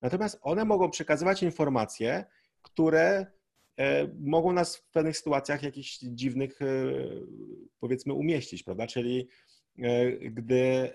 [0.01, 2.25] Natomiast one mogą przekazywać informacje,
[2.61, 3.25] które
[4.19, 6.65] mogą nas w pewnych sytuacjach jakichś dziwnych, e,
[7.79, 8.87] powiedzmy, umieścić, prawda?
[8.87, 9.27] Czyli
[9.79, 10.91] e, gdy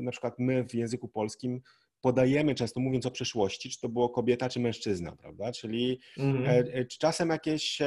[0.00, 1.60] na przykład my w języku polskim
[2.00, 5.52] podajemy często, mówiąc o przyszłości, czy to było kobieta, czy mężczyzna, prawda?
[5.52, 6.64] Czyli mm.
[6.98, 7.82] czasem jakieś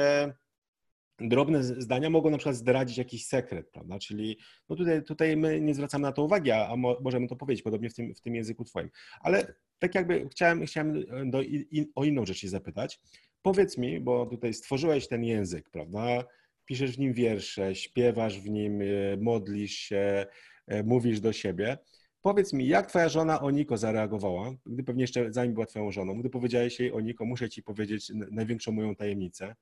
[1.20, 3.98] drobne zdania mogą na przykład zdradzić jakiś sekret, prawda?
[3.98, 7.62] Czyli no tutaj, tutaj my nie zwracamy na to uwagi, a mo, możemy to powiedzieć,
[7.62, 8.90] podobnie w tym, w tym języku twoim.
[9.20, 13.00] Ale tak jakby chciałem, chciałem do, in, o inną rzecz się zapytać.
[13.42, 16.24] Powiedz mi, bo tutaj stworzyłeś ten język, prawda?
[16.64, 18.86] Piszesz w nim wiersze, śpiewasz w nim, e,
[19.20, 20.26] modlisz się,
[20.66, 21.78] e, mówisz do siebie.
[22.22, 26.30] Powiedz mi, jak twoja żona Oniko zareagowała, gdy pewnie jeszcze zanim była twoją żoną, gdy
[26.30, 29.56] powiedziałeś jej Oniko, muszę ci powiedzieć największą moją tajemnicę,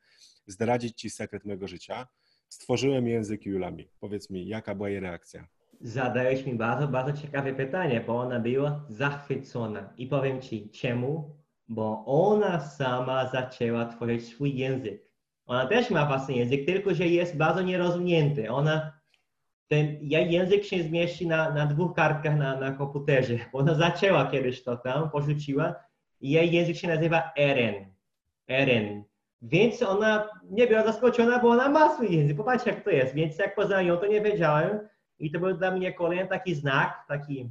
[0.47, 2.07] zdradzić ci sekret mojego życia.
[2.49, 3.89] Stworzyłem język Julami.
[4.01, 5.49] Powiedz mi, jaka była jej reakcja?
[5.81, 9.95] Zadałeś mi bardzo, bardzo ciekawe pytanie, bo ona była zachwycona.
[9.97, 11.37] I powiem ci, czemu?
[11.69, 15.09] Bo ona sama zaczęła tworzyć swój język.
[15.47, 18.51] Ona też ma własny język, tylko że jest bardzo nierozwinięty.
[18.51, 18.93] Ona,
[19.69, 23.39] ten język się zmieści na, na dwóch kartkach na, na komputerze.
[23.53, 25.75] Ona zaczęła kiedyś to tam, porzuciła
[26.21, 27.75] i jej język się nazywa Eren.
[28.49, 29.05] Eren.
[29.43, 32.37] Więc ona nie była zaskoczona, bo ona ma swój język.
[32.37, 33.15] Popatrzcie, jak to jest.
[33.15, 34.89] Więc jak poznałem ją, to nie wiedziałem.
[35.19, 37.51] I to był dla mnie kolejny taki znak, taki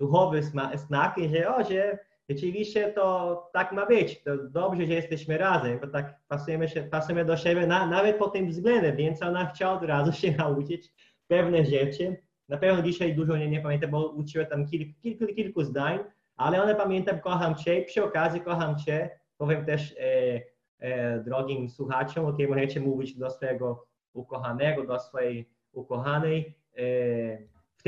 [0.00, 0.42] duchowy
[0.74, 1.98] znak, że, o, że
[2.28, 4.22] rzeczywiście to tak ma być.
[4.22, 8.28] To dobrze, że jesteśmy razem, bo tak pasujemy, się, pasujemy do siebie na, nawet po
[8.28, 10.92] tym względem, więc ona chciała od razu się nauczyć
[11.26, 12.16] pewne rzeczy.
[12.48, 15.98] Na pewno dzisiaj dużo nie, nie pamiętam, bo uczyła tam kilk, kilku, kilku zdań,
[16.36, 17.82] ale one pamiętam, kocham Cię.
[17.82, 19.10] Przy okazji kocham Cię.
[19.38, 20.40] Powiem też e,
[20.78, 26.54] e, drogim słuchaczom, ok, możecie mówić do swojego ukochanego, do swojej ukochanej.
[26.76, 26.82] E,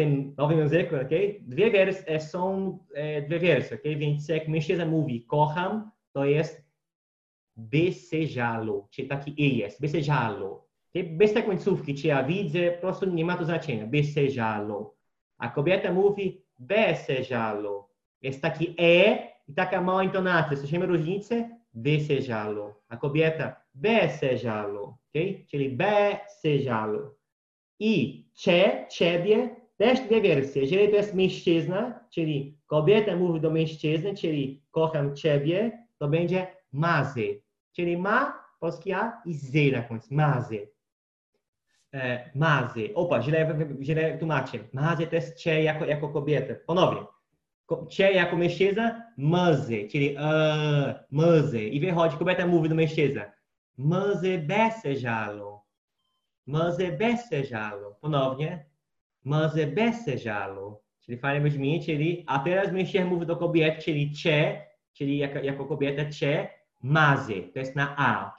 [0.01, 1.40] w tym nowym języku, okay?
[1.40, 3.97] dwie wersje e, są e, dwie wersje, okay?
[3.97, 6.64] więc jak mężczyzna mówi kocham, to jest
[7.56, 10.66] besejalo, czyli taki i jest, besejalo.
[10.90, 11.05] Okay?
[11.05, 14.94] Bez tej końcówki, czy ja widzę, po prostu nie ma to znaczenia, besejalo.
[15.39, 17.89] A kobieta mówi besejalo.
[18.22, 19.18] Jest taki e
[19.48, 20.56] i taka mała intonacja.
[20.56, 21.59] Słyszymy różnicę?
[21.74, 22.74] Besejalo.
[22.89, 25.44] A kobieta besejalo, okay?
[25.51, 27.14] czyli besejalo.
[27.78, 30.62] I cze, ciebie, też dwie wersje.
[30.62, 37.43] Jeżeli to jest mężczyzna, czyli kobieta mówi do mężczyzny, czyli kocham ciebie, to będzie mazy.
[37.73, 40.69] Czyli ma, polski a i z na końcu, mazy.
[41.94, 42.90] E, mazy.
[42.94, 44.59] Opa, źle, źle tłumaczę.
[44.73, 46.55] Mazy to jest cię jako, jako kobietę.
[46.55, 47.01] Ponownie.
[47.89, 51.62] cie jako mężczyzna, męzy, czyli e, męzy.
[51.62, 53.23] I wychodzi, kobieta mówi do mężczyzny,
[53.78, 55.61] męzy beseżalu,
[56.47, 57.94] męzy beseżalu.
[58.01, 58.69] Ponownie,
[59.24, 60.80] męzy beseżalu.
[61.01, 65.64] Czyli fajnie brzmi, czyli, a teraz mężczyzna mówi do kobiety, czyli cie, czyli jako, jako
[65.64, 66.48] kobieta cie,
[66.82, 68.38] mazy, to jest na A, ok?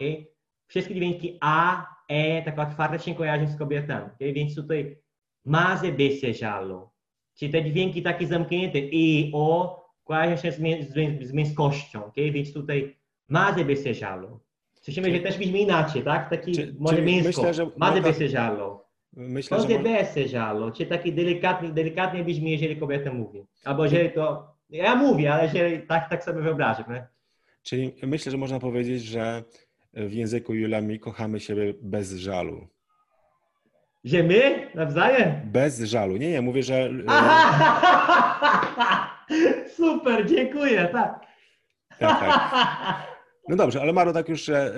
[0.67, 4.33] Wszystkie dźwięki A, E, tak otwarte się kojarzą z kobietami, okay?
[4.33, 4.97] Więc tutaj
[5.45, 6.89] mazy beseżalu.
[7.35, 10.57] Czyli te dźwięki takie zamknięte i, o, kojarzą się z,
[10.89, 12.31] z, z męskością, okay?
[12.31, 12.97] Więc tutaj
[13.29, 14.39] mazy beseżalu.
[14.81, 16.29] Słyszymy, że też brzmi inaczej, tak?
[16.29, 17.27] Taki Czy- może męsko.
[17.27, 18.80] myślę, że Mazy można-
[19.13, 20.71] Myślę, że Mazy mo- beseżalu.
[20.71, 23.45] Czyli taki delikatnie, delikatnie brzmi, jeżeli kobieta mówi.
[23.65, 24.51] Albo jeżeli to...
[24.69, 27.07] Ja mówię, ale jeżeli tak, tak sobie wyobrażam, nie?
[27.63, 29.43] czyli myślę, że można powiedzieć, że
[29.93, 32.67] w języku Julami kochamy siebie bez żalu.
[34.03, 35.31] Że my nawzajem?
[35.45, 36.17] Bez żalu.
[36.17, 38.45] Nie, nie, mówię, że e, Aha!
[39.77, 41.19] Super, dziękuję, tak.
[41.99, 43.11] tak, tak.
[43.47, 44.73] No dobrze, ale Maro tak już e,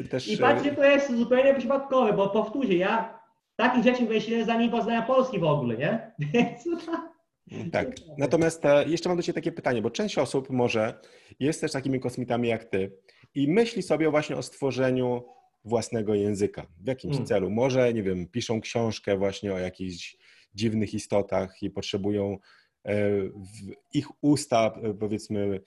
[0.00, 0.28] e, też...
[0.28, 3.15] I patrzcie, to jest zupełnie przypadkowe, bo powtórzę, ja
[3.56, 6.12] takich rzeczy myślę, zanim poznałem Polski w ogóle, nie?
[6.32, 7.88] Więc e, Tak.
[8.18, 11.00] Natomiast e, jeszcze mam do Ciebie takie pytanie, bo część osób może
[11.40, 12.98] jest też takimi kosmitami jak Ty
[13.34, 15.22] i myśli sobie właśnie o stworzeniu
[15.64, 16.66] własnego języka.
[16.80, 17.26] W jakimś Mm.
[17.26, 17.50] celu.
[17.50, 20.16] Może, nie wiem, piszą książkę właśnie o jakichś
[20.54, 22.38] dziwnych istotach i potrzebują
[22.84, 22.94] e,
[23.28, 25.60] w ich usta, e, powiedzmy,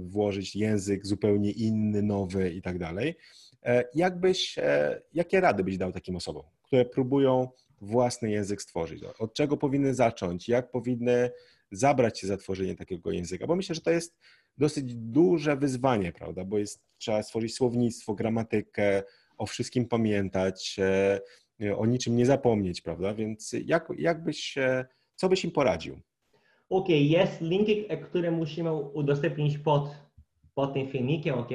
[0.00, 3.14] włożyć język zupełnie inny, nowy i tak dalej.
[3.62, 7.48] E, Jakbyś, e, jakie rady byś dał takim osobom, które próbują
[7.80, 9.02] własny język stworzyć?
[9.18, 10.48] Od czego powinny zacząć?
[10.48, 11.30] Jak powinny
[11.72, 13.46] zabrać się za tworzenie takiego języka?
[13.46, 14.18] Bo myślę, że to jest
[14.58, 16.44] dosyć duże wyzwanie, prawda?
[16.44, 19.02] Bo jest, trzeba stworzyć słownictwo, gramatykę,
[19.38, 23.14] o wszystkim pamiętać, e, o niczym nie zapomnieć, prawda?
[23.14, 24.86] Więc jak, jak byś, e,
[25.16, 26.00] co byś im poradził?
[26.70, 29.96] Okej, jest link, e, który musimy udostępnić pod,
[30.54, 31.50] pod tym filmikiem, ok?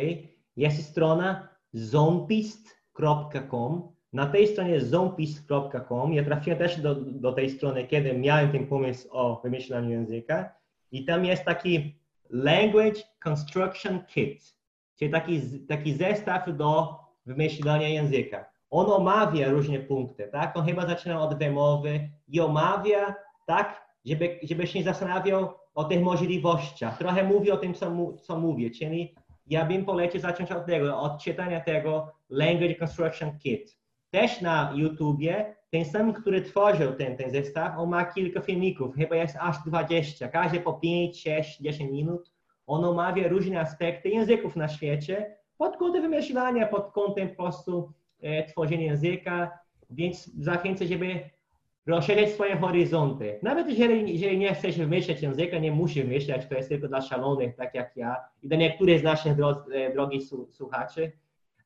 [0.55, 3.95] Jest strona zompist.com.
[4.13, 9.07] Na tej stronie zompist.com ja trafiłem też do, do tej strony, kiedy miałem ten pomysł
[9.11, 10.55] o wymyślaniu języka
[10.91, 14.55] i tam jest taki Language Construction Kit,
[14.99, 18.49] czyli taki, taki zestaw do wymyślania języka.
[18.69, 20.57] On omawia różne punkty, tak?
[20.57, 23.15] On chyba zaczyna od wymowy i omawia,
[23.45, 23.84] tak?
[24.05, 26.97] Żeby, żebyś nie zastanawiał o tych możliwościach.
[26.97, 29.15] Trochę mówi o tym, co, co mówię, czyli
[29.47, 33.77] ja bym polecił zacząć od tego, od czytania tego Language Construction Kit.
[34.09, 39.15] Też na YouTubie ten sam, który tworzył ten, ten zestaw, on ma kilka filmików, chyba
[39.15, 42.31] jest aż 20, każdy po 5, 6, 10 minut.
[42.67, 47.91] On omawia różne aspekty języków na świecie pod kątem wymyślania, pod kątem po prostu
[48.21, 49.59] e, tworzenia języka,
[49.89, 51.29] więc zachęcę, żeby
[51.87, 53.39] rozszerzyć swoje horyzonty.
[53.43, 57.55] Nawet jeżeli, jeżeli nie chcesz wymyślać języka, nie musisz wymyślać, to jest tylko dla szalonych,
[57.55, 61.11] tak jak ja i dla niektórych z naszych dro, e, drogich słuchaczy,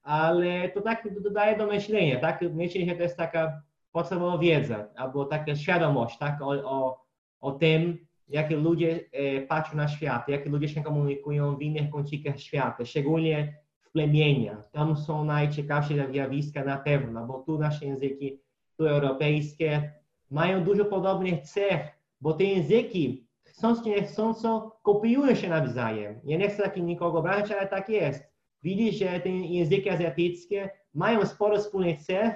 [0.04, 2.40] ale to tak dodaje do myślenia, tak?
[2.88, 6.41] Że to jest taka podstawowa wiedza, albo taka świadomość, tak?
[6.41, 7.06] O, o,
[7.41, 7.98] o tym,
[8.28, 13.54] jakie ludzie e, patrzą na świat, jakie ludzie się komunikują w innych kącikach świata, szczególnie
[13.82, 14.70] w plemieniach.
[14.72, 18.40] Tam są najciekawsze zjawiska na pewno, bo tu nasze języki,
[18.78, 19.98] tu europejskie,
[20.31, 21.81] mają dużo podobnych cech,
[22.22, 26.19] bo te języki, chcąc nie chcąco, kopiują się nawzajem.
[26.23, 28.30] Ja nie chcę taki nikogo brać, ale tak jest.
[28.64, 32.34] Widzisz, że te języki azjatyckie mają sporo wspólnych cech,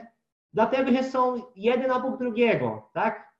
[0.53, 3.33] dlatego że są jeden obok drugiego, tak?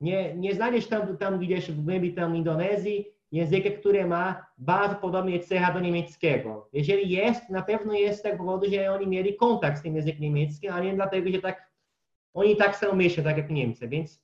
[0.00, 5.38] Nie, nie znajdziesz tam, tam gdzieś w głębi tam Indonezji języka, który ma bardzo podobne
[5.38, 6.68] cechy do niemieckiego.
[6.72, 10.72] Jeżeli jest, na pewno jest tego powodu, że oni mieli kontakt z tym językiem niemieckim,
[10.72, 11.69] a nie dlatego, że tak
[12.34, 14.22] oni tak samo myślą, tak jak Niemcy, więc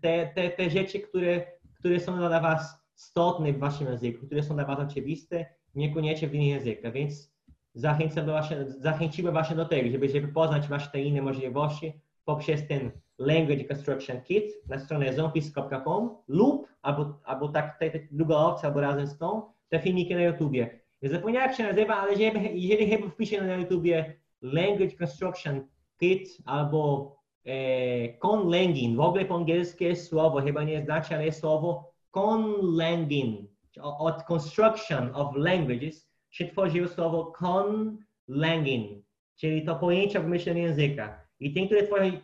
[0.00, 4.54] te, te, te rzeczy, które, które są dla Was istotne w Waszym języku, które są
[4.54, 7.32] dla Was oczywiste, niekoniecznie w innych językach, więc
[7.74, 11.92] zachęcam do właśnie, zachęciłem właśnie do tego, żeby, żeby poznać Wasze te inne możliwości
[12.24, 18.36] poprzez ten Language Construction Kit na stronie zompis.com lub, albo, albo tak, ta, ta druga
[18.36, 20.80] opcja, albo razem z tą, te filmiki na YouTubie.
[21.02, 25.66] Ja zapomniałem, jak się nazywa, ale jeżeli, jeżeli chyba wpiszę na YouTubie Language Construction
[25.98, 31.40] Kit albo e, conlanging, w ogóle po angielsku jest słowo, chyba nie znacie, ale jest
[31.40, 33.50] słowo conlanging.
[33.80, 39.04] Od construction of languages się tworzyło słowo conlanging,
[39.36, 41.20] czyli to pojęcie w myśleniu języka.
[41.40, 42.20] I ten, który tworzy,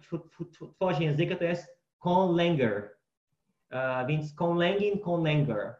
[0.75, 2.91] tworzy języka, to jest conlanger.
[3.73, 5.75] Uh, więc conlanging, conlanger.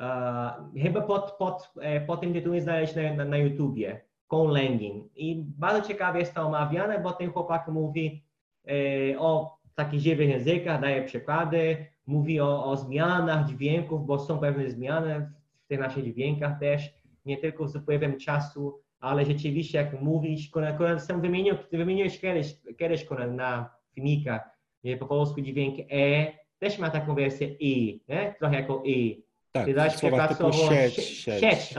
[0.00, 4.00] Uh, chyba pod, pod, e, pod tym tytułem znaleźć na, na, na YouTubie.
[4.30, 5.10] Conlanging.
[5.16, 8.24] I bardzo ciekawie jest to omawiane, bo ten chłopak mówi
[8.68, 14.70] e, o takich żywych językach, daje przykłady, mówi o, o zmianach dźwięków, bo są pewne
[14.70, 15.30] zmiany
[15.64, 16.90] w tych naszych dźwiękach też,
[17.24, 23.04] nie tylko z upływem czasu, ale rzeczywiście jak mówić, Konrad sam wymienił, wymieniłeś kiedyś, kiedyś
[23.04, 24.40] Konrad na filmikach,
[24.84, 28.34] że po polsku dźwięk E też ma taką wersję I, nie?
[28.38, 29.24] trochę jako I.
[29.52, 31.40] Tak, Ty dałeś przykład słowo sieć, sie- sieć.
[31.40, 31.74] sieć?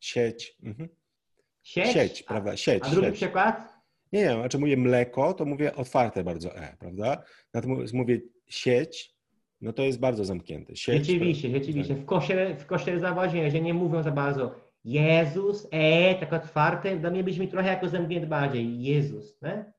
[0.00, 0.56] Sieć.
[0.62, 0.88] Mhm.
[1.64, 1.86] Sieć?
[1.92, 2.56] Sieć, prawda?
[2.56, 3.16] Sieć, A drugi sieć.
[3.16, 3.74] przykład?
[4.12, 7.22] Nie, nie, znaczy mówię mleko, to mówię otwarte bardzo E, prawda?
[7.54, 9.14] Natomiast mówię sieć,
[9.60, 10.76] no to jest bardzo zamknięte.
[10.76, 11.58] Sieć, Rzeczywiście, prawda?
[11.66, 11.94] rzeczywiście.
[11.94, 14.54] W kościele, w kościele zauważyłem, że nie mówią za bardzo
[14.84, 18.82] Jezus, E, tak otwarte, dla mnie brzmi trochę jako zamknięte bardziej.
[18.82, 19.72] Jezus, nie?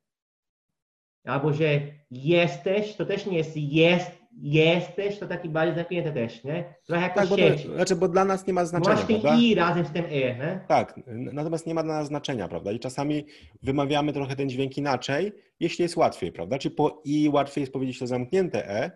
[1.25, 1.81] Albo, że
[2.11, 6.73] jesteś, to też nie jest jest, jesteś, to taki bardziej zamknięte też, nie?
[6.87, 7.63] Trochę jako Tak, bo, sieć.
[7.65, 9.39] to, znaczy, bo dla nas nie ma znaczenia, Masz ten?
[9.39, 10.59] I razem z tym E, nie?
[10.67, 12.71] Tak, natomiast nie ma dla nas znaczenia, prawda?
[12.71, 13.25] I czasami
[13.63, 16.57] wymawiamy trochę ten dźwięk inaczej, jeśli jest łatwiej, prawda?
[16.57, 18.91] Czy po i łatwiej jest powiedzieć to zamknięte e,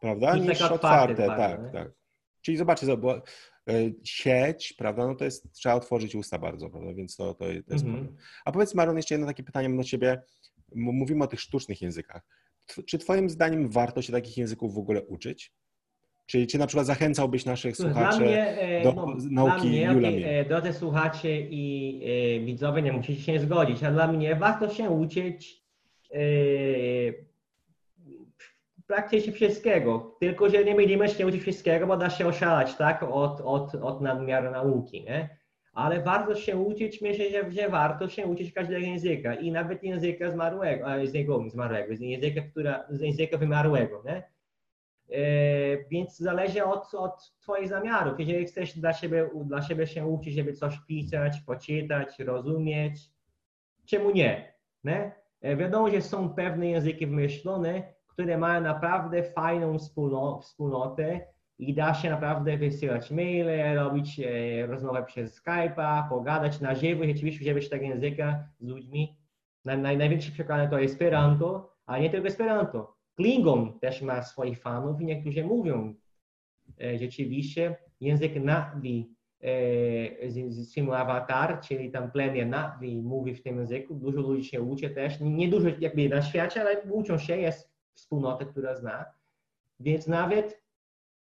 [0.00, 0.36] prawda?
[0.36, 1.70] Niż Niż takie otwarte otwarte, tak, nie?
[1.80, 1.92] tak.
[2.42, 3.22] Czyli zobaczcie, bo e,
[4.04, 5.06] sieć, prawda?
[5.06, 6.94] No to jest, trzeba otworzyć usta bardzo, prawda?
[6.94, 7.94] Więc to, to, to jest Mhm.
[7.94, 8.16] problem.
[8.44, 10.22] A powiedz Maron, jeszcze jedno takie pytanie mam do Ciebie.
[10.74, 12.22] Mówimy o tych sztucznych językach.
[12.86, 15.52] Czy Twoim zdaniem warto się takich języków w ogóle uczyć?
[16.26, 20.10] Czyli czy na przykład zachęcałbyś naszych słuchaczy mnie, e, do no, nauki dla mnie, Jula
[20.10, 20.40] Mie?
[20.40, 22.00] e, Drodzy słuchacze i
[22.40, 25.64] e, widzowie, nie musicie się zgodzić, a dla mnie warto się uczyć
[26.12, 26.18] e,
[28.86, 30.16] praktycznie wszystkiego.
[30.20, 34.00] Tylko, że nie będziemy się uczyć wszystkiego, bo da się oszalać, tak, od, od, od
[34.00, 35.43] nadmiaru nauki, nie?
[35.74, 40.30] Ale warto się uczyć, myślę, że, że warto się uczyć każdego języka i nawet języka
[40.30, 40.96] zmarłego, a,
[41.48, 44.34] zmarłego, języka, która, języka wymarłego, nie?
[45.10, 48.20] E, więc zależy od, od Twoich zamiarów.
[48.20, 53.00] Jeżeli chcesz dla siebie, dla siebie się uczyć, żeby coś pisać, poczytać, rozumieć,
[53.86, 54.54] czemu nie?
[54.84, 55.12] nie?
[55.40, 61.94] E, Wiadomo, że są pewne języki wymyślone, które mają naprawdę fajną wspólno, wspólnotę i da
[61.94, 67.84] się naprawdę wysyłać maile, robić e, rozmowę przez Skype'a, pogadać na żywo, rzeczywiście używać tego
[67.84, 69.16] języka z ludźmi.
[69.64, 72.96] Naj, naj, największy przykład to Esperanto, ale nie tylko Esperanto.
[73.16, 75.94] Klingon też ma swoich fanów i niektórzy mówią
[76.80, 79.10] e, rzeczywiście język Navi
[79.40, 83.94] e, z, z filmu Avatar, czyli tam plemię Navi mówi w tym języku.
[83.94, 87.70] Dużo ludzi się uczy też, nie, nie dużo jakby na świecie, ale uczą się, jest
[87.94, 89.04] wspólnota, która zna.
[89.80, 90.63] Więc nawet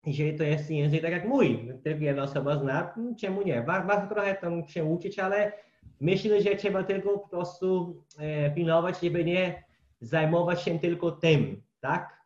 [0.06, 3.62] jeżeli to jest język tak jak mój, tylko jedna osoba zna, czemu nie?
[3.62, 5.52] War- Warto trochę tam się uczyć, ale
[6.00, 9.64] myślę, że trzeba tylko po prostu e, pilnować, żeby nie
[10.00, 12.22] zajmować się tylko tym, tak?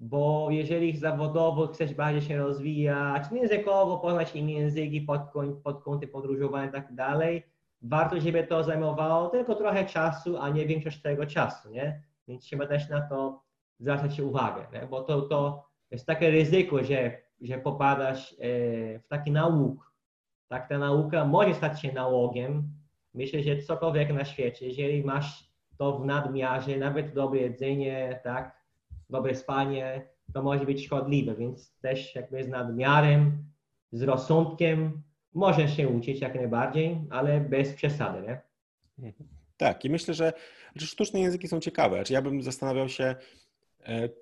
[0.00, 5.20] Bo jeżeli zawodowo chcesz bardziej się rozwijać, językowo, poznać inne języki pod,
[5.64, 7.42] pod kątem podróżowania i tak dalej,
[7.82, 12.02] warto, żeby to zajmowało tylko trochę czasu, a nie większość tego czasu, nie?
[12.28, 13.42] Więc trzeba też na to
[13.78, 14.86] zwracać uwagę, nie?
[14.86, 15.64] bo to, to
[15.94, 18.36] jest takie ryzyko, że, że popadasz e,
[18.98, 19.92] w taki nauk.
[20.48, 22.68] Tak, ta nauka może stać się nałogiem.
[23.14, 28.62] Myślę, że cokolwiek na świecie, jeżeli masz to w nadmiarze, nawet dobre jedzenie, tak,
[29.10, 33.44] dobre spanie, to może być szkodliwe, więc też jakby z nadmiarem,
[33.92, 35.02] z rozsądkiem
[35.34, 39.12] możesz się uczyć jak najbardziej, ale bez przesady, nie?
[39.56, 40.32] Tak, i myślę, że
[40.78, 41.96] sztuczne języki są ciekawe.
[41.96, 43.14] Znaczy, ja bym zastanawiał się,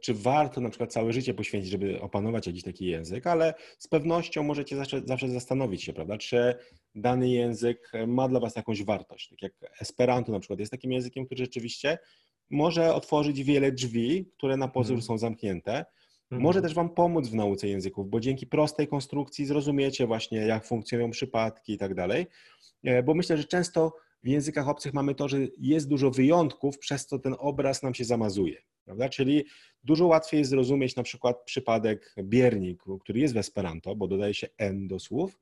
[0.00, 4.42] czy warto na przykład całe życie poświęcić, żeby opanować jakiś taki język, ale z pewnością
[4.42, 6.54] możecie zawsze, zawsze zastanowić się, prawda, czy
[6.94, 9.28] dany język ma dla Was jakąś wartość.
[9.30, 11.98] Tak jak Esperanto na przykład jest takim językiem, który rzeczywiście
[12.50, 15.02] może otworzyć wiele drzwi, które na pozór Mhm.
[15.02, 15.72] są zamknięte.
[16.24, 16.42] Mhm.
[16.42, 21.10] Może też Wam pomóc w nauce języków, bo dzięki prostej konstrukcji zrozumiecie właśnie, jak funkcjonują
[21.10, 22.26] przypadki i tak dalej.
[22.84, 27.06] E, Bo myślę, że często w językach obcych mamy to, że jest dużo wyjątków, przez
[27.06, 28.62] co ten obraz nam się zamazuje.
[28.84, 29.08] Prawda?
[29.08, 29.44] Czyli
[29.84, 34.48] dużo łatwiej jest zrozumieć na przykład przypadek biernik, który jest w Esperanto, bo dodaje się
[34.58, 35.40] n do słów,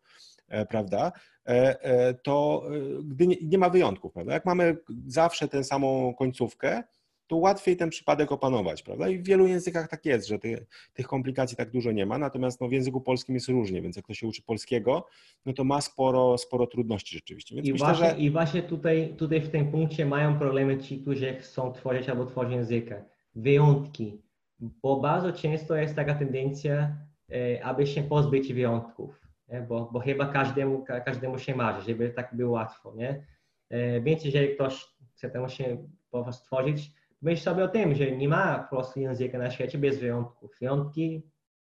[0.49, 1.13] e, prawda?
[1.49, 2.67] E, e, To
[3.05, 4.33] gdy nie, nie ma wyjątków, prawda?
[4.33, 4.77] Jak mamy
[5.07, 6.83] zawsze tę samą końcówkę,
[7.31, 9.09] to łatwiej ten przypadek opanować, prawda?
[9.09, 12.61] I w wielu językach tak jest, że ty, tych komplikacji tak dużo nie ma, natomiast
[12.61, 15.07] no, w języku polskim jest różnie, więc jak ktoś się uczy polskiego,
[15.47, 17.55] no to ma sporo, sporo trudności rzeczywiście.
[17.55, 21.01] Więc I myślę, właśnie, że I właśnie tutaj, tutaj w tym punkcie mają problemy ci,
[21.01, 23.05] którzy chcą tworzyć albo tworzyć języka.
[23.35, 24.23] Wyjątki.
[24.59, 26.97] Bo bardzo często jest taka tendencja,
[27.33, 29.21] e, aby się pozbyć wyjątków.
[29.49, 29.61] Nie?
[29.61, 32.95] Bo, bo chyba każdemu, ka- każdemu się marzy, żeby tak było łatwo.
[32.97, 33.27] Nie?
[33.69, 36.93] E, Więc jeżeli ktoś chce temu się po prostu stworzyć,
[37.23, 40.57] myśl sobie o tym, że nie ma po prostu języka na świecie bez wyjątków.
[40.61, 41.23] Wyjątki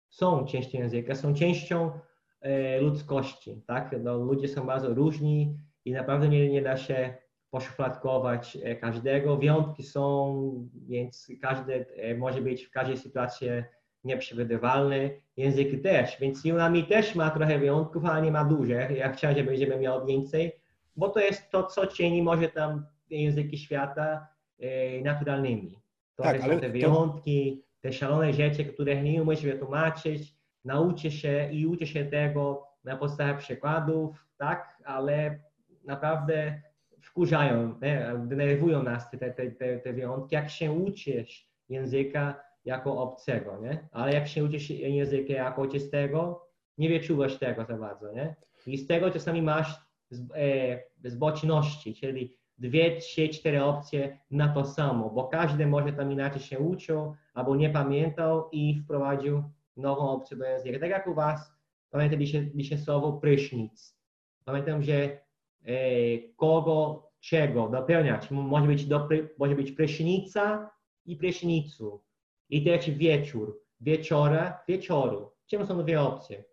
[0.10, 1.92] są częścią języka, są częścią
[2.42, 3.96] e, ludzkości, tak?
[4.04, 7.18] No, ludzie są bardzo różni i naprawdę nie, nie da się
[7.50, 9.38] poszufladkować każdego.
[9.38, 11.86] Wyjątki są, więc każdy
[12.18, 13.48] może być w każdej sytuacji
[14.04, 15.22] nieprzewidywalny.
[15.38, 18.74] Języki też, więc Unami też ma trochę wyjątków, ale nie ma dużo.
[18.74, 20.52] Ja chciałem, żeby, żeby miał więcej,
[20.96, 24.33] bo to jest to, co czyni może tam języki świata e,
[25.04, 25.80] naturalnymi.
[26.16, 27.82] To tak, są te wyjątki, to...
[27.82, 30.36] te szalone rzeczy, które nie umiesz wytłumaczyć,
[30.66, 35.40] nauczy się i uczy się tego na podstawie przykładów, tak, ale
[35.84, 36.62] naprawdę
[37.02, 38.12] wkurzają, nie?
[38.18, 40.36] denerwują nas te, te, te, te wyjątki.
[40.36, 43.88] Jak się uczysz języka jako obcego, nie?
[43.92, 46.48] Ale jak się uczysz języka jako ojczystego,
[46.78, 48.36] nie wyczuwasz tego za bardzo, nie?
[48.68, 49.76] I z tego czasami masz
[50.36, 56.42] e, zboczności, czyli dwie, trzy, cztery opcje na to samo, bo każdy może tam inaczej
[56.42, 59.44] się uczył albo nie pamiętał i wprowadził
[59.78, 60.80] nową opcję do języka.
[60.80, 61.54] Tak jak u Was,
[61.90, 62.20] pamiętam
[62.56, 63.98] dzisiaj, słowo prysznic.
[64.46, 65.20] Pamiętam, że e,
[66.36, 68.32] kogo, czego dopełniać.
[68.32, 70.72] Może być, do, może być prysznica
[71.06, 72.02] i prysznicu.
[72.50, 73.60] I też wieczór.
[73.82, 75.32] Wieczora, wieczoru.
[75.46, 76.44] Czym są dwie opcje?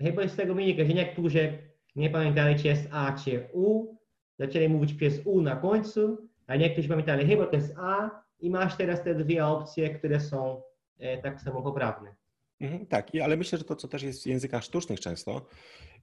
[0.00, 1.58] Chyba z tego wynika, że niektórzy
[1.96, 3.97] nie pamiętali, czy jest A, czy U,
[4.38, 8.10] zaczęli mówić przez U na końcu, a niektórzy pamiętali, chyba to jest A
[8.40, 10.62] i masz teraz te dwie opcje, które są
[10.98, 12.14] e, tak samo poprawne.
[12.60, 15.46] Mhm, tak, ale myślę, że to, co też jest w językach sztucznych często,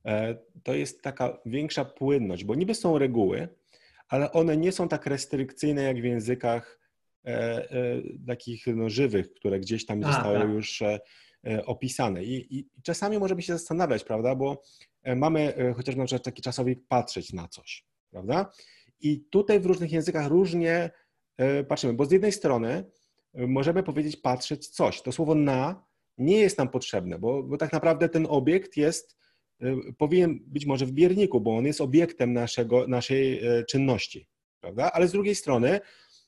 [0.06, 3.48] e, to jest taka większa płynność, bo niby są reguły,
[4.10, 6.80] ale one nie są tak restrykcyjne jak w językach
[7.26, 7.68] e,
[8.28, 10.50] takich no, żywych, które gdzieś tam zostały tak.
[10.50, 10.84] już
[11.66, 12.24] opisane.
[12.24, 14.62] I, I, czasami możemy się zastanawiać, prawda, bo
[15.16, 17.86] mamy chociażby na przykład taki czasownik patrzeć na coś
[18.16, 18.52] prawda?
[19.00, 20.92] I tutaj w różnych językach różnie
[21.38, 22.92] e, patrzymy, bo z jednej strony
[23.34, 25.02] e, możemy powiedzieć patrzeć coś.
[25.02, 25.86] To słowo na
[26.18, 29.18] nie jest nam potrzebne, bo, bo tak naprawdę ten obiekt jest,
[29.62, 34.28] e, powinien być może w bierniku, bo on jest obiektem naszego, naszej czynności,
[34.60, 34.92] prawda?
[34.92, 35.80] Ale z drugiej strony,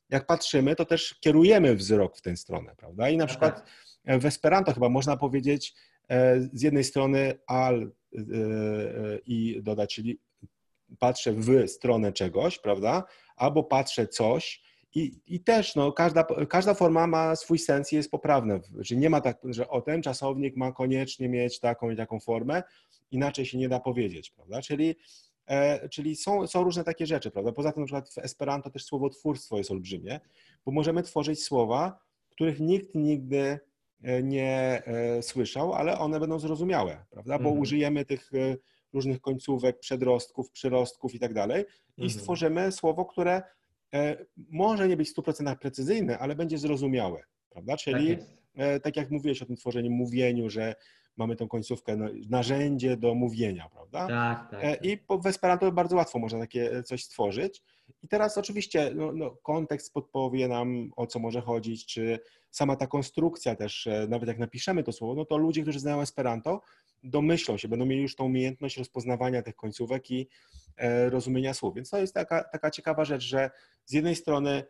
[0.09, 3.09] jak patrzymy, to też kierujemy wzrok w tę stronę, prawda?
[3.09, 3.63] I na przykład
[4.05, 5.75] w Esperanto chyba można powiedzieć
[6.53, 7.91] z jednej strony al
[9.25, 10.19] i dodać, czyli
[10.99, 13.03] patrzę w stronę czegoś, prawda?
[13.35, 18.11] Albo patrzę coś i, i też no, każda, każda forma ma swój sens i jest
[18.11, 18.59] poprawna.
[18.85, 22.63] Czyli nie ma tak, że o ten czasownik ma koniecznie mieć taką i taką formę,
[23.11, 24.61] inaczej się nie da powiedzieć, prawda?
[24.61, 24.95] Czyli,
[25.45, 27.51] e, czyli są, są różne takie rzeczy, prawda?
[27.51, 30.19] Poza tym na przykład w Esperanto też słowotwórstwo jest olbrzymie,
[30.65, 31.99] bo możemy tworzyć słowa,
[32.29, 33.59] których nikt nigdy
[34.03, 37.39] e, nie e, słyszał, ale one będą zrozumiałe, prawda?
[37.39, 37.61] Bo mm.
[37.61, 38.31] użyjemy tych
[38.93, 41.65] różnych końcówek, przedrostków, przyrostków i tak dalej
[41.97, 42.19] i mhm.
[42.19, 43.41] stworzymy słowo, które
[43.93, 47.77] e, może nie być w 100% precyzyjne, ale będzie zrozumiałe, prawda?
[47.77, 48.27] Czyli tak,
[48.83, 50.75] tak jak mówiłeś o tym tworzeniu, mówieniu, że
[51.17, 51.97] mamy tą końcówkę,
[52.29, 54.07] narzędzie do mówienia, prawda?
[54.07, 54.63] Tak, tak.
[54.63, 54.85] E, tak.
[54.85, 57.63] I w Esperanto bardzo łatwo można takie coś stworzyć.
[58.03, 62.19] I teraz oczywiście no, no, kontekst podpowie nam, o co może chodzić, czy
[62.51, 66.61] sama ta konstrukcja też, nawet jak napiszemy to słowo, no to ludzie, którzy znają Esperanto,
[67.03, 70.27] domyślą się, będą mieli już tą umiejętność rozpoznawania tych końcówek i
[70.77, 71.75] e, rozumienia słów.
[71.75, 73.51] Więc to jest taka, taka ciekawa rzecz, że
[73.85, 74.63] z jednej strony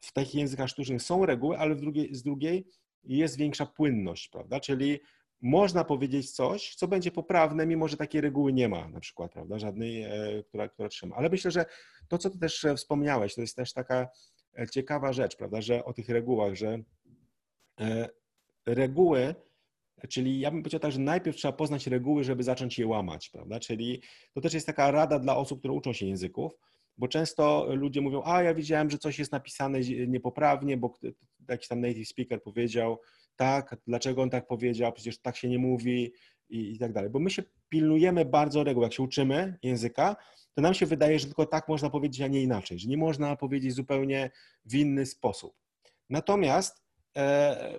[0.00, 2.66] w takich językach sztucznych są reguły, ale drugiej, z drugiej
[3.04, 4.60] jest większa płynność, prawda?
[4.60, 5.00] Czyli
[5.40, 9.58] można powiedzieć coś, co będzie poprawne, mimo że takiej reguły nie ma na przykład, prawda?
[9.58, 11.16] Żadnej, e, która, która trzyma.
[11.16, 11.64] Ale myślę, że
[12.08, 14.08] to, co ty też e, wspomniałeś, to jest też taka
[14.70, 15.60] ciekawa rzecz, prawda?
[15.60, 16.78] Że o tych regułach, że
[18.66, 19.34] reguły
[20.08, 23.60] Czyli ja bym powiedział tak, że najpierw trzeba poznać reguły, żeby zacząć je łamać, prawda?
[23.60, 24.02] Czyli
[24.32, 26.52] to też jest taka rada dla osób, które uczą się języków,
[26.98, 30.94] bo często ludzie mówią, a ja widziałem, że coś jest napisane niepoprawnie, bo
[31.48, 33.00] jakiś tam native speaker powiedział,
[33.36, 36.12] tak, dlaczego on tak powiedział, przecież tak się nie mówi
[36.48, 37.10] i, i tak dalej.
[37.10, 38.82] Bo my się pilnujemy bardzo reguł.
[38.82, 40.16] Jak się uczymy języka,
[40.54, 43.36] to nam się wydaje, że tylko tak można powiedzieć, a nie inaczej, że nie można
[43.36, 44.30] powiedzieć zupełnie
[44.64, 45.54] w inny sposób.
[46.10, 46.82] Natomiast
[47.16, 47.78] e,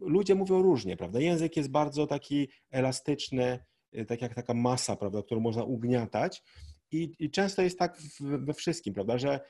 [0.00, 1.20] ludzie mówią różnie, prawda?
[1.20, 3.64] Język jest bardzo taki elastyczny,
[3.98, 6.42] y, tak jak taka masa, prawda, którą można ugniatać
[6.90, 9.40] i, i często jest tak we wszystkim, prawda, że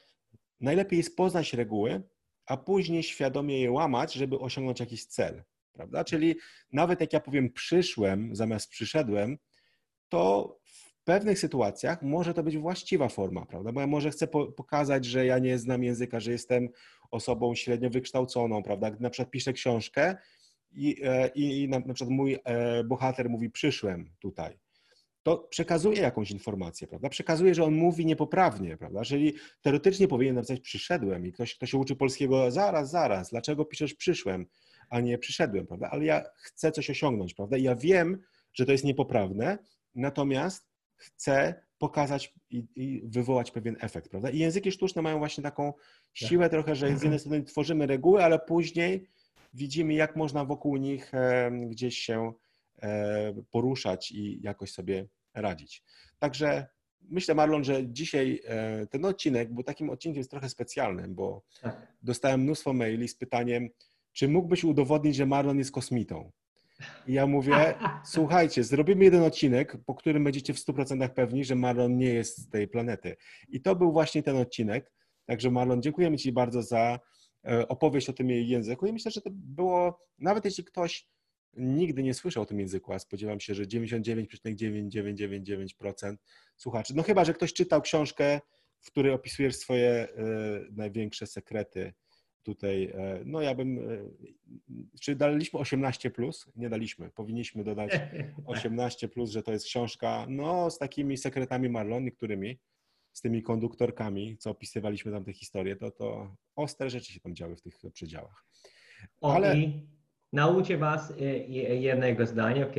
[0.60, 2.02] najlepiej jest poznać reguły,
[2.46, 6.04] a później świadomie je łamać, żeby osiągnąć jakiś cel, prawda?
[6.04, 6.36] Czyli
[6.72, 9.38] nawet jak ja powiem przyszłem zamiast przyszedłem,
[10.08, 13.72] to w pewnych sytuacjach może to być właściwa forma, prawda?
[13.72, 16.68] Bo ja może chcę po pokazać, że ja nie znam języka, że jestem
[17.10, 18.90] osobą średnio wykształconą, prawda?
[18.90, 20.16] Gdy na przykład piszę książkę
[20.72, 24.58] i, e, i, i na, na, przykład mój e, bohater mówi przyszłem tutaj,
[25.22, 27.08] to przekazuje jakąś informację, prawda?
[27.08, 29.04] Przekazuje, że on mówi niepoprawnie, prawda?
[29.04, 33.94] Czyli teoretycznie powinien napisać przyszedłem i ktoś, kto się uczy polskiego, zaraz, zaraz, dlaczego piszesz
[33.94, 34.46] przyszłem,
[34.88, 35.90] a nie przyszedłem, prawda?
[35.90, 37.56] Ale ja chcę coś osiągnąć, prawda?
[37.56, 38.18] I ja wiem,
[38.54, 39.58] że to jest niepoprawne,
[39.94, 44.30] natomiast chcę pokazać i, i, wywołać pewien efekt, prawda?
[44.30, 45.72] I języki sztuczne mają właśnie taką
[46.14, 46.50] siłę tak.
[46.50, 49.06] trochę, że z jednej strony tworzymy reguły, ale później
[49.52, 52.32] widzimy, jak można wokół nich e, gdzieś się
[52.82, 55.84] e, poruszać i jakoś sobie radzić.
[56.18, 56.66] Także
[57.00, 61.92] myślę, Marlon, że dzisiaj e, ten odcinek był takim odcinkiem trochę specjalnym, bo tak.
[62.02, 63.68] dostałem mnóstwo maili z pytaniem,
[64.12, 66.32] czy mógłbyś udowodnić, że Marlon jest kosmitą?
[67.06, 67.74] I ja mówię,
[68.04, 72.48] słuchajcie, zrobimy jeden odcinek, po którym będziecie w 100% pewni, że Marlon nie jest z
[72.48, 73.16] tej planety.
[73.48, 74.92] I to był właśnie ten odcinek.
[75.26, 77.00] Także Marlon, dziękujemy Ci bardzo za
[77.68, 81.06] opowieść o tym jej języku i myślę, że to było, nawet jeśli ktoś
[81.56, 86.16] nigdy nie słyszał o tym języku, a spodziewam się, że 99,9999%
[86.56, 88.40] słuchaczy, no chyba, że ktoś czytał książkę,
[88.80, 90.10] w której opisujesz swoje y,
[90.72, 91.92] największe sekrety
[92.42, 93.80] tutaj, e, no ja bym,
[95.00, 96.46] czy daliśmy 18 plus?
[96.56, 97.90] Nie daliśmy, powinniśmy dodać
[98.46, 102.58] 18 plus, że to jest książka, no z takimi sekretami Marlony, którymi,
[103.12, 107.56] z tymi konduktorkami, co opisywaliśmy tam te historie, to, to ostre rzeczy się tam działy
[107.56, 108.44] w tych przedziałach.
[109.20, 109.56] Ale...
[110.32, 111.24] Nauczę Was e,
[111.74, 112.74] jednego zdania, ok?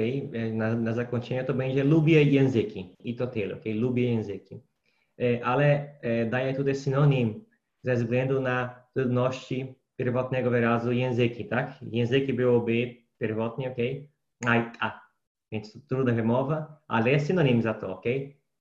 [0.53, 3.63] Na, na zakończenie to będzie lubię języki i to tyle, ok?
[3.75, 4.59] Lubię języki.
[5.21, 5.95] E, ale
[6.29, 7.45] daję tutaj synonim
[7.83, 11.75] ze względu na trudności pierwotnego wyrazu języki, tak?
[11.81, 13.77] Języki byłoby pierwotnie, ok?
[14.45, 15.01] A, a.
[15.51, 18.05] Więc trudna wymowa, ale jest synonim za to, ok?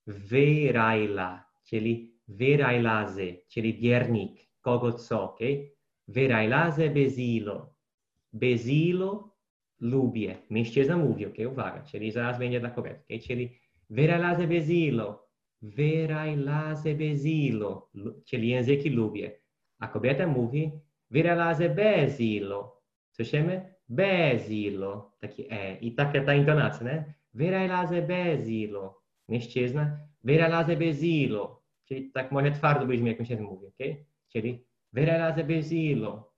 [0.07, 5.39] Wyrajla, czyli wyrajlazy, czyli biernik, kogo co, ok?
[6.09, 7.81] Wyrajlazy bezilo
[8.33, 9.37] bezilo
[9.81, 10.37] lubię.
[10.51, 13.59] Mężczyzna mówi, ok, uwaga, czyli zaraz będzie dla kobiet, ok, czyli
[13.91, 15.29] wyrajlaze bezilo,
[15.63, 17.91] wyrajlaze bezilo,
[18.25, 19.41] czyli języki lubię.
[19.79, 20.73] A kobieta mówi
[21.11, 22.81] wyrajlaze bezilo.
[23.11, 23.75] Słyszymy?
[23.89, 25.79] Bezilo, taki e.
[25.81, 27.15] I taka ta intonacja, nie?
[27.35, 29.03] Wyrajlaze bezilo.
[29.29, 31.60] Mężczyzna, wyrajlaze bezilo.
[31.91, 33.97] Czyli tak może twardo brzmi, jak się mówi, ok?
[34.29, 36.33] Czyli wyrajlaze bezilo.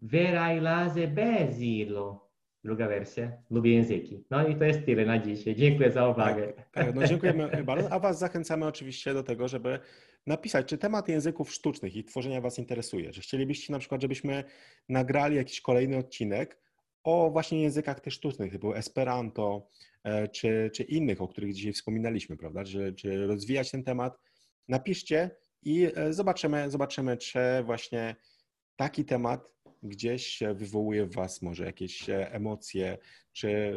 [0.00, 2.32] Verajlaze bezilo.
[2.64, 4.24] Druga wersja, lubię języki.
[4.30, 5.54] No i to jest tyle na dzisiaj.
[5.54, 6.52] Dziękuję za uwagę.
[6.52, 9.78] Tak, tak, no dziękujemy bardzo, a Was zachęcamy oczywiście do tego, żeby
[10.26, 14.44] napisać, czy temat języków sztucznych i tworzenia Was interesuje, że chcielibyście na przykład, żebyśmy
[14.88, 16.61] nagrali jakiś kolejny odcinek
[17.04, 19.68] o właśnie językach tych sztucznych, typu Esperanto,
[20.04, 24.18] e, czy, czy innych, o których dzisiaj wspominaliśmy, prawda, czy, czy rozwijać ten temat.
[24.68, 25.30] Napiszcie
[25.62, 28.16] i e, zobaczymy, zobaczymy, czy właśnie
[28.76, 29.52] taki temat
[29.82, 32.98] gdzieś wywołuje w Was może jakieś e, emocje,
[33.32, 33.72] czy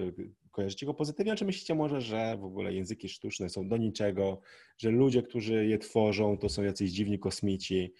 [0.52, 4.40] kojarzycie go pozytywnie, czy myślicie może, że w ogóle języki sztuczne są do niczego,
[4.78, 7.94] że ludzie, którzy je tworzą, to są jacyś dziwni kosmici?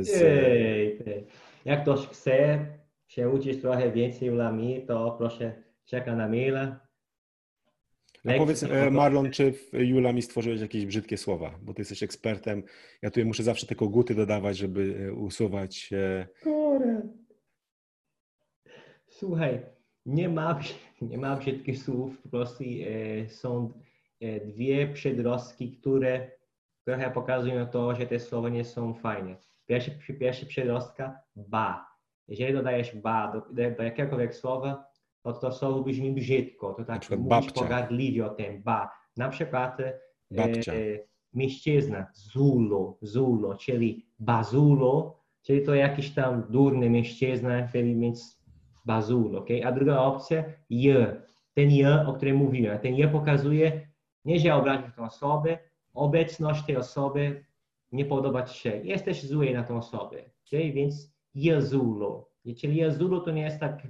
[0.00, 0.22] Z...
[0.22, 1.04] Ej,
[1.64, 2.66] jak ktoś chce
[3.08, 6.88] się uczyć trochę więcej ulami, to proszę czeka na maila.
[8.24, 11.58] A powiedz, e, Marlon, czy w Julami stworzyłeś jakieś brzydkie słowa?
[11.62, 12.62] Bo ty jesteś ekspertem.
[13.02, 15.90] Ja tutaj muszę zawsze te koguty dodawać, żeby usuwać.
[16.42, 17.08] Kurde.
[19.06, 19.60] Słuchaj,
[20.06, 20.60] nie ma,
[21.02, 23.72] nie ma brzydkich słów, po prostu e, są
[24.20, 26.30] e, dwie przedrostki, które
[26.84, 29.36] trochę pokazują to, że te słowa nie są fajne.
[30.20, 31.87] Pierwsza przedrostka, ba.
[32.28, 33.40] Jeżeli dodajesz ba do,
[33.76, 34.84] do, jakiegokolwiek słowa,
[35.22, 37.60] to to słowo brzmi brzydko, to tak mówisz babcia.
[37.62, 38.90] pogardliwie o tym, ba.
[39.16, 39.92] Na przykład e,
[41.34, 48.38] mężczyzna, zulo, zulo, czyli bazulo, czyli to jakiś tam durny mężczyzna, więc
[48.88, 49.48] Bazul, ok?
[49.64, 51.22] A druga opcja, je.
[51.54, 53.88] Ten je, o którym mówiłem, ten je pokazuje,
[54.24, 55.58] nie że obrazić tę osobę,
[55.94, 57.44] obecność tej osoby
[57.92, 58.70] nie podoba ci się.
[58.84, 60.50] Jesteś zły na tę osobę, ok?
[60.74, 62.28] Więc Jezulo.
[62.60, 63.82] Czyli Jezulo to nie jest tak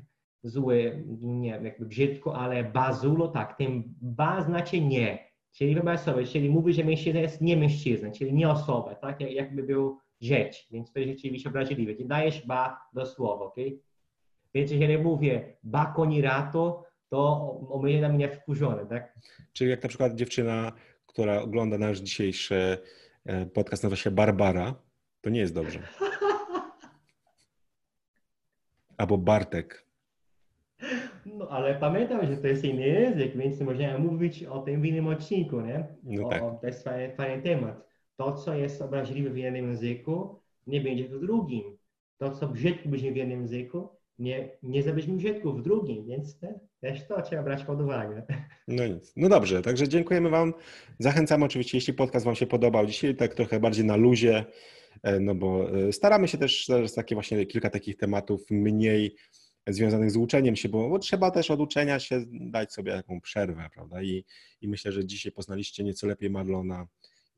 [0.42, 5.28] zły, nie wiem, jakby brzydko, ale bazulo, tak, ten ba znaczy nie.
[5.52, 9.62] Czyli wyobraź sobie, czyli mówi, że mężczyzna jest nie mężczyzna, czyli nie osoba, tak, jakby
[9.62, 11.94] był rzecz, więc to jest rzeczywiście obraźliwe.
[11.94, 13.56] Czyli dajesz ba do słowa, ok?
[14.54, 19.18] Więc jeżeli mówię bakonirato, to będzie na mnie wkurzony, tak?
[19.52, 20.72] Czyli jak na przykład dziewczyna,
[21.06, 22.78] która ogląda nasz dzisiejszy
[23.24, 24.74] e, podcast, nazywa się Barbara,
[25.20, 25.78] to nie jest dobrze.
[28.98, 29.84] Albo Bartek.
[31.26, 35.06] No ale pamiętam, że to jest inny język, więc możemy mówić o tym w innym
[35.06, 35.86] odcinku, nie?
[36.02, 36.42] No o, tak.
[36.60, 37.88] To jest fajny, fajny temat.
[38.16, 41.78] To, co jest obraźliwe w jednym języku, nie będzie w drugim.
[42.18, 43.88] To, co brzydko będzie w jednym języku,
[44.18, 48.22] nie, nie zabierzmy użytku w drugim, więc te, też to trzeba brać pod uwagę.
[48.68, 49.12] No nic.
[49.16, 50.54] No dobrze, także dziękujemy Wam.
[50.98, 54.44] Zachęcamy oczywiście, jeśli podcast Wam się podobał dzisiaj, tak trochę bardziej na luzie,
[55.20, 59.16] no bo e, staramy się też, też takie właśnie kilka takich tematów mniej
[59.66, 63.68] związanych z uczeniem się, bo, bo trzeba też od uczenia się dać sobie taką przerwę,
[63.74, 64.02] prawda?
[64.02, 64.24] I,
[64.60, 66.86] I myślę, że dzisiaj poznaliście nieco lepiej Marlona,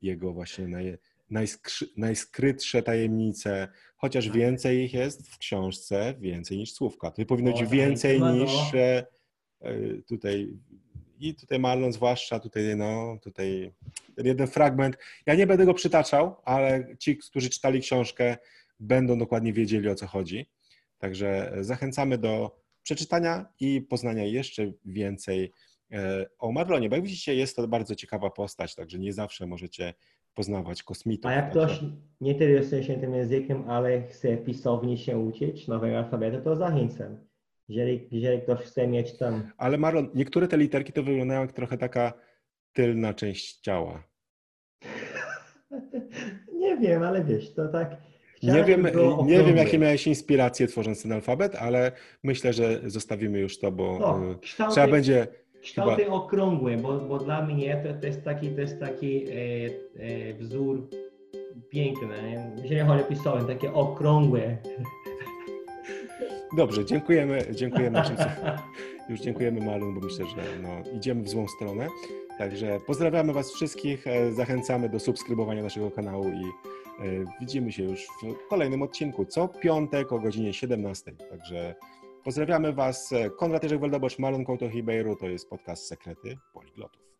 [0.01, 0.97] jego właśnie naj,
[1.29, 4.35] najskrzy, najskrytsze tajemnice, chociaż Tak.
[4.35, 7.11] więcej ich jest w książce, więcej niż słówka.
[7.11, 8.43] To powinno być tak, więcej no, no.
[8.43, 9.05] niż e,
[9.61, 9.73] e,
[10.07, 10.53] tutaj
[11.21, 13.73] i tutaj Marlon zwłaszcza, tutaj no, tutaj
[14.15, 18.37] ten jeden fragment, ja nie będę go przytaczał, ale ci, którzy czytali książkę,
[18.79, 20.49] będą dokładnie wiedzieli o co chodzi.
[20.97, 25.51] Także zachęcamy do przeczytania i poznania jeszcze więcej
[25.91, 29.93] e, o Marlonie, bo jak widzicie, jest to bardzo ciekawa postać, także nie zawsze możecie
[30.33, 31.31] poznawać kosmitów.
[31.31, 31.89] A jak Także- ktoś
[32.21, 37.30] nie interesuje się tym językiem, ale chce pisownie się uczyć nowego alfabetu, to zachęcam.
[37.71, 41.77] Jeżeli, jeżeli ktoś chce mieć tam Ale Marlon, niektóre te literki to wyglądają jak trochę
[41.77, 42.13] taka
[42.73, 44.03] tylna część ciała.
[46.61, 47.95] Nie wiem, ale wiesz, to tak.
[48.43, 48.87] Nie wiem,
[49.25, 51.91] nie wiem, jakie miałeś inspiracje tworząc ten alfabet, ale
[52.23, 55.27] myślę, że zostawimy już to, bo No, kształty, trzeba będzie.
[55.61, 59.31] kształty okrągłe, bo, bo dla mnie to, to jest taki, to jest taki e,
[59.99, 60.87] e, wzór
[61.69, 62.07] piękny.
[62.07, 62.51] nie?
[62.63, 64.57] Jeżeli chodzi o pisownie, takie okrągłe.
[66.53, 68.03] Dobrze, dziękujemy, dziękujemy
[69.09, 71.87] Już dziękujemy Marlon, bo myślę, że no, idziemy w złą stronę.
[72.37, 78.07] Także pozdrawiamy Was wszystkich, e, zachęcamy do subskrybowania naszego kanału i e, widzimy się już
[78.45, 81.11] w kolejnym odcinku, co piątek o godzinie 17.
[81.29, 81.75] Także
[82.23, 83.13] pozdrawiamy Was.
[83.37, 87.10] Konrad Jerzek Waldobocz, Marlon Couto Ribeiro, to jest podcast Sekrety Poliglotów.